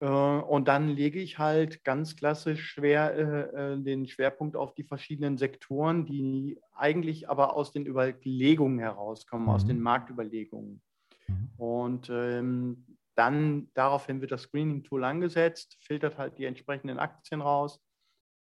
Äh, 0.00 0.06
und 0.06 0.68
dann 0.68 0.88
lege 0.88 1.20
ich 1.20 1.38
halt 1.38 1.84
ganz 1.84 2.16
klassisch 2.16 2.70
schwer 2.70 3.14
äh, 3.14 3.72
äh, 3.74 3.82
den 3.82 4.06
Schwerpunkt 4.06 4.56
auf 4.56 4.74
die 4.74 4.84
verschiedenen 4.84 5.38
Sektoren, 5.38 6.06
die 6.06 6.60
eigentlich 6.74 7.28
aber 7.28 7.54
aus 7.54 7.72
den 7.72 7.86
Überlegungen 7.86 8.78
herauskommen, 8.78 9.46
mhm. 9.46 9.52
aus 9.52 9.66
den 9.66 9.80
Marktüberlegungen. 9.80 10.82
Mhm. 11.26 11.50
Und 11.56 12.10
ähm, 12.10 12.87
dann 13.18 13.68
daraufhin 13.74 14.20
wird 14.20 14.30
das 14.30 14.42
Screening-Tool 14.42 15.02
angesetzt, 15.02 15.76
filtert 15.80 16.18
halt 16.18 16.38
die 16.38 16.44
entsprechenden 16.44 16.98
Aktien 16.98 17.40
raus 17.40 17.80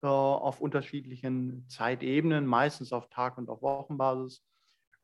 äh, 0.02 0.06
auf 0.06 0.60
unterschiedlichen 0.60 1.68
Zeitebenen, 1.68 2.46
meistens 2.46 2.92
auf 2.92 3.08
Tag- 3.08 3.36
und 3.36 3.50
auf 3.50 3.62
Wochenbasis. 3.62 4.44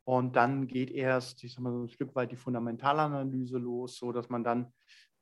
Und 0.04 0.36
dann 0.36 0.68
geht 0.68 0.92
erst, 0.92 1.42
ich 1.42 1.52
sag 1.52 1.62
mal, 1.62 1.72
so 1.72 1.82
ein 1.82 1.88
Stück 1.88 2.14
weit 2.14 2.30
die 2.30 2.36
Fundamentalanalyse 2.36 3.58
los, 3.58 3.96
so 3.96 4.12
dass 4.12 4.28
man 4.28 4.44
dann 4.44 4.72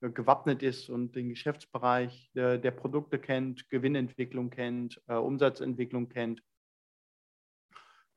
äh, 0.02 0.10
gewappnet 0.10 0.62
ist 0.62 0.90
und 0.90 1.16
den 1.16 1.30
Geschäftsbereich 1.30 2.30
äh, 2.34 2.58
der 2.58 2.70
Produkte 2.72 3.18
kennt, 3.18 3.70
Gewinnentwicklung 3.70 4.50
kennt, 4.50 5.00
äh, 5.06 5.14
Umsatzentwicklung 5.14 6.10
kennt. 6.10 6.42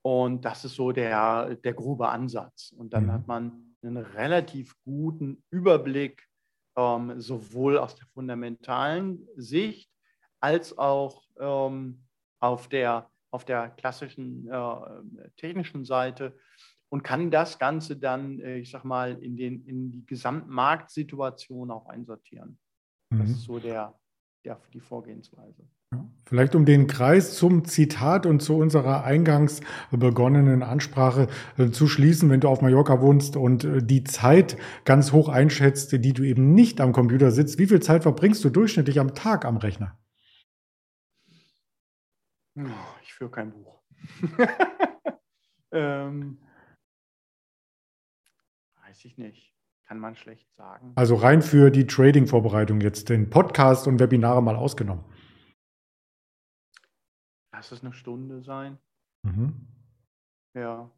Und 0.01 0.43
das 0.43 0.65
ist 0.65 0.75
so 0.75 0.91
der, 0.91 1.55
der 1.55 1.73
grobe 1.73 2.09
Ansatz. 2.09 2.73
Und 2.77 2.93
dann 2.93 3.05
mhm. 3.05 3.11
hat 3.13 3.27
man 3.27 3.66
einen 3.81 3.97
relativ 3.97 4.75
guten 4.83 5.43
Überblick, 5.49 6.27
ähm, 6.77 7.19
sowohl 7.19 7.77
aus 7.77 7.95
der 7.95 8.07
fundamentalen 8.07 9.27
Sicht 9.35 9.91
als 10.39 10.77
auch 10.77 11.23
ähm, 11.39 12.03
auf, 12.39 12.67
der, 12.67 13.09
auf 13.31 13.45
der 13.45 13.69
klassischen 13.71 14.47
äh, 14.47 15.29
technischen 15.37 15.85
Seite 15.85 16.37
und 16.89 17.03
kann 17.03 17.31
das 17.31 17.59
Ganze 17.59 17.97
dann, 17.97 18.39
äh, 18.39 18.57
ich 18.57 18.71
sag 18.71 18.83
mal, 18.83 19.21
in, 19.21 19.35
den, 19.35 19.65
in 19.65 19.91
die 19.91 20.05
Gesamtmarktsituation 20.05 21.71
auch 21.71 21.87
einsortieren. 21.87 22.59
Mhm. 23.09 23.19
Das 23.19 23.29
ist 23.29 23.43
so 23.43 23.59
der, 23.59 23.97
der, 24.45 24.61
die 24.73 24.79
Vorgehensweise. 24.79 25.67
Vielleicht 26.27 26.55
um 26.55 26.65
den 26.65 26.87
Kreis 26.87 27.35
zum 27.35 27.63
Zitat 27.63 28.25
und 28.25 28.41
zu 28.41 28.57
unserer 28.57 29.05
eingangs 29.05 29.61
begonnenen 29.91 30.61
Ansprache 30.61 31.29
äh, 31.57 31.69
zu 31.69 31.87
schließen, 31.87 32.29
wenn 32.29 32.41
du 32.41 32.49
auf 32.49 32.61
Mallorca 32.61 32.99
wohnst 32.99 33.37
und 33.37 33.63
äh, 33.63 33.81
die 33.81 34.03
Zeit 34.03 34.57
ganz 34.83 35.13
hoch 35.13 35.29
einschätzt, 35.29 35.93
die 35.93 36.11
du 36.11 36.23
eben 36.23 36.53
nicht 36.53 36.81
am 36.81 36.91
Computer 36.91 37.31
sitzt, 37.31 37.59
wie 37.59 37.67
viel 37.67 37.79
Zeit 37.79 38.03
verbringst 38.03 38.43
du 38.43 38.49
durchschnittlich 38.49 38.99
am 38.99 39.15
Tag 39.15 39.45
am 39.45 39.55
Rechner? 39.55 39.97
Ich 43.03 43.13
führe 43.13 43.31
kein 43.31 43.53
Buch. 43.53 43.81
ähm, 45.71 46.39
weiß 48.85 49.05
ich 49.05 49.17
nicht. 49.17 49.53
Kann 49.87 49.99
man 49.99 50.17
schlecht 50.17 50.53
sagen. 50.57 50.91
Also 50.95 51.15
rein 51.15 51.41
für 51.41 51.71
die 51.71 51.87
Trading-Vorbereitung 51.87 52.81
jetzt, 52.81 53.07
den 53.07 53.29
Podcast 53.29 53.87
und 53.87 54.01
Webinare 54.01 54.43
mal 54.43 54.57
ausgenommen. 54.57 55.05
Lass 57.57 57.71
es 57.71 57.83
eine 57.83 57.91
Stunde 57.91 58.43
sein. 58.43 58.77
Mhm. 59.23 59.67
Ja. 60.53 60.91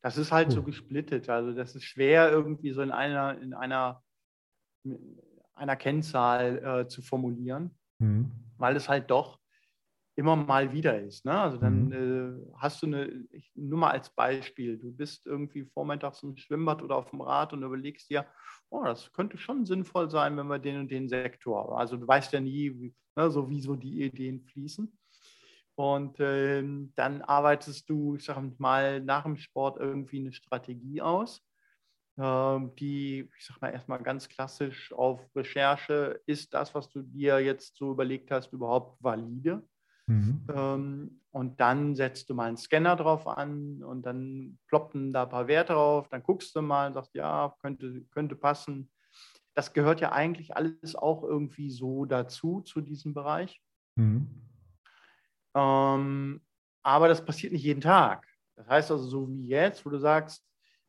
Das 0.00 0.16
ist 0.16 0.30
halt 0.30 0.48
cool. 0.48 0.54
so 0.54 0.62
gesplittet. 0.62 1.28
Also 1.28 1.52
das 1.52 1.74
ist 1.74 1.82
schwer 1.82 2.30
irgendwie 2.30 2.70
so 2.70 2.82
in 2.82 2.92
einer, 2.92 3.36
in 3.40 3.52
einer, 3.52 4.00
einer 5.54 5.74
Kennzahl 5.74 6.58
äh, 6.64 6.86
zu 6.86 7.02
formulieren, 7.02 7.76
mhm. 7.98 8.30
weil 8.58 8.76
es 8.76 8.88
halt 8.88 9.10
doch 9.10 9.40
immer 10.14 10.36
mal 10.36 10.72
wieder 10.72 11.00
ist. 11.02 11.24
Ne? 11.24 11.36
Also 11.36 11.56
dann 11.58 11.86
mhm. 11.86 12.46
äh, 12.52 12.52
hast 12.58 12.80
du 12.82 12.86
eine, 12.86 13.08
ich, 13.32 13.50
nur 13.56 13.80
mal 13.80 13.90
als 13.90 14.10
Beispiel, 14.10 14.78
du 14.78 14.92
bist 14.92 15.26
irgendwie 15.26 15.64
vormittags 15.64 16.22
im 16.22 16.36
Schwimmbad 16.36 16.80
oder 16.80 16.94
auf 16.94 17.10
dem 17.10 17.22
Rad 17.22 17.52
und 17.52 17.64
überlegst 17.64 18.08
dir, 18.08 18.24
oh, 18.70 18.84
das 18.84 19.12
könnte 19.12 19.36
schon 19.36 19.66
sinnvoll 19.66 20.10
sein, 20.10 20.36
wenn 20.36 20.46
wir 20.46 20.60
den 20.60 20.78
und 20.78 20.92
den 20.92 21.08
Sektor, 21.08 21.76
also 21.76 21.96
du 21.96 22.06
weißt 22.06 22.32
ja 22.32 22.40
nie, 22.40 22.70
wie, 22.78 22.94
ne, 23.16 23.30
so 23.32 23.50
wie 23.50 23.60
so 23.60 23.74
die 23.74 24.04
Ideen 24.04 24.44
fließen. 24.44 24.96
Und 25.76 26.16
ähm, 26.20 26.92
dann 26.96 27.20
arbeitest 27.22 27.88
du, 27.88 28.16
ich 28.16 28.24
sage 28.24 28.52
mal, 28.58 29.00
nach 29.00 29.24
dem 29.24 29.36
Sport 29.36 29.78
irgendwie 29.78 30.20
eine 30.20 30.32
Strategie 30.32 31.02
aus, 31.02 31.42
ähm, 32.18 32.74
die, 32.76 33.30
ich 33.38 33.44
sage 33.44 33.60
mal, 33.60 33.72
erstmal 33.72 34.02
ganz 34.02 34.28
klassisch 34.28 34.92
auf 34.94 35.20
Recherche, 35.36 36.20
ist 36.24 36.54
das, 36.54 36.74
was 36.74 36.88
du 36.88 37.02
dir 37.02 37.40
jetzt 37.40 37.76
so 37.76 37.92
überlegt 37.92 38.30
hast, 38.30 38.54
überhaupt 38.54 39.02
valide? 39.02 39.62
Mhm. 40.06 40.46
Ähm, 40.48 41.20
und 41.30 41.60
dann 41.60 41.94
setzt 41.94 42.30
du 42.30 42.34
mal 42.34 42.48
einen 42.48 42.56
Scanner 42.56 42.96
drauf 42.96 43.26
an 43.26 43.82
und 43.82 44.06
dann 44.06 44.58
ploppen 44.68 45.12
da 45.12 45.24
ein 45.24 45.28
paar 45.28 45.46
Werte 45.46 45.74
drauf, 45.74 46.08
dann 46.08 46.22
guckst 46.22 46.56
du 46.56 46.62
mal 46.62 46.86
und 46.86 46.94
sagst, 46.94 47.14
ja, 47.14 47.54
könnte, 47.60 48.02
könnte 48.12 48.36
passen. 48.36 48.90
Das 49.54 49.74
gehört 49.74 50.00
ja 50.00 50.12
eigentlich 50.12 50.56
alles 50.56 50.96
auch 50.96 51.22
irgendwie 51.22 51.70
so 51.70 52.06
dazu, 52.06 52.62
zu 52.62 52.80
diesem 52.80 53.12
Bereich. 53.12 53.60
Mhm. 53.96 54.45
Ähm, 55.56 56.40
aber 56.82 57.08
das 57.08 57.24
passiert 57.24 57.52
nicht 57.52 57.64
jeden 57.64 57.80
Tag. 57.80 58.26
Das 58.56 58.68
heißt 58.68 58.90
also, 58.90 59.08
so 59.08 59.28
wie 59.28 59.48
jetzt, 59.48 59.84
wo 59.84 59.90
du 59.90 59.98
sagst, 59.98 60.44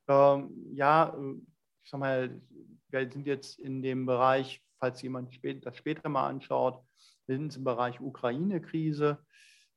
ähm, 0.07 0.51
ja, 0.73 1.15
äh, 1.17 1.35
ich 1.83 1.89
sag 1.89 1.99
mal, 1.99 2.41
wir 2.89 3.11
sind 3.11 3.25
jetzt 3.25 3.59
in 3.59 3.81
dem 3.81 4.05
Bereich, 4.05 4.61
falls 4.79 5.01
jemand 5.01 5.33
spät, 5.33 5.65
das 5.65 5.77
später 5.77 6.09
mal 6.09 6.27
anschaut, 6.27 6.83
wir 7.25 7.37
sind 7.37 7.55
im 7.55 7.63
Bereich 7.63 7.99
Ukraine-Krise. 7.99 9.19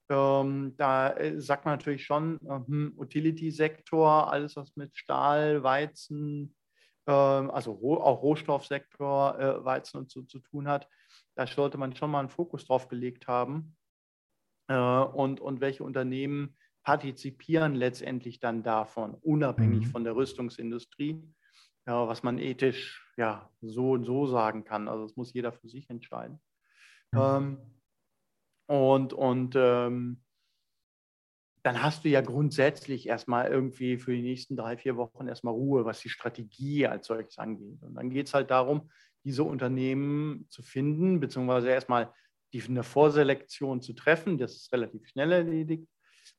Ähm, 0.08 0.74
da 0.76 1.12
äh, 1.14 1.40
sagt 1.40 1.64
man 1.64 1.74
natürlich 1.74 2.04
schon, 2.04 2.40
äh, 2.44 2.60
hm, 2.66 2.94
Utility-Sektor, 2.96 4.32
alles 4.32 4.56
was 4.56 4.74
mit 4.76 4.96
Stahl, 4.96 5.62
Weizen, 5.62 6.56
äh, 7.06 7.12
also 7.12 7.72
auch 8.02 8.22
Rohstoffsektor, 8.22 9.38
äh, 9.38 9.64
Weizen 9.64 9.98
und 9.98 10.10
so 10.10 10.22
zu 10.22 10.40
tun 10.40 10.66
hat, 10.68 10.88
da 11.36 11.46
sollte 11.46 11.78
man 11.78 11.94
schon 11.94 12.10
mal 12.10 12.20
einen 12.20 12.28
Fokus 12.28 12.66
drauf 12.66 12.88
gelegt 12.88 13.28
haben. 13.28 13.76
Äh, 14.70 14.74
und, 14.74 15.40
und 15.40 15.60
welche 15.60 15.82
Unternehmen 15.82 16.56
partizipieren 16.84 17.74
letztendlich 17.74 18.38
dann 18.38 18.62
davon, 18.62 19.14
unabhängig 19.14 19.86
mhm. 19.86 19.90
von 19.90 20.04
der 20.04 20.14
Rüstungsindustrie, 20.14 21.22
ja, 21.86 22.06
was 22.06 22.22
man 22.22 22.38
ethisch 22.38 23.04
ja 23.16 23.50
so 23.60 23.90
und 23.92 24.04
so 24.04 24.26
sagen 24.26 24.64
kann. 24.64 24.88
Also 24.88 25.02
das 25.06 25.16
muss 25.16 25.34
jeder 25.34 25.52
für 25.52 25.68
sich 25.68 25.90
entscheiden. 25.90 26.40
Mhm. 27.12 27.20
Ähm, 27.20 27.58
und 28.68 29.12
und 29.12 29.54
ähm, 29.56 30.22
dann 31.64 31.82
hast 31.82 32.04
du 32.04 32.08
ja 32.08 32.20
grundsätzlich 32.20 33.08
erstmal 33.08 33.48
irgendwie 33.48 33.98
für 33.98 34.14
die 34.14 34.22
nächsten 34.22 34.56
drei, 34.56 34.76
vier 34.76 34.96
Wochen 34.96 35.26
erstmal 35.26 35.52
Ruhe, 35.52 35.84
was 35.84 36.00
die 36.00 36.08
Strategie 36.08 36.86
als 36.86 37.08
solches 37.08 37.38
angeht. 37.38 37.82
Und 37.82 37.94
dann 37.96 38.08
geht 38.08 38.28
es 38.28 38.34
halt 38.34 38.50
darum, 38.50 38.88
diese 39.24 39.42
Unternehmen 39.42 40.46
zu 40.48 40.62
finden, 40.62 41.18
beziehungsweise 41.18 41.68
erstmal 41.70 42.14
die, 42.52 42.62
eine 42.62 42.82
Vorselektion 42.82 43.80
zu 43.80 43.92
treffen. 43.92 44.38
Das 44.38 44.54
ist 44.54 44.72
relativ 44.72 45.06
schnell 45.08 45.32
erledigt. 45.32 45.88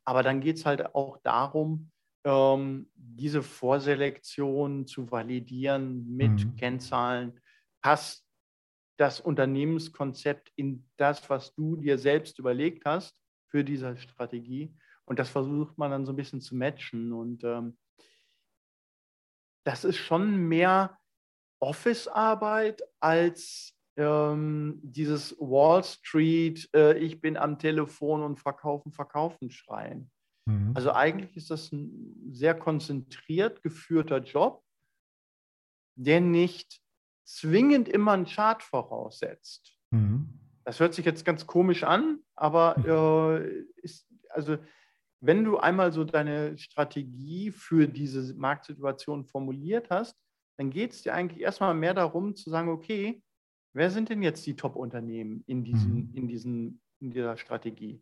Aber 0.03 0.23
dann 0.23 0.41
geht 0.41 0.57
es 0.57 0.65
halt 0.65 0.95
auch 0.95 1.17
darum, 1.23 1.91
ähm, 2.23 2.89
diese 2.95 3.41
Vorselektion 3.41 4.85
zu 4.85 5.09
validieren 5.11 6.15
mit 6.15 6.45
mhm. 6.45 6.55
Kennzahlen. 6.55 7.39
Passt 7.81 8.25
das 8.97 9.19
Unternehmenskonzept 9.19 10.51
in 10.55 10.87
das, 10.97 11.29
was 11.29 11.53
du 11.55 11.75
dir 11.75 11.97
selbst 11.97 12.37
überlegt 12.39 12.85
hast 12.85 13.15
für 13.47 13.63
diese 13.63 13.97
Strategie? 13.97 14.75
Und 15.05 15.19
das 15.19 15.29
versucht 15.29 15.77
man 15.77 15.91
dann 15.91 16.05
so 16.05 16.13
ein 16.13 16.15
bisschen 16.15 16.41
zu 16.41 16.55
matchen. 16.55 17.11
Und 17.11 17.43
ähm, 17.43 17.77
das 19.65 19.83
ist 19.83 19.97
schon 19.97 20.47
mehr 20.47 20.97
Office-Arbeit 21.59 22.81
als 22.99 23.75
ähm, 23.97 24.79
dieses 24.83 25.37
Wall 25.39 25.83
Street, 25.83 26.69
äh, 26.73 26.97
ich 26.97 27.21
bin 27.21 27.37
am 27.37 27.59
Telefon 27.59 28.23
und 28.23 28.39
verkaufen, 28.39 28.91
verkaufen 28.91 29.51
schreien. 29.51 30.09
Mhm. 30.45 30.71
Also 30.73 30.91
eigentlich 30.93 31.35
ist 31.35 31.51
das 31.51 31.71
ein 31.71 32.31
sehr 32.31 32.55
konzentriert 32.55 33.61
geführter 33.63 34.19
Job, 34.19 34.63
der 35.95 36.21
nicht 36.21 36.81
zwingend 37.25 37.87
immer 37.89 38.13
einen 38.13 38.25
Chart 38.25 38.63
voraussetzt. 38.63 39.77
Mhm. 39.91 40.39
Das 40.63 40.79
hört 40.79 40.93
sich 40.93 41.05
jetzt 41.05 41.25
ganz 41.25 41.47
komisch 41.47 41.83
an, 41.83 42.19
aber 42.35 42.77
äh, 42.85 43.65
ist, 43.81 44.07
also 44.29 44.57
wenn 45.19 45.43
du 45.43 45.57
einmal 45.57 45.91
so 45.91 46.03
deine 46.03 46.57
Strategie 46.57 47.51
für 47.51 47.87
diese 47.87 48.33
Marktsituation 48.35 49.25
formuliert 49.25 49.89
hast, 49.89 50.17
dann 50.57 50.69
geht 50.69 50.93
es 50.93 51.03
dir 51.03 51.13
eigentlich 51.13 51.41
erstmal 51.41 51.73
mehr 51.73 51.93
darum 51.93 52.35
zu 52.35 52.49
sagen, 52.49 52.69
okay, 52.69 53.21
Wer 53.73 53.89
sind 53.89 54.09
denn 54.09 54.21
jetzt 54.21 54.45
die 54.45 54.55
Top-Unternehmen 54.55 55.43
in, 55.47 55.63
diesen, 55.63 55.93
mhm. 55.93 56.11
in, 56.13 56.27
diesen, 56.27 56.81
in 56.99 57.11
dieser 57.11 57.37
Strategie? 57.37 58.01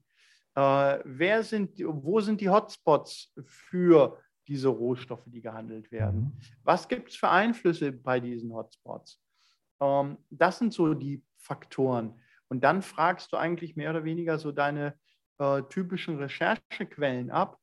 Äh, 0.56 1.00
wer 1.06 1.44
sind, 1.44 1.80
wo 1.80 2.20
sind 2.22 2.42
die 2.42 2.50
Hotspots 2.50 3.34
für 3.46 4.20
diese 4.48 4.70
Rohstoffe, 4.70 5.26
die 5.28 5.42
gehandelt 5.42 5.92
werden? 5.92 6.22
Mhm. 6.22 6.34
Was 6.64 6.88
gibt 6.88 7.10
es 7.10 7.16
für 7.16 7.30
Einflüsse 7.30 7.92
bei 7.92 8.20
diesen 8.20 8.52
Hotspots? 8.54 9.22
Ähm, 9.80 10.18
das 10.30 10.58
sind 10.60 10.74
so 10.74 10.94
die 10.94 11.24
Faktoren. 11.38 12.20
Und 12.48 12.64
dann 12.64 12.82
fragst 12.82 13.32
du 13.32 13.38
eigentlich 13.38 13.76
mehr 13.76 13.92
oder 13.92 14.04
weniger 14.04 14.40
so 14.40 14.52
deine 14.52 14.98
äh, 15.38 15.62
typischen 15.70 16.18
Recherchequellen 16.18 17.30
ab 17.30 17.60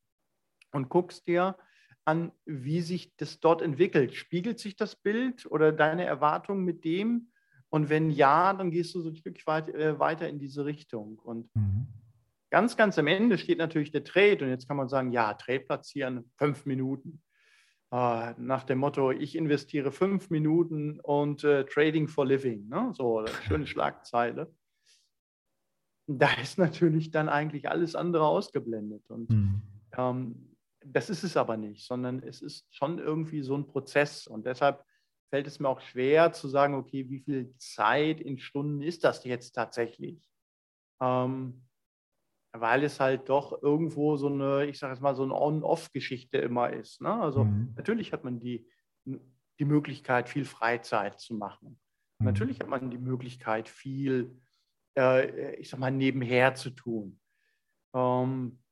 und 0.72 0.88
guckst 0.88 1.26
dir 1.26 1.57
an, 2.04 2.30
wie 2.44 2.80
sich 2.80 3.14
das 3.16 3.40
dort 3.40 3.62
entwickelt. 3.62 4.14
Spiegelt 4.14 4.61
sich 4.61 4.76
das 4.76 4.94
Bild 4.94 5.44
oder 5.46 5.72
deine 5.72 6.04
Erwartungen 6.04 6.64
mit 6.64 6.84
dem, 6.84 7.32
und 7.77 7.91
wenn 7.91 8.11
ja, 8.11 8.55
dann 8.55 8.70
gehst 8.70 8.95
du 8.95 9.03
so 9.03 9.11
ein 9.11 9.16
Stück 9.16 9.47
weit, 9.47 9.68
äh, 9.68 9.99
weiter 9.99 10.27
in 10.31 10.39
diese 10.39 10.64
Richtung. 10.64 11.18
Und 11.18 11.55
mhm. 11.55 11.87
ganz, 12.49 12.74
ganz 12.79 12.99
am 12.99 13.07
Ende 13.07 13.37
steht 13.37 13.59
natürlich 13.59 13.93
der 13.93 14.03
Trade. 14.03 14.47
Und 14.47 14.49
jetzt 14.49 14.66
kann 14.66 14.79
man 14.79 14.89
sagen, 14.89 15.12
ja, 15.12 15.35
Trade 15.35 15.61
platzieren, 15.61 16.24
fünf 16.39 16.64
Minuten. 16.64 17.22
Äh, 17.93 18.33
nach 18.39 18.64
dem 18.64 18.79
Motto, 18.79 19.11
ich 19.11 19.37
investiere 19.37 19.93
fünf 19.93 20.31
Minuten 20.31 21.01
und 21.01 21.45
äh, 21.45 21.66
Trading 21.66 22.09
for 22.09 22.24
Living. 22.24 22.66
Ne? 22.66 22.95
So, 22.95 23.27
schöne 23.47 23.66
Schlagzeile. 23.66 24.51
Da 26.07 26.33
ist 26.41 26.57
natürlich 26.57 27.11
dann 27.11 27.29
eigentlich 27.29 27.68
alles 27.68 27.95
andere 27.95 28.27
ausgeblendet. 28.27 29.11
Und 29.11 29.29
mhm. 29.29 29.61
ähm, 29.99 30.57
das 30.83 31.11
ist 31.11 31.24
es 31.24 31.37
aber 31.37 31.59
nicht, 31.59 31.87
sondern 31.87 32.22
es 32.22 32.41
ist 32.41 32.64
schon 32.74 32.99
irgendwie 32.99 33.43
so 33.43 33.55
ein 33.55 33.66
Prozess. 33.66 34.27
Und 34.27 34.47
deshalb 34.47 34.83
fällt 35.31 35.47
es 35.47 35.59
mir 35.61 35.68
auch 35.68 35.81
schwer 35.81 36.33
zu 36.33 36.49
sagen, 36.49 36.74
okay, 36.74 37.09
wie 37.09 37.20
viel 37.20 37.55
Zeit 37.59 38.20
in 38.20 38.39
Stunden 38.39 38.83
ist 38.83 39.05
das 39.05 39.24
jetzt 39.24 39.53
tatsächlich? 39.53 40.29
Ähm, 41.01 41.66
weil 42.53 42.85
es 42.85 43.01
halt 43.01 43.29
doch 43.29 43.62
irgendwo 43.62 44.16
so 44.16 44.29
eine, 44.29 44.66
ich 44.66 44.79
sage 44.79 44.95
jetzt 44.95 45.03
mal, 45.03 45.14
so 45.14 45.24
eine 45.24 45.35
On-Off-Geschichte 45.35 46.39
immer 46.39 46.72
ist. 46.72 47.01
Ne? 47.01 47.12
Also 47.12 47.45
mhm. 47.45 47.74
natürlich 47.77 48.12
hat 48.12 48.24
man 48.24 48.41
die, 48.41 48.66
die 49.05 49.64
Möglichkeit, 49.64 50.29
viel 50.29 50.45
Freizeit 50.45 51.20
zu 51.20 51.35
machen. 51.35 51.79
Mhm. 52.18 52.27
Natürlich 52.27 52.61
hat 52.61 52.68
man 52.68 52.91
die 52.91 52.99
Möglichkeit, 52.99 53.68
viel, 53.68 54.41
äh, 54.97 55.55
ich 55.57 55.68
sag 55.68 55.81
mal, 55.81 55.91
nebenher 55.91 56.55
zu 56.55 56.70
tun. 56.70 57.20
Ähm, 57.95 58.62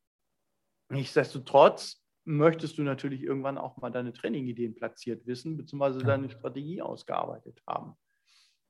nichtsdestotrotz 0.89 2.04
möchtest 2.25 2.79
du 2.79 2.83
natürlich 2.83 3.23
irgendwann 3.23 3.59
auch 3.59 3.77
mal 3.77 3.91
deine 3.91 4.13
Trainingideen 4.13 4.75
platziert 4.75 5.27
wissen, 5.27 5.57
beziehungsweise 5.57 5.99
deine 5.99 6.31
Strategie 6.31 6.81
ausgearbeitet 6.81 7.63
haben. 7.67 7.95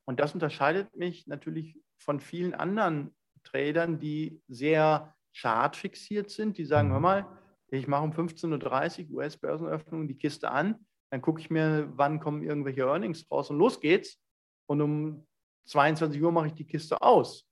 Und 0.05 0.20
das 0.20 0.34
unterscheidet 0.34 0.94
mich 0.96 1.26
natürlich 1.26 1.78
von 1.98 2.20
vielen 2.20 2.55
anderen 2.55 3.14
Tradern, 3.44 3.98
die 3.98 4.42
sehr 4.48 5.14
chartfixiert 5.32 6.30
sind, 6.30 6.59
die 6.59 6.64
sagen, 6.64 6.90
hör 6.90 6.98
mhm. 6.98 7.02
mal, 7.02 7.38
ich 7.68 7.88
mache 7.88 8.05
um 8.05 8.12
15.30 8.12 9.11
Uhr 9.11 9.18
US-Börsenöffnung 9.18 10.07
die 10.07 10.16
Kiste 10.16 10.50
an, 10.50 10.86
dann 11.11 11.22
gucke 11.22 11.40
ich 11.40 11.50
mir, 11.50 11.92
wann 11.96 12.20
kommen 12.20 12.42
irgendwelche 12.42 12.82
Earnings 12.82 13.30
raus 13.30 13.50
und 13.50 13.59
los 13.59 13.80
geht's. 13.80 14.20
Und 14.66 14.80
um 14.80 15.26
22 15.66 16.22
Uhr 16.22 16.32
mache 16.32 16.48
ich 16.48 16.55
die 16.55 16.66
Kiste 16.66 17.00
aus. 17.00 17.48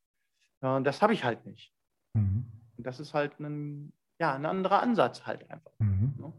Das 0.61 1.03
habe 1.03 1.13
ich 1.13 1.25
halt 1.25 1.45
nicht. 1.47 1.73
Mhm. 2.15 2.47
Und 2.77 2.87
das 2.87 3.01
ist 3.01 3.15
halt 3.15 3.39
ein, 3.41 3.93
ja, 4.23 4.35
ein 4.35 4.47
anderer 4.47 4.81
Ansatz 4.81 5.27
halt 5.27 5.51
einfach. 5.51 5.73
Mhm. 5.81 6.15
Ne? 6.17 6.33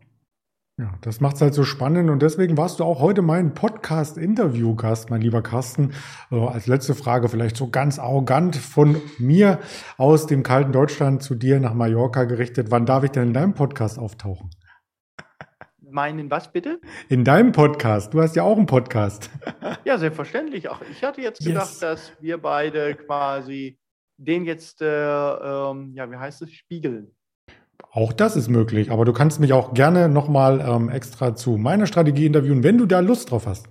Ja, 0.80 0.94
das 1.02 1.20
macht 1.20 1.36
es 1.36 1.42
halt 1.42 1.54
so 1.54 1.66
spannend 1.66 2.10
und 2.10 2.22
deswegen 2.22 2.58
warst 2.58 2.80
du 2.80 2.86
auch 2.86 3.02
heute 3.02 3.22
mein 3.22 3.54
Podcast-Interview-Gast, 3.54 5.10
mein 5.10 5.20
lieber 5.20 5.42
Carsten. 5.44 5.94
Also 6.32 6.48
als 6.48 6.66
letzte 6.66 6.96
Frage 6.96 7.28
vielleicht 7.28 7.58
so 7.58 7.70
ganz 7.70 8.00
arrogant 8.00 8.56
von 8.56 9.02
mir 9.20 9.60
aus 9.98 10.28
dem 10.28 10.44
kalten 10.44 10.72
Deutschland 10.72 11.24
zu 11.24 11.36
dir 11.36 11.60
nach 11.60 11.74
Mallorca 11.74 12.24
gerichtet. 12.24 12.72
Wann 12.72 12.86
darf 12.86 13.04
ich 13.04 13.12
denn 13.12 13.28
in 13.28 13.34
deinem 13.34 13.54
Podcast 13.54 14.00
auftauchen? 14.00 14.50
Meinen 15.82 16.32
was 16.32 16.54
bitte? 16.54 16.80
In 17.10 17.26
deinem 17.26 17.52
Podcast. 17.52 18.14
Du 18.14 18.22
hast 18.22 18.38
ja 18.38 18.44
auch 18.44 18.58
einen 18.58 18.66
Podcast. 18.66 19.30
Ja, 19.86 19.98
selbstverständlich. 19.98 20.70
Auch 20.70 20.80
ich 20.90 21.04
hatte 21.04 21.20
jetzt 21.20 21.44
gedacht, 21.44 21.70
yes. 21.72 21.80
dass 21.80 22.14
wir 22.22 22.42
beide 22.42 22.96
quasi 22.96 23.78
den 24.16 24.46
jetzt, 24.46 24.82
äh, 24.82 24.86
ähm, 24.86 25.92
ja, 25.96 26.10
wie 26.10 26.16
heißt 26.16 26.42
es, 26.44 26.54
spiegeln. 26.54 27.14
Auch 27.92 28.14
das 28.14 28.36
ist 28.36 28.50
möglich, 28.50 28.92
aber 28.92 29.06
du 29.06 29.14
kannst 29.14 29.40
mich 29.40 29.54
auch 29.54 29.74
gerne 29.74 30.10
nochmal 30.10 30.62
ähm, 30.62 30.90
extra 30.90 31.36
zu 31.36 31.58
meiner 31.58 31.86
Strategie 31.86 32.26
interviewen, 32.26 32.64
wenn 32.64 32.78
du 32.78 32.86
da 32.86 33.00
Lust 33.00 33.32
drauf 33.32 33.46
hast. 33.46 33.68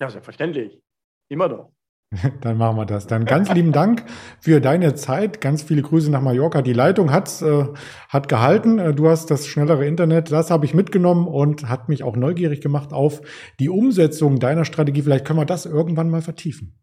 Ja, 0.00 0.08
selbstverständlich. 0.08 0.80
Immer 1.28 1.48
doch. 1.48 1.70
Dann 2.40 2.56
machen 2.56 2.76
wir 2.76 2.86
das. 2.86 3.06
Dann 3.06 3.26
ganz 3.26 3.52
lieben 3.52 3.72
Dank 3.72 4.04
für 4.40 4.60
deine 4.60 4.94
Zeit. 4.94 5.40
Ganz 5.42 5.62
viele 5.62 5.82
Grüße 5.82 6.10
nach 6.10 6.22
Mallorca. 6.22 6.62
Die 6.62 6.72
Leitung 6.72 7.12
hat's, 7.12 7.42
äh, 7.42 7.66
hat 8.08 8.28
gehalten. 8.28 8.78
Äh, 8.78 8.94
du 8.94 9.08
hast 9.08 9.30
das 9.30 9.46
schnellere 9.46 9.86
Internet. 9.86 10.32
Das 10.32 10.50
habe 10.50 10.64
ich 10.64 10.72
mitgenommen 10.72 11.28
und 11.28 11.68
hat 11.68 11.88
mich 11.88 12.02
auch 12.02 12.16
neugierig 12.16 12.62
gemacht 12.62 12.92
auf 12.92 13.20
die 13.60 13.68
Umsetzung 13.68 14.38
deiner 14.38 14.64
Strategie. 14.64 15.02
Vielleicht 15.02 15.26
können 15.26 15.38
wir 15.38 15.44
das 15.44 15.66
irgendwann 15.66 16.08
mal 16.08 16.22
vertiefen. 16.22 16.78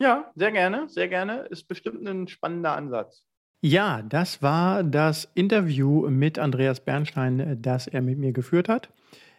Ja, 0.00 0.30
sehr 0.36 0.52
gerne, 0.52 0.88
sehr 0.88 1.08
gerne. 1.08 1.46
Ist 1.50 1.66
bestimmt 1.66 2.06
ein 2.06 2.28
spannender 2.28 2.76
Ansatz. 2.76 3.24
Ja, 3.66 4.02
das 4.02 4.42
war 4.42 4.82
das 4.84 5.26
Interview 5.34 6.10
mit 6.10 6.38
Andreas 6.38 6.80
Bernstein, 6.80 7.62
das 7.62 7.86
er 7.86 8.02
mit 8.02 8.18
mir 8.18 8.32
geführt 8.32 8.68
hat. 8.68 8.90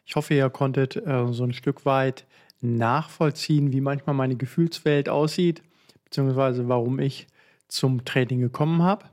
Ich 0.04 0.16
hoffe, 0.16 0.34
ihr 0.34 0.50
konntet 0.50 0.96
äh, 0.96 1.28
so 1.32 1.44
ein 1.44 1.54
Stück 1.54 1.86
weit 1.86 2.26
nachvollziehen, 2.60 3.72
wie 3.72 3.82
manchmal 3.82 4.16
meine 4.16 4.36
Gefühlswelt 4.36 5.10
aussieht, 5.10 5.62
beziehungsweise 6.06 6.68
warum 6.68 6.98
ich 6.98 7.28
zum 7.68 8.04
Trading 8.04 8.40
gekommen 8.40 8.82
habe. 8.82 9.06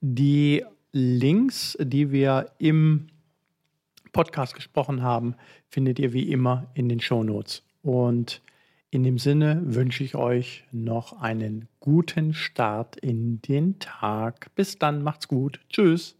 Die 0.00 0.64
Links, 0.92 1.76
die 1.80 2.12
wir 2.12 2.52
im 2.58 3.08
Podcast 4.12 4.54
gesprochen 4.54 5.02
haben, 5.02 5.34
findet 5.70 5.98
ihr 5.98 6.12
wie 6.12 6.30
immer 6.30 6.68
in 6.74 6.88
den 6.88 7.00
Show 7.00 7.24
Notes. 7.24 7.64
Und 7.82 8.40
in 8.92 9.04
dem 9.04 9.18
Sinne 9.18 9.62
wünsche 9.64 10.04
ich 10.04 10.14
euch 10.14 10.64
noch 10.70 11.18
einen 11.18 11.66
guten 11.80 12.34
Start 12.34 12.96
in 12.96 13.40
den 13.40 13.78
Tag. 13.78 14.54
Bis 14.54 14.78
dann, 14.78 15.02
macht's 15.02 15.28
gut. 15.28 15.60
Tschüss. 15.70 16.14